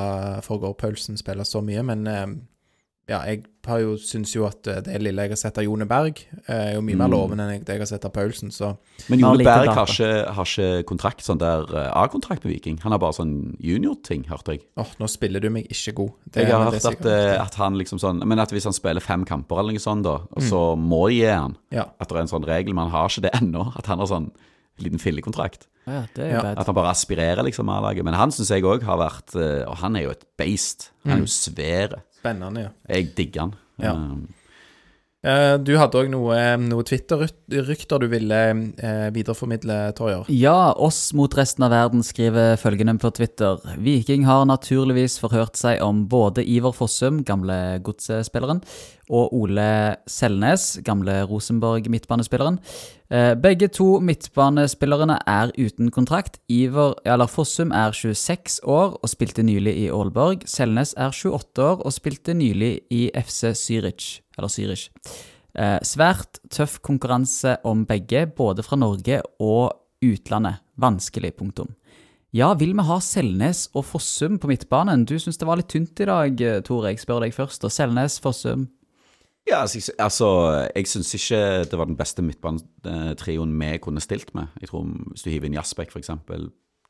[0.43, 2.27] Forgård Paulsen spille så mye, men eh,
[3.13, 5.87] ja, jeg har jo, syns jo at eh, det lille jeg har sett av Jone
[5.87, 7.15] Berg, eh, er jo mye mer Mm.
[7.15, 8.73] lovende enn det jeg har sett av Paulsen, så
[9.13, 12.79] Men Jone Berg har ikke, har ikke kontrakt, sånn der eh, A-kontrakt med Viking.
[12.83, 14.65] Han har bare sånn junior-ting, hørte jeg.
[14.81, 16.11] åh, nå spiller du meg ikke god.
[16.31, 17.07] Det- Jeg har hørt at,
[17.47, 20.17] at han liksom sånn Men at hvis han spiller fem kamper eller noe sånt, da,
[20.33, 21.85] og så må de gi han Ja.
[22.01, 23.77] At det er en sånn regel, men han har ikke det ennå.
[23.77, 24.31] At han har sånn
[24.81, 25.67] liten fillekontrakt.
[25.87, 26.55] Ja, det er Ja.
[26.57, 28.03] At han bare aspirerer liksom A-laget.
[28.05, 29.37] Men han syns jeg òg har vært
[29.69, 30.91] Og han er jo et beist.
[31.05, 32.03] Han er jo svær.
[32.23, 32.73] Spennende, ja.
[32.95, 33.59] Jeg digger den.
[33.83, 33.93] Ja.
[33.99, 34.29] Um,
[35.23, 38.39] Eh, Du hadde òg noe, noe Twitter-rykter du ville
[38.83, 40.27] eh, videreformidle, Torjer.
[40.35, 43.63] Ja, oss mot resten av verden skriver følgende på Twitter.
[43.79, 48.65] Viking har naturligvis forhørt seg om både Ivar Fossum, gamle godsespilleren,
[49.13, 49.69] og Ole
[50.11, 52.59] Selnes, gamle Rosenborg-midtbanespilleren.
[53.13, 56.39] Eh, Begge to midtbanespillerne er uten kontrakt.
[56.49, 60.47] Iver eller Fossum er 26 år og spilte nylig i Aalborg.
[60.49, 64.89] Selnes er 28 år og spilte nylig i FC Zürich, eller Zürich.
[65.53, 70.65] Eh, svært tøff konkurranse om begge, både fra Norge og utlandet.
[70.81, 71.69] Vanskelig, punktum.
[72.33, 75.05] Ja, vil vi ha Selnes og Fossum på midtbanen?
[75.05, 76.89] Du syns det var litt tynt i dag, eh, Tore.
[76.89, 77.63] Jeg spør deg først.
[77.69, 78.71] Og Selnes, Fossum
[79.49, 80.29] Ja, altså, jeg- altså
[80.87, 84.49] syns ikke det var den beste midtbanetrioen vi kunne stilt med.
[84.61, 86.11] Jeg tror Hvis du hiver inn Jasbekk, f.eks.,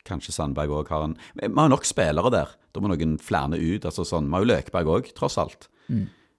[0.04, 2.48] kanskje Sandberg òg har en Vi har nok spillere der.
[2.74, 3.82] Da må noen flere ut.
[3.84, 5.68] altså sånn, Vi har jo Løkberg òg, tross alt.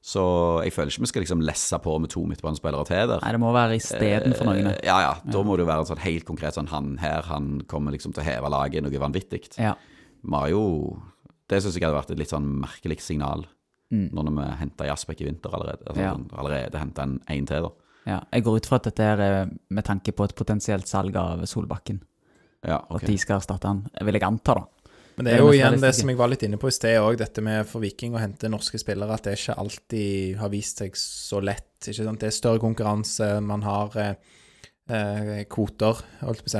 [0.03, 3.19] Så jeg føler ikke vi skal liksom lesse på med to midtbanespillere til der.
[3.23, 4.67] Nei, det må være istedenfor noen.
[4.73, 5.13] Eh, Ja, ja.
[5.31, 8.13] Da må det jo være en sånn helt konkret sånn Han her, han kommer liksom
[8.13, 9.57] til å heve laget noe vanvittig.
[9.57, 9.75] Ja.
[10.23, 11.01] Vi har jo
[11.47, 13.45] Det syns jeg hadde vært et litt sånn merkelig signal.
[13.93, 15.85] Når vi henta Jasbekk i vinter allerede.
[15.87, 16.13] Altså, Ja.
[16.41, 17.71] Allerede henta en én til, da.
[18.11, 18.19] ja.
[18.33, 22.01] Jeg går ut fra at dette er med tanke på et potensielt salg av Solbakken.
[22.63, 23.03] Ja, okay.
[23.03, 24.83] at de skal erstatte han, vil jeg anta, da.
[25.15, 27.17] Men det er jo igjen det som jeg var litt inne på i sted òg,
[27.21, 30.95] dette med for Viking å hente norske spillere, at det ikke alltid har vist seg
[30.97, 31.75] så lett.
[31.85, 32.21] ikke sant?
[32.21, 34.15] Det er større konkurranse, man har eh,
[34.89, 36.01] eh, kvoter,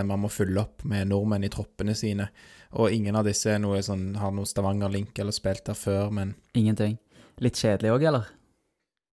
[0.06, 2.30] man må fylle opp med nordmenn i troppene sine.
[2.78, 6.36] Og ingen av disse er noe sånn, har noe Stavanger-link eller spilt der før, men
[6.58, 7.00] Ingenting.
[7.42, 8.28] Litt kjedelig òg, eller?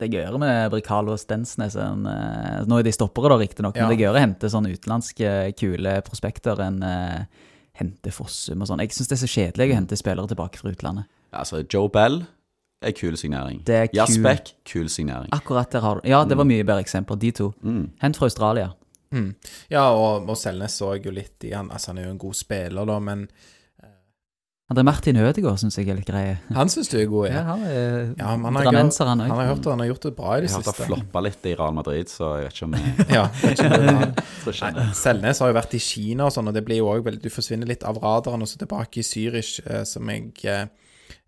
[0.01, 3.77] Det er gøyere med Bricalo og Stensnes enn uh, Nå er de stoppere, da, riktignok,
[3.77, 3.85] Ja.
[3.85, 7.25] men det er gøyere å hente sånne utenlandske, kule prospekter enn uh,
[7.81, 8.81] hente Fossum og sånn.
[8.85, 11.09] Jeg syns det er så kjedelig å hente spillere tilbake fra utlandet.
[11.33, 12.23] Altså, Joe Bell
[12.81, 13.61] er kul signering.
[13.69, 14.27] Det er kul.
[14.65, 15.29] Kul signering.
[15.37, 17.51] Akkurat der har du Ja, det var mye bedre eksempler, de to.
[17.63, 17.91] Mm.
[18.01, 18.71] Hent fra Australia.
[19.13, 19.35] mm.
[19.71, 21.69] Ja, og, og Selnes så jeg jo litt i han.
[21.71, 23.29] Altså, han er jo en god spiller, da, men
[24.71, 26.37] André Martin Ødegaard syns jeg er litt grei.
[26.55, 27.43] han syns du er god, Ja, ja.
[27.49, 30.13] han er Ja, men han har, han han har hørt at han har gjort det
[30.17, 30.87] bra i det Jeg har hørt siste.
[30.87, 33.73] floppa litt i Real Madrid, så jeg vet ikke om jeg Ja, vet ikke om
[34.01, 36.79] det tror ikke Nei, Selnes har jo vært i Kina og sånn, og det blir
[36.85, 40.07] jo også veldig Du forsvinner litt av radaren, og så tilbake i Zürich, eh, som
[40.15, 40.67] jeg eh,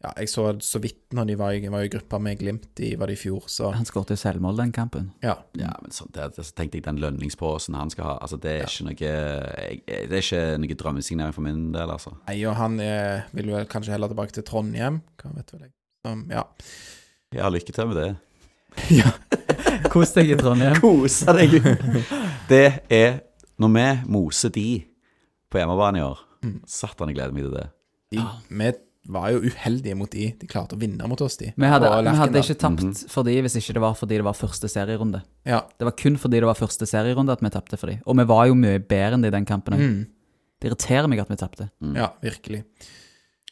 [0.02, 2.96] Ja, jeg så så vidt når de var i, var i gruppa med Glimt i,
[2.98, 5.12] var det i fjor, så Han skåret jo selvmål den kampen.
[5.22, 5.36] ja.
[5.58, 8.66] Ja, men så, det, så tenkte jeg den lønningsposen han skal ha Altså, det er
[8.66, 12.16] ikke noe jeg, Det er ikke noe drømmesignering for min del, altså.
[12.26, 15.72] Nei, og han er, vil jo kanskje heller tilbake til Trondheim, hva vet vel jeg.
[16.08, 16.42] Um, ja.
[17.32, 18.10] Ja, lykke til med det.
[19.92, 20.78] Kos deg i Trondheim.
[20.82, 21.54] Kose deg!
[22.50, 23.20] det er
[23.62, 24.68] Når vi moser de
[25.52, 26.18] på hjemmebane i år,
[26.66, 27.66] satan, jeg gleder meg til det.
[28.10, 28.70] De, Vi
[29.10, 30.28] var jo uheldige mot de.
[30.38, 31.50] De klarte å vinne mot oss, de.
[31.56, 34.38] Vi hadde, vi hadde ikke tapt for de hvis ikke det var fordi det var
[34.38, 35.24] første serierunde.
[35.48, 35.64] Ja.
[35.78, 37.98] Det var kun fordi det var første serierunde at vi tapte for de.
[38.06, 39.78] Og vi var jo mye bedre enn de i den kampen.
[39.78, 40.02] Mm.
[40.62, 41.70] Det irriterer meg at vi tapte.
[41.98, 42.62] ja, virkelig.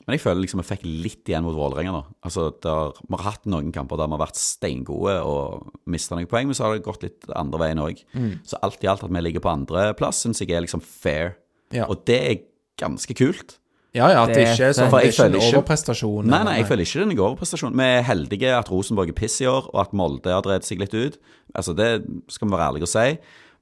[0.07, 2.01] Men jeg føler liksom vi fikk litt igjen mot Vålerenga nå.
[2.27, 6.31] Altså, der, vi har hatt noen kamper der vi har vært steingode og mista noen
[6.31, 8.01] poeng, men så har det gått litt andre veien òg.
[8.47, 11.37] Så alt i alt at vi ligger på andreplass, syns jeg er liksom fair.
[11.75, 11.87] Ja.
[11.91, 12.41] Og det er
[12.81, 13.60] ganske kult.
[13.97, 16.29] Ja, ja, at det ikke er sånn For Det er ikke en overprestasjon.
[16.31, 17.77] Nei, nei, jeg føler ikke den er overprestasjon.
[17.81, 20.83] Vi er heldige at Rosenborg er piss i år, og at Molde har dreid seg
[20.83, 21.19] litt ut.
[21.59, 21.91] Altså, Det
[22.31, 23.07] skal vi være ærlige og si.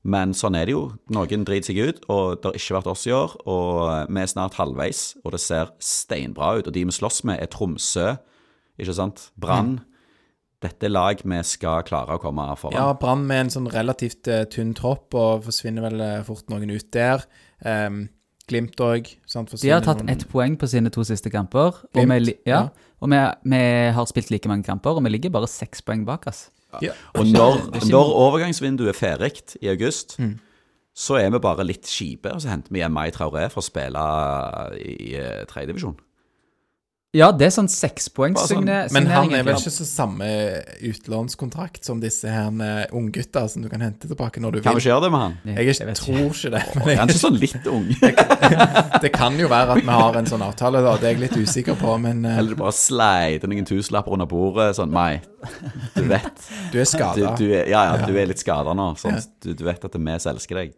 [0.08, 0.84] Men sånn er det jo.
[1.12, 3.34] Noen driter seg ut, og det har ikke vært oss i år.
[3.50, 3.80] Og
[4.12, 6.68] vi er snart halvveis, og det ser steinbra ut.
[6.68, 8.12] Og de vi slåss med, er Tromsø,
[8.78, 9.30] ikke sant?
[9.40, 9.78] Brann.
[10.62, 12.78] Dette er lag vi skal klare å komme foran.
[12.78, 16.72] Ja, Brann med en sånn relativt uh, tynn tropp, og forsvinner vel uh, fort noen
[16.74, 17.26] ut der.
[17.62, 18.08] Um,
[18.48, 19.10] Glimt òg.
[19.60, 21.82] De har tatt ett poeng på sine to siste kamper.
[21.92, 22.60] Og, vi, ja, ja.
[23.00, 23.20] og vi,
[23.52, 23.60] vi
[23.94, 26.46] har spilt like mange kamper, og vi ligger bare seks poeng bak oss.
[26.84, 26.92] Ja.
[27.16, 29.32] Og når, når overgangsvinduet er ferdig
[29.62, 30.38] i august, Mm.
[30.98, 33.68] så er vi bare litt kjipe, og så henter vi hjem Mai Traoré for å
[33.68, 34.02] spille
[34.82, 35.94] i uh, tredjedivisjon.
[37.16, 38.90] Ja, det er sånn sekspoengssigneringen.
[38.90, 38.92] sånn.
[38.92, 40.26] Men han er vel ikke så samme
[40.84, 44.82] utlånskontrakt som disse her med unggutta som du kan hente tilbake når du Kan vi
[44.82, 45.36] ikke gjøre det med han?
[45.56, 46.60] Jeg, vet tror ikke det.
[46.76, 47.86] Men jeg, han er ikke sånn litt ung?
[49.06, 50.92] det kan jo være at vi har en sånn avtale, da.
[51.00, 51.94] Det er jeg litt usikker på.
[52.04, 54.68] Men eh, Eller du bare sleider noen tusenlapper under bordet.
[54.76, 55.22] Sånn, Mai,
[55.96, 56.44] du vet.
[56.74, 57.32] du er Du, skada.
[57.40, 58.90] ja, ja, du er litt skada nå.
[59.00, 60.76] Sånn, du, du vet at vi elsker deg.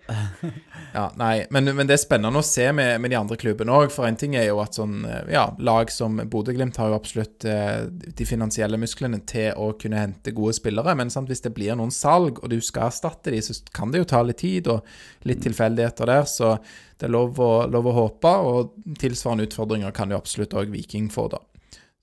[0.95, 3.91] Ja, nei, men, men det er spennende å se med, med de andre klubbene òg.
[3.91, 7.45] For en ting er jo at sånn eh, Ja, lag som Bodø-Glimt har jo absolutt
[7.49, 10.95] eh, de finansielle musklene til å kunne hente gode spillere.
[10.99, 14.03] Men sant, hvis det blir noen salg, og du skal erstatte de, så kan det
[14.03, 14.87] jo ta litt tid og
[15.29, 16.29] litt tilfeldigheter der.
[16.31, 16.55] Så
[17.01, 21.11] det er lov å, lov å håpe, og tilsvarende utfordringer kan jo absolutt òg Viking
[21.13, 21.43] få, da.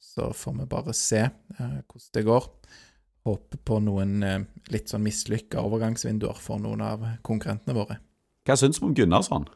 [0.04, 2.52] Så får vi bare se eh, hvordan det går.
[3.28, 4.40] Håper på noen eh,
[4.74, 8.00] litt sånn mislykka overgangsvinduer for noen av konkurrentene våre.
[8.48, 9.50] Hva syns du om Gunnarsson?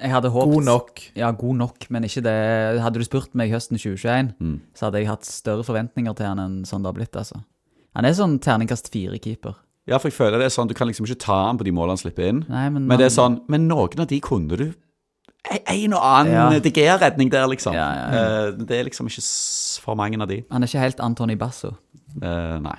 [0.00, 1.00] Jeg hadde håpet God nok.
[1.16, 2.80] Ja, god nok, men ikke det.
[2.82, 4.60] Hadde du spurt meg høsten 2021, Mm.
[4.74, 7.42] så hadde jeg hatt større forventninger til han enn sånn det har blitt, altså.
[7.96, 9.54] Han er sånn terningkast fire-keeper.
[9.86, 11.70] Ja, for jeg føler det er sånn, Du kan liksom ikke ta han på de
[11.72, 12.44] målene han slipper inn.
[12.48, 14.74] Nei, men, Men det er sånn, men noen av de kunne du
[15.48, 16.58] En- En og annen Ja.
[16.58, 17.72] DG-redning der, liksom.
[17.72, 18.50] Ja, ja, ja.
[18.50, 20.42] Det er liksom ikke for mange av de.
[20.50, 21.76] Han er ikke helt Antony Basso.
[22.20, 22.78] Uh, nei.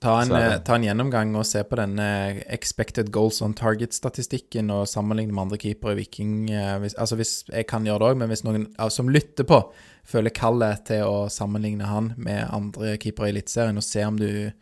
[0.00, 4.70] Ta en, eh, ta en gjennomgang og se på den eh, expected goals on target-statistikken
[4.72, 6.50] og sammenligne med andre keepere i Viking.
[6.50, 9.60] eh, Hvis, altså hvis Jeg kan gjøre det òg, men hvis noen som lytter på,
[10.08, 14.52] føler kallet til å sammenligne han med andre keepere i Eliteserien og se om du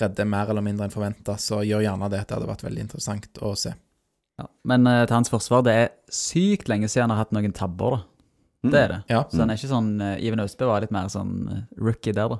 [0.00, 2.26] redder mer eller mindre enn forventa, så gjør gjerne det.
[2.28, 3.72] Det hadde vært veldig interessant å se.
[4.38, 4.48] Ja.
[4.64, 8.04] Men til hans forsvar, det er sykt lenge siden han har hatt noen tabber, da.
[8.64, 9.04] Det er det.
[9.08, 9.24] Ja.
[9.30, 12.38] Så han er ikke sånn uh, Iven Østbø var litt mer sånn rookie der, da.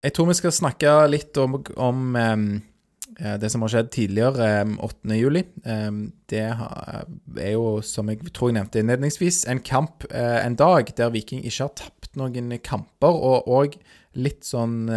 [0.00, 4.78] Jeg tror vi skal snakke litt om, om eh, det som har skjedd tidligere, em,
[4.80, 5.16] 8.
[5.18, 5.42] juli.
[5.60, 11.12] Det er jo, som jeg tror jeg nevnte innledningsvis, en kamp, eh, en dag der
[11.12, 13.12] Viking ikke har tapt noen kamper.
[13.12, 13.76] Og, og
[14.16, 14.88] litt sånn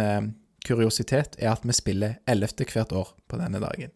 [0.64, 2.64] kuriositet er at vi spiller 11.
[2.72, 3.92] hvert år på denne dagen.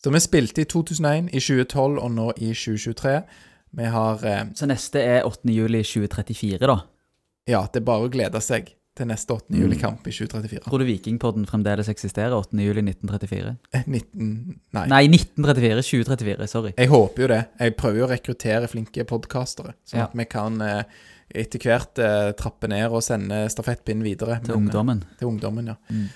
[0.00, 3.14] Så vi spilte i 2001, i 2012 og nå i 2023.
[3.76, 4.24] Vi har
[4.56, 5.52] Så neste er 8.
[5.52, 6.80] juli 2034, da.
[7.46, 9.52] Ja, det er bare å glede seg til neste 8.
[9.60, 10.62] juli-kamp i 2034.
[10.66, 12.56] Tror du Vikingpodden fremdeles eksisterer 8.
[12.64, 13.52] juli 1934?
[13.76, 14.30] Eh, 19...
[14.76, 14.86] Nei.
[14.92, 15.84] Nei, 1934.
[15.84, 16.72] 2034, sorry.
[16.78, 17.42] Jeg håper jo det.
[17.60, 20.08] Jeg prøver jo å rekruttere flinke podkastere, sånn Ja.
[20.08, 20.82] at vi kan eh,
[21.36, 24.40] etter hvert eh, trappe ned og sende stafettpinnen videre.
[24.44, 25.04] Til Men, eh, ungdommen.
[25.20, 25.76] Til ungdommen, ja.
[25.90, 26.06] Mm.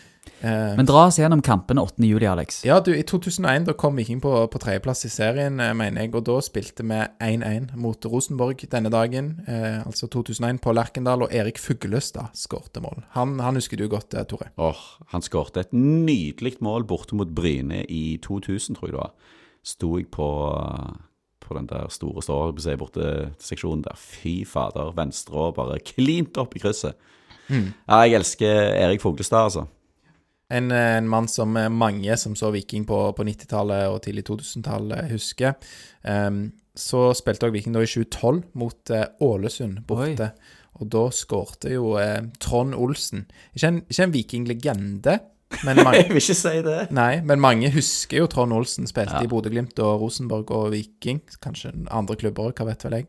[0.40, 2.04] Eh, Men dra oss gjennom kampene 8.
[2.04, 2.62] juli, Alex.
[2.64, 6.14] ja, du, i 2001 da kom Viking på, på tredjeplass i serien, eh, mener jeg,
[6.16, 9.30] og da spilte vi 1-1 mot Rosenborg denne dagen.
[9.48, 13.02] Eh, altså 2001 på Lerkendal, og Erik Fuglestad skårte mål.
[13.16, 14.48] Han, han husker du godt, eh, Tore.
[14.60, 14.80] Åh,
[15.12, 19.12] han skårte et nydelig mål borte mot Bryne i 2000, tror jeg det var.
[19.64, 20.28] Sto jeg på,
[21.44, 23.10] på den der store stående borte
[23.44, 23.96] seksjonen der.
[24.00, 26.96] Fy fader, venstre og bare klint opp i krysset.
[27.50, 29.66] Ja, jeg elsker Erik Fuglestad, altså.
[30.50, 34.24] En, eh, en mann som eh, mange som så Viking på, på 90-tallet og tidlig
[34.26, 35.54] 2000-tallet, husker.
[36.02, 40.30] Um, så spilte også Viking da i 2012 mot uh, Ålesund borte.
[40.80, 43.26] Og da skårte jo uh, Trond Olsen.
[43.54, 45.18] Ikke en, ikke en Viking-legende,
[45.66, 46.78] men mange, Jeg vil ikke si det.
[46.94, 48.86] nei, men mange husker jo Trond Olsen.
[48.90, 49.22] Spilte Ja.
[49.26, 51.20] i Bodø-Glimt og Rosenborg og Viking.
[51.42, 53.08] Kanskje andre klubber, hva vet vel jeg.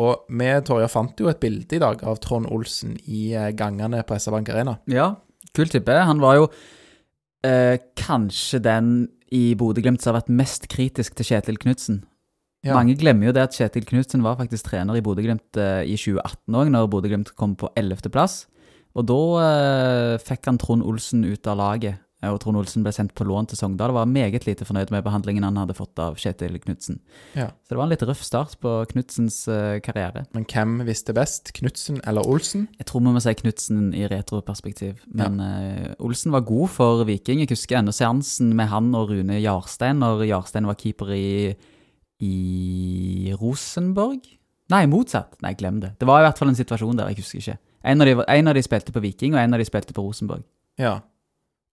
[0.00, 4.16] Og vi, Torje, fant jo et bilde i dag av Trond Olsen i gangene på
[4.16, 4.76] SR-Bank Arena.
[4.90, 5.10] Ja,
[5.56, 5.96] kul type.
[6.10, 6.46] Han var jo
[7.46, 12.02] eh, kanskje den i Bodø-Glimt som har vært mest kritisk til Kjetil Knutsen.
[12.66, 12.74] Ja.
[12.76, 16.58] Mange glemmer jo det at Kjetil Knutsen var faktisk trener i Bodø-Glimt eh, i 2018
[16.60, 18.10] òg, når Bodø-Glimt kom på 11.
[18.12, 18.42] plass.
[18.98, 23.14] Og da eh, fikk han Trond Olsen ut av laget, og Trond Olsen ble sendt
[23.16, 23.94] på lån til Sogndal.
[23.96, 26.98] Var meget lite fornøyd med behandlingen han hadde fått av Kjetil Knutsen.
[27.32, 27.48] Ja.
[27.64, 30.26] Så det var en litt røff start på Knutsens eh, karriere.
[30.36, 31.54] Men hvem visste best?
[31.56, 32.66] Knutsen eller Olsen?
[32.76, 35.00] Jeg tror vi må si Knutsen i retroperspektiv.
[35.16, 37.40] Men eh, Olsen var god for Viking.
[37.40, 41.56] Jeg husker ennå seansen med han og Rune Jarstein når Jarstein var keeper i,
[42.20, 44.28] i Rosenborg.
[44.70, 45.40] Nei, motsatt.
[45.42, 45.96] Nei, glem det.
[45.98, 47.58] Det var i hvert fall en situasjon der, jeg husker ikke.
[47.90, 50.04] En av de, en av de spilte på Viking, og en av de spilte på
[50.04, 50.44] Rosenborg.
[50.80, 51.00] Ja.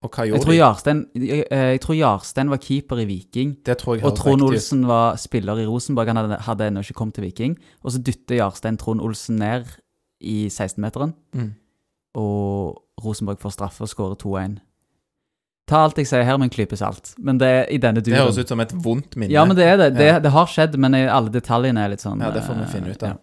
[0.05, 0.57] Og hva Jeg gjorde tror, de?
[0.59, 4.41] Jarstein, jeg, eh, jeg tror Jarstein var keeper i Viking, Det tror jeg og Trond
[4.41, 4.59] riktig.
[4.59, 6.07] Olsen var spiller i Rosenborg.
[6.07, 7.57] Han hadde, hadde ennå ikke kommet til Viking.
[7.83, 9.65] Og så dytter Jarstein Trond Olsen ned
[10.21, 11.13] i 16-meteren.
[11.33, 11.53] Mm.
[12.17, 14.55] og Rosenborg får straffe og skårer 2-1.
[15.67, 18.15] Ta alt jeg sier her med en klype salt, men det er i denne Det
[18.15, 19.33] høres ut som et vondt minne.
[19.35, 19.89] Ja, men det er det.
[19.97, 20.19] Det, Ja.
[20.19, 22.89] det har skjedd, men alle detaljene er litt sånn Ja, det får vi eh, finne
[22.95, 23.17] ut av.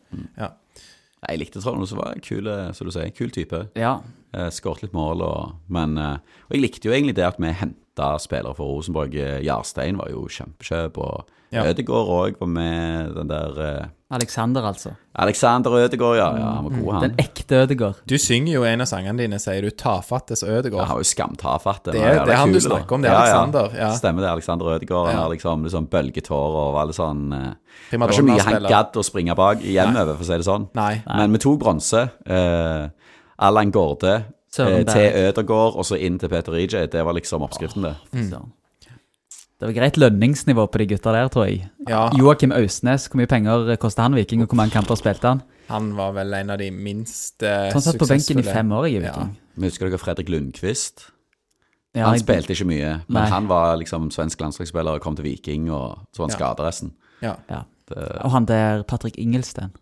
[1.26, 3.68] Jeg likte Trond Olsen, var en kul, eh, som du sier, kul type.
[3.74, 4.00] Ja.
[4.34, 4.44] Ja.
[4.46, 6.16] Uh, Skåret litt mål, og, men eh,
[6.50, 9.14] Og jeg likte jo egentlig det at vi henta spillere for Rosenborg.
[9.14, 11.24] Eh, Jarstein var jo kjempekjøp, og
[11.54, 11.62] Ja.
[11.70, 13.12] Ødegaard òg var med.
[13.14, 14.90] Den der eh, Alexander, altså.
[15.14, 16.26] Alexander Ødegaard, ja.
[16.36, 16.48] ja.
[16.56, 17.02] Han var god, han.
[17.04, 18.00] Den ekte Ødegaard.
[18.10, 20.50] Du synger jo en av sangene dine, sier du 'tafattes Ødegaard'.
[20.50, 20.88] han Ødegård'.
[20.88, 21.92] var jo skamtafatte.
[21.92, 23.90] Det er- det er han du snakker om, det er Alexander, ja.
[23.94, 25.06] Stemmer det, Alexander Ødegaard.
[25.06, 25.22] Han Ja.
[25.22, 27.52] har liksom, liksom bølgetårer og var litt sånn eh,
[27.90, 30.68] Det var ikke mye han gadd å springe bak hjemover, for å si det sånn.
[30.74, 31.02] Nei.
[31.06, 32.10] Men vi tok bronse.
[32.26, 32.88] Eh,
[33.38, 34.24] Allan Gårde
[34.54, 35.16] Søren eh, til Berg.
[35.34, 36.86] Ødegaard, og så inn til Peter EJ.
[36.92, 37.94] Det var liksom oppskriften, det.
[38.12, 38.52] Mm.
[39.60, 41.68] Det var greit lønningsnivå på de gutta der, tror jeg.
[41.88, 45.42] Ja, Joakim Ausnes, hvor mye penger kosta han Viking, og hvor mange kamper spilte han?
[45.68, 48.72] han var vel en av de minst uh, Så han satt på benken i fem
[48.76, 49.30] år jeg, i Viking.
[49.56, 51.06] Men husker dere Fredrik Lundqvist?
[51.94, 53.28] Ja, han spilte ikke mye, men Nei.
[53.30, 56.36] han var liksom svensk landslagsspiller og kom til Viking, og så var han Ja.
[56.36, 56.92] skaderesten.
[57.22, 57.32] Ja.
[57.48, 57.62] Ja.
[57.88, 59.72] Det- Og han der Patrick Ingelsten,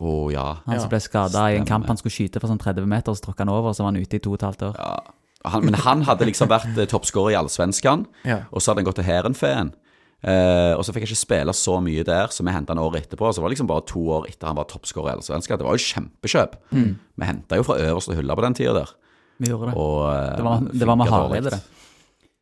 [0.00, 0.46] Å ja.
[0.66, 3.24] han som ble skada i en kamp han skulle skyte for sånn 30 meter, så
[3.30, 4.76] tråkka han over, så var han ute i to og et halvt år.
[4.80, 4.96] ja.
[5.46, 8.40] Han, men han hadde liksom vært eh, toppskårer i Allsvenskan, Ja.
[8.50, 9.68] og så hadde han gått til Hærenfeen.
[10.26, 13.04] Eh, og så fikk jeg ikke spille så mye der, så vi henta han året
[13.06, 13.28] etterpå.
[13.30, 15.60] Så det var liksom bare to år etter han var toppskårer i Allsvenskan.
[15.60, 16.56] Det var jo kjempekjøp.
[16.74, 16.90] Mm.
[17.22, 18.90] Vi henta jo fra øverste hylle på den tida der.
[19.38, 19.76] Vi gjorde det.
[19.78, 21.62] Og, eh, Det var, det var med Hareide, det.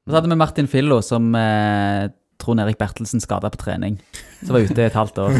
[0.06, 2.08] Og så hadde vi Martin Fillo, som eh,
[2.44, 3.96] Trond Erik Bertelsen skada på trening.
[4.44, 5.38] Så var ute i et halvt år.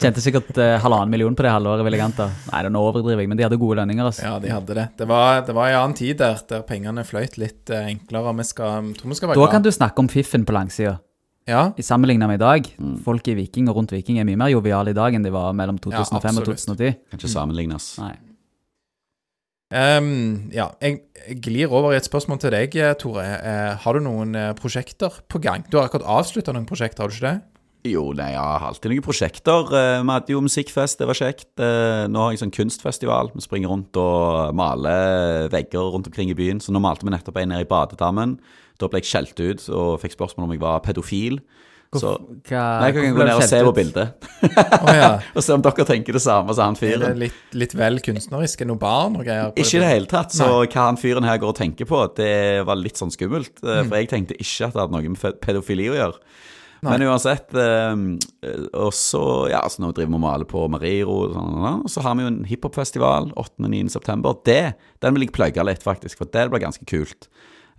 [0.00, 2.28] Tjente sikkert eh, halvannen million på det halvåret, vil jeg anta.
[2.52, 4.06] Nei, nå overdriver jeg, men de hadde gode lønninger.
[4.06, 4.26] Altså.
[4.28, 4.86] Ja, de hadde det.
[5.00, 8.34] Det var, det var en annen tid der, der pengene fløyt litt eh, enklere.
[8.40, 11.00] Vi skal, tror vi skal være Da kan du snakke om fiffen på langsida.
[11.50, 12.72] Ja, I sammenligna med i dag.
[12.78, 12.96] Mm.
[13.02, 15.54] Folk i Viking og rundt Viking er mye mer joviale i dag enn de var
[15.56, 16.66] mellom 2005 og absolutt.
[16.68, 16.98] 2010.
[17.10, 17.94] Kan ikke sammenlignes.
[17.98, 18.14] Nei.
[19.70, 21.04] Ehm, ja, jeg
[21.44, 23.22] glir over i et spørsmål til deg, eh, Tore.
[23.22, 25.62] Uh, har du noen uh, prosjekter på gang?
[25.70, 27.92] Du har akkurat avslutta noen prosjekter, har du ikke det?
[27.92, 29.70] Jo, nei, jeg har alltid noen prosjekter.
[29.70, 31.48] Vi hadde jo musikkfest, det var kjekt.
[31.56, 33.30] Nå har jeg sånn kunstfestival.
[33.32, 36.60] Vi springer rundt og maler vegger rundt omkring i byen.
[36.60, 38.34] Så nå malte vi nettopp en nede i badedammen.
[38.76, 41.40] Da ble jeg skjelt ut og fikk spørsmål om jeg var pedofil.
[41.90, 42.10] Så
[42.46, 44.26] Hva, Nei, jeg kan gå ned og se på bildet.
[44.46, 45.08] Å ja.
[45.34, 47.16] Og se om dere tenker det samme som han Er det fyren.
[47.18, 48.60] litt, litt vel kunstnerisk?
[48.62, 49.50] Er det noe barn og greier?
[49.58, 50.30] Ikke i det hele tatt.
[50.36, 50.68] Så Nei.
[50.70, 52.30] hva han fyren her går og tenker på, det
[52.68, 53.56] var litt sånn skummelt.
[53.64, 53.88] eh, Mm.
[53.90, 56.22] For jeg tenkte ikke at det hadde noe med pedofili å gjøre.
[56.86, 57.92] Men uansett eh,
[58.80, 61.82] Og så Ja, så nå driver vi og maler på Mariro, og sånn, og sånn,
[61.84, 63.66] og så har vi jo en hiphop-festival 8.
[63.66, 63.88] og 9.
[63.92, 64.38] september.
[64.46, 67.26] Det, Den vil jeg plugge litt, faktisk, for det blir ganske kult.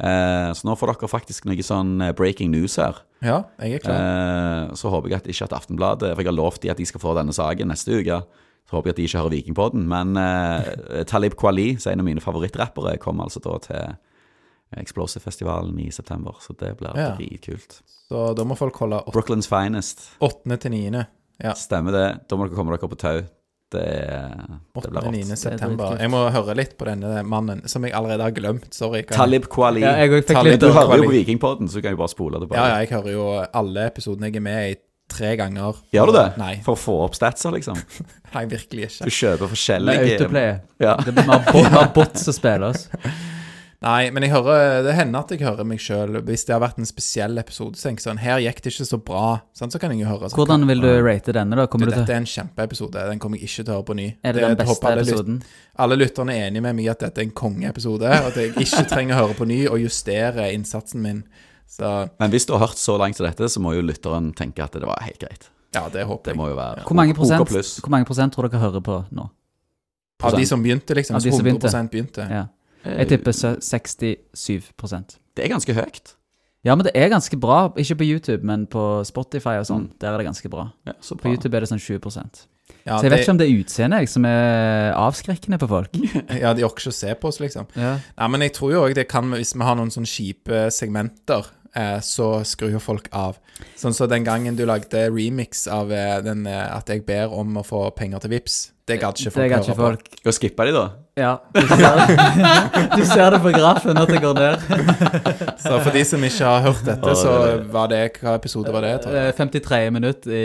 [0.01, 3.03] Eh, så nå får dere faktisk noe sånn eh, breaking news her.
[3.21, 3.97] Ja, jeg er klar.
[4.01, 6.87] Eh, så håper jeg at ikke at Aftenbladet For jeg har lovt de at de
[6.89, 8.21] skal få denne saken neste uke.
[8.65, 9.83] Så håper jeg at de ikke hører Vikingpodden.
[9.91, 13.93] Men eh, Talib Kwali, som er en av mine favorittrappere, kommer altså da til
[14.81, 16.37] Explosive-festivalen i september.
[16.39, 17.15] Så det blir Ja.
[17.17, 17.81] dritkult.
[18.09, 19.11] Så da må folk holde 8.
[19.11, 20.09] Brooklyn's finest.
[20.21, 21.07] åttende til niende.
[21.43, 21.53] Ja.
[21.53, 22.27] Stemmer det.
[22.29, 23.21] Da må dere komme dere på tau.
[23.71, 23.83] Det,
[24.75, 25.21] det blir 8.-9.
[25.29, 25.39] rått.
[25.39, 25.95] september.
[26.01, 28.67] Jeg må høre litt på denne mannen, som jeg allerede har glemt.
[28.75, 29.05] Sorry.
[29.07, 29.83] Kan Talib Kwali.
[29.85, 32.11] Ja, jeg fikk Talib, litt du hører jo på Vikingpodden, så du kan jo bare
[32.11, 33.27] spole det Ja, ja, jeg hører jo
[33.63, 34.79] alle episodene jeg er med i,
[35.11, 35.79] tre ganger.
[35.91, 36.27] Gjør du det?
[36.39, 37.79] Nei, For å få opp statser, liksom?
[38.35, 39.07] nei virkelig ikke.
[39.07, 40.53] Du kjøper forskjellige autoplay.
[40.83, 40.95] Ja.
[41.03, 42.87] Det vi har bots som spille oss.
[43.81, 46.19] Nei, men jeg hører, det hender at jeg hører meg sjøl.
[46.27, 48.85] Hvis det har vært en spesiell episode, så tenker jeg sånn Her gikk det ikke
[48.85, 49.21] så bra.
[49.57, 50.29] Sånn, så kan jeg jo høre.
[50.29, 51.65] Så Hvordan vil du rate denne, da?
[51.65, 53.05] du, Kommer du Dette er en kjempeepisode.
[53.09, 54.05] Den kommer jeg ikke til å høre på ny.
[54.21, 55.39] Er det den beste alle episoden?
[55.41, 55.63] lyt-?
[55.81, 58.53] Alle lytterne er enige med meg i at dette er en kongeepisode, og at jeg
[58.67, 61.23] ikke trenger å høre på ny og justere innsatsen min.
[61.65, 61.89] Så
[62.21, 64.77] Men hvis du har hørt så langt som dette, så må jo lytteren tenke at
[64.77, 65.49] det var helt greit.
[65.73, 66.37] ja, det håper Det jeg.
[66.37, 67.49] må jo være Hvor mange, prosent,
[67.81, 69.29] hvor mange prosent tror dere hører på nå?
[70.21, 71.15] Av de som begynte, liksom.
[71.17, 71.87] Av de som som begynte.
[71.89, 72.29] begynte.
[72.29, 72.45] Ja.
[72.85, 76.15] Jeg tipper 67% Det er ganske høyt.
[76.61, 77.71] Ja, men det er ganske bra.
[77.79, 79.87] Ikke på YouTube, men på Spotify og sånn.
[80.01, 80.67] Der er det ganske bra.
[80.85, 81.31] Ja, så På.
[81.31, 82.11] YouTube er det sånn 20
[82.85, 85.97] Ja, Så jeg vet ikke om det er utseendet som er avskrekkende på folk.
[86.43, 87.65] ja, de orker ikke å se på oss, liksom.
[87.75, 87.95] Ja.
[88.17, 91.49] Nei, men jeg tror jo òg det kan Hvis vi har noen sånne kjipe segmenter,
[91.73, 93.41] eh, så skrur jo folk av.
[93.79, 97.57] Sånn som den gangen du lagde remix av eh, den eh, at jeg ber om
[97.57, 100.07] å få penger til Vips Det gadd ikke folk er høre ikke folk.
[100.23, 100.87] Skal skippe de, da?
[101.19, 101.97] Ja, du ser,
[102.95, 104.61] du ser det på grafen at det går ned.
[105.63, 107.33] Så for de som ikke har hørt dette, så
[107.73, 108.93] var det Hva episode var det?
[109.03, 109.33] Tror jeg?
[109.33, 110.43] Eh, 53 minutt i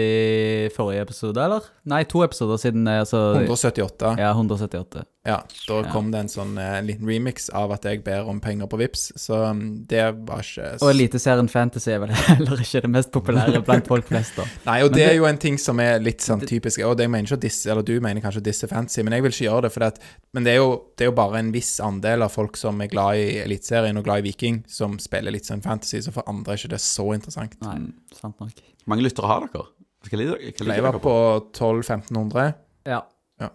[0.77, 1.69] forrige episode, eller?
[1.87, 2.87] Nei, to episoder siden.
[2.91, 4.17] eh, Altså, 178.
[4.19, 5.05] Ja, 178.
[5.27, 5.91] Ja, da Ja.
[5.91, 8.79] kom det en sånn eh, en liten remix av at jeg ber om penger på
[8.79, 13.11] Vips så mm, det var ikke Og Eliteserien Fantasy er vel heller ikke det mest
[13.15, 14.45] populære blant folk flest, da.
[14.69, 17.09] Nei, og Men det er jo en ting som er litt sånn typisk Og det
[17.09, 19.47] jeg mener ikke at disse, eller du mener kanskje disse fancy, men jeg vil ikke
[19.49, 20.03] gjøre det, for det at,
[20.37, 22.91] men det er, jo, det er jo bare en viss andel av folk som er
[22.93, 26.55] glad i Eliteserien og glad i Viking, som spiller litt sånn fantasy, så for andre
[26.55, 27.57] er ikke det så interessant.
[27.65, 27.79] Nei,
[28.15, 28.61] sant nok.
[28.85, 29.67] Hvor mange lyttere har dere?
[30.07, 30.83] Hva liker dere?
[30.87, 31.17] Var på
[31.57, 32.53] 1200-1500.
[32.87, 33.01] Ja.
[33.41, 33.51] Ja.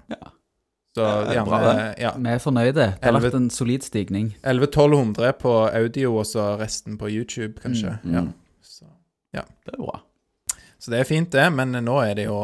[0.91, 2.73] Så det er gjerne ja, Vi er fornøyde.
[2.75, 4.33] Det har Elleve- vært en solid stigning.
[4.43, 7.93] 1100-1200 på audio, og så resten på YouTube, kanskje.
[8.03, 8.13] Mm.
[8.17, 8.23] Ja.
[8.61, 8.89] Så,
[9.33, 9.45] ja.
[9.65, 10.01] Det er bra.
[10.81, 12.37] Så det er fint, det, men nå er det jo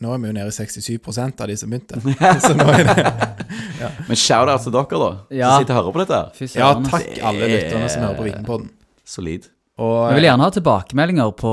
[0.00, 1.08] Nå er vi jo nede i 67
[1.42, 1.98] av de som begynte.
[2.46, 3.06] Så nå er det
[4.06, 5.48] Men shout-out til dere, da, Ja.
[5.56, 6.20] som sitter og hører på dette.
[6.20, 6.52] her.
[6.60, 8.70] Ja, takk alle lytterne som hører på Vikingpodden.
[9.04, 9.48] Solid.
[9.80, 11.52] Og Vi vil gjerne ha tilbakemeldinger på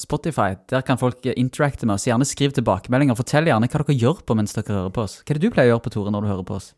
[0.00, 0.54] Spotify.
[0.72, 2.06] Der kan folk eh, interacte med oss.
[2.08, 3.14] Gjerne skriv tilbakemeldinger.
[3.18, 5.18] Fortell gjerne hva dere gjør på mens dere hører på oss.
[5.22, 6.72] Hva er det du pleier å gjøre på Tore når du hører på oss?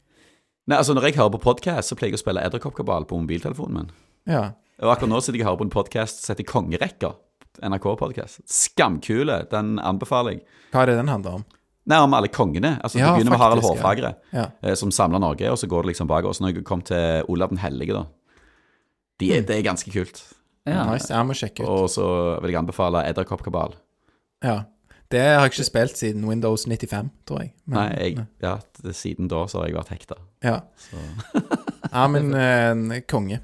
[0.68, 3.78] Nei, altså Når jeg hører på podkast, så pleier jeg å spille Edderkoppkabal på mobiltelefonen
[3.81, 3.90] min.
[4.28, 4.51] ja.
[4.81, 7.10] Og akkurat nå sitter jeg og hører på en podkast som heter Kongerekka.
[7.59, 8.40] NRK-podkast.
[8.47, 9.44] Skamkule.
[9.51, 10.44] Den anbefaler jeg.
[10.72, 11.44] Hva er det den handler om?
[11.90, 12.77] Nei, om alle kongene.
[12.85, 14.39] Altså, Ja, Det begynner med Harald Hårfagre, ja.
[14.39, 14.47] Ja.
[14.62, 16.32] eh, som samler Norge, og så går det liksom bakover.
[16.36, 18.05] Så når jeg kom til Olav den hellige, da
[19.20, 19.47] de mm.
[19.47, 20.22] Det er ganske kult.
[20.66, 20.85] Ja.
[20.93, 21.10] Nice.
[21.12, 21.68] Jeg må sjekke ut.
[21.68, 23.74] Og så vil jeg anbefale Edderkoppkabal.
[24.44, 24.62] Ja.
[25.10, 27.52] Det har jeg ikke spilt siden Windows 95, tror jeg.
[27.66, 30.14] Men- Nei, jeg, ja, det, siden da så har jeg vært hekta.
[30.44, 30.60] Ja.
[31.93, 33.40] ja, men eh, konge.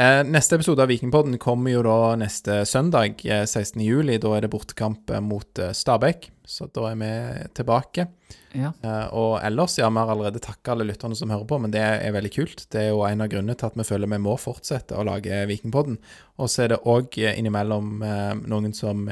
[0.00, 3.82] Eh, neste episode av Vikingpodden kommer jo da neste søndag, eh, 16.
[3.84, 4.16] juli.
[4.16, 7.10] Da er det bortekamp eh, mot eh, Stabæk, så da er vi
[7.58, 8.06] tilbake.
[8.56, 8.70] Ja.
[8.80, 11.82] Eh, og ellers, ja, vi har allerede takka alle lytterne som hører på, men det
[11.84, 12.64] er veldig kult.
[12.72, 15.42] Det er jo en av grunnene til at vi føler vi må fortsette å lage
[15.50, 16.00] Vikingpodden.
[16.40, 19.04] Og så er det òg innimellom eh, noen som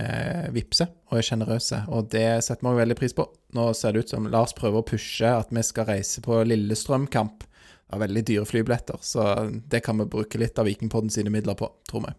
[0.56, 3.28] vipser og er sjenerøse, og det setter vi òg veldig pris på.
[3.60, 7.44] Nå ser det ut som Lars prøver å pushe at vi skal reise på Lillestrøm-kamp.
[7.92, 9.22] Er veldig dyre flybilletter, så
[9.68, 12.14] det kan vi bruke litt av Vikingpodden sine midler på, tror vi.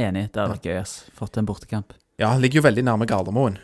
[0.00, 0.28] Enig.
[0.32, 0.78] Det hadde vært gøy.
[0.80, 0.94] ass.
[1.18, 1.92] Fått en bortekamp.
[2.18, 3.58] Ja, han ligger jo veldig nærme Gardermoen,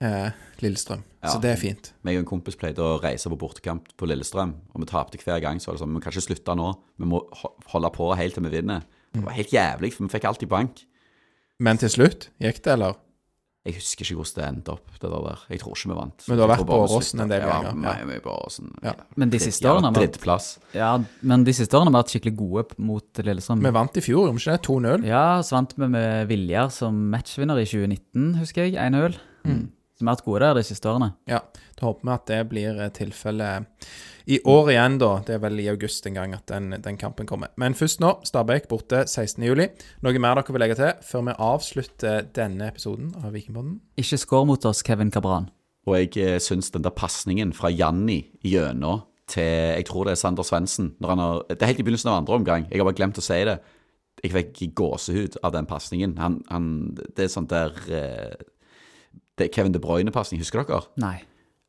[0.00, 0.30] eh,
[0.62, 1.28] Lillestrøm, Ja.
[1.28, 1.92] så det er fint.
[2.04, 5.40] Jeg og en kompis pleide å reise på bortekamp på Lillestrøm, og vi tapte hver
[5.42, 5.58] gang.
[5.60, 6.78] Så var det sånn, vi kan ikke slutte nå.
[6.98, 7.20] Vi må
[7.68, 8.82] holde på helt til vi vinner.
[9.12, 10.84] Det var helt jævlig, for vi fikk alltid bank.
[11.60, 12.96] Men til slutt, gikk det, eller?
[13.64, 15.44] Jeg husker ikke hvordan det endte opp, det der.
[15.48, 16.24] Jeg tror ikke vi vant.
[16.28, 17.78] Men du har vært på Åråsen en del ganger, Ja, ja.
[17.80, 18.74] mye, mye på Åråsen.
[18.84, 18.92] Ja.
[19.16, 20.90] Men de siste årene har vært, ja,
[21.24, 23.62] men de siste årene har vært skikkelig gode mot Lillestrøm.
[23.64, 24.66] Vi vant i fjor, gjorde vi ikke det?
[24.68, 25.06] 2-0.
[25.08, 28.76] Ja, så vant vi med Viljar som matchvinner i 2019, husker jeg.
[28.76, 29.16] 1-0.
[29.48, 29.64] Mm.
[30.04, 31.14] Vi har vært gode der de siste årene.
[31.30, 31.40] Ja,
[31.78, 33.88] da håper vi at det blir eh, tilfellet
[34.24, 35.10] i år igjen, da.
[35.24, 37.52] Det er vel i august en gang at den, den kampen kommer.
[37.60, 39.42] Men først nå, Stabæk borte 16.
[39.44, 39.68] juli.
[40.04, 43.78] Noe mer dere vil legge til før vi avslutter denne episoden av Vikingpodden?
[44.00, 45.50] Ikke skår mot oss, Kevin Cabran.
[45.88, 49.44] Og jeg eh, syns den der pasningen fra Janni gjennom til
[49.80, 52.18] Jeg tror det er Sander Svendsen når han har, Det er helt i begynnelsen av
[52.20, 52.66] andre omgang.
[52.68, 53.58] Jeg har bare glemt å si det.
[54.24, 56.16] Jeg fikk gåsehud av den pasningen.
[56.20, 56.66] Han, han,
[57.16, 58.36] det er sånn der eh,
[59.38, 60.84] Det er Kevin De Bruyne-pasning, husker dere?
[61.02, 61.16] Nei.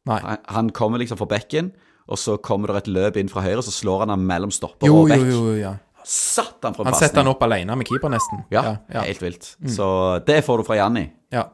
[0.05, 0.19] Nei.
[0.21, 1.71] Han, han kommer liksom fra bekken,
[2.05, 4.85] og så kommer det et løp inn fra høyre, så slår han han mellom stopper
[4.85, 5.27] Jo, og jo, bekk.
[5.33, 5.73] jo, ja.
[6.05, 8.43] Satt han fra en Han setter han opp alene med keeper, nesten.
[8.53, 9.05] Ja, ja, ja.
[9.07, 9.47] helt vilt.
[9.73, 9.87] Så
[10.27, 11.07] det får du fra Janni.
[11.33, 11.47] ja.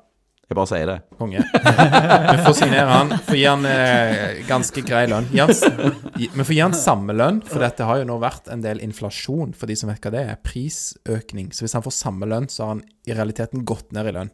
[0.52, 0.96] Jeg bare sier det.
[1.16, 1.40] Konge.
[1.48, 3.14] Vi får signere han.
[3.24, 5.30] Får gi han eh, ganske grei lønn.
[5.32, 9.54] Vi får gi han samme lønn, for dette har jo nå vært en del inflasjon,
[9.56, 10.42] for de som vet hva det er.
[10.44, 11.54] Prisøkning.
[11.56, 14.34] Så hvis han får samme lønn, så har han i realiteten gått ned i lønn.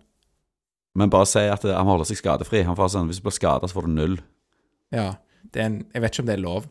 [0.98, 2.64] Men bare si at han holder seg skadefri.
[2.65, 4.15] Han får sånn, Hvis du blir skada, så får du null.
[4.95, 5.11] Ja.
[5.53, 6.65] Det er en, jeg vet ikke om det er lov.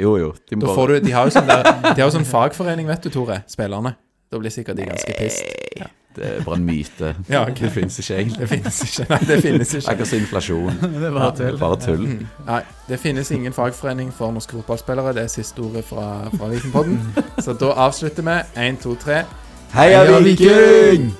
[0.00, 0.28] Jo, jo.
[0.48, 2.86] De må Da bare- får du, de har jo sånn der, de har sånn fagforening,
[2.86, 3.40] vet du, Tore.
[3.50, 3.94] Spillerne.
[4.30, 5.80] Da blir sikkert de ganske pissed.
[5.80, 5.88] Ja.
[6.14, 7.10] Det er bare en myte.
[7.30, 7.66] Ja, okay.
[7.66, 8.38] Det finnes ikke egentlig.
[8.40, 9.06] Det finnes ikke.
[9.10, 9.90] Nei, det finnes ikke.
[9.92, 10.78] Akkurat som inflasjon.
[11.00, 11.58] Det er bare tull.
[11.60, 12.06] Bare tull.
[12.46, 15.12] Nei, det finnes ingen fagforening for norske fotballspillere.
[15.14, 16.98] Det er siste ordet fra, fra Vikingpodden.
[17.38, 18.36] Så da avslutter vi.
[18.66, 19.20] Én, to, tre.
[19.74, 21.12] Heia Heia Viking!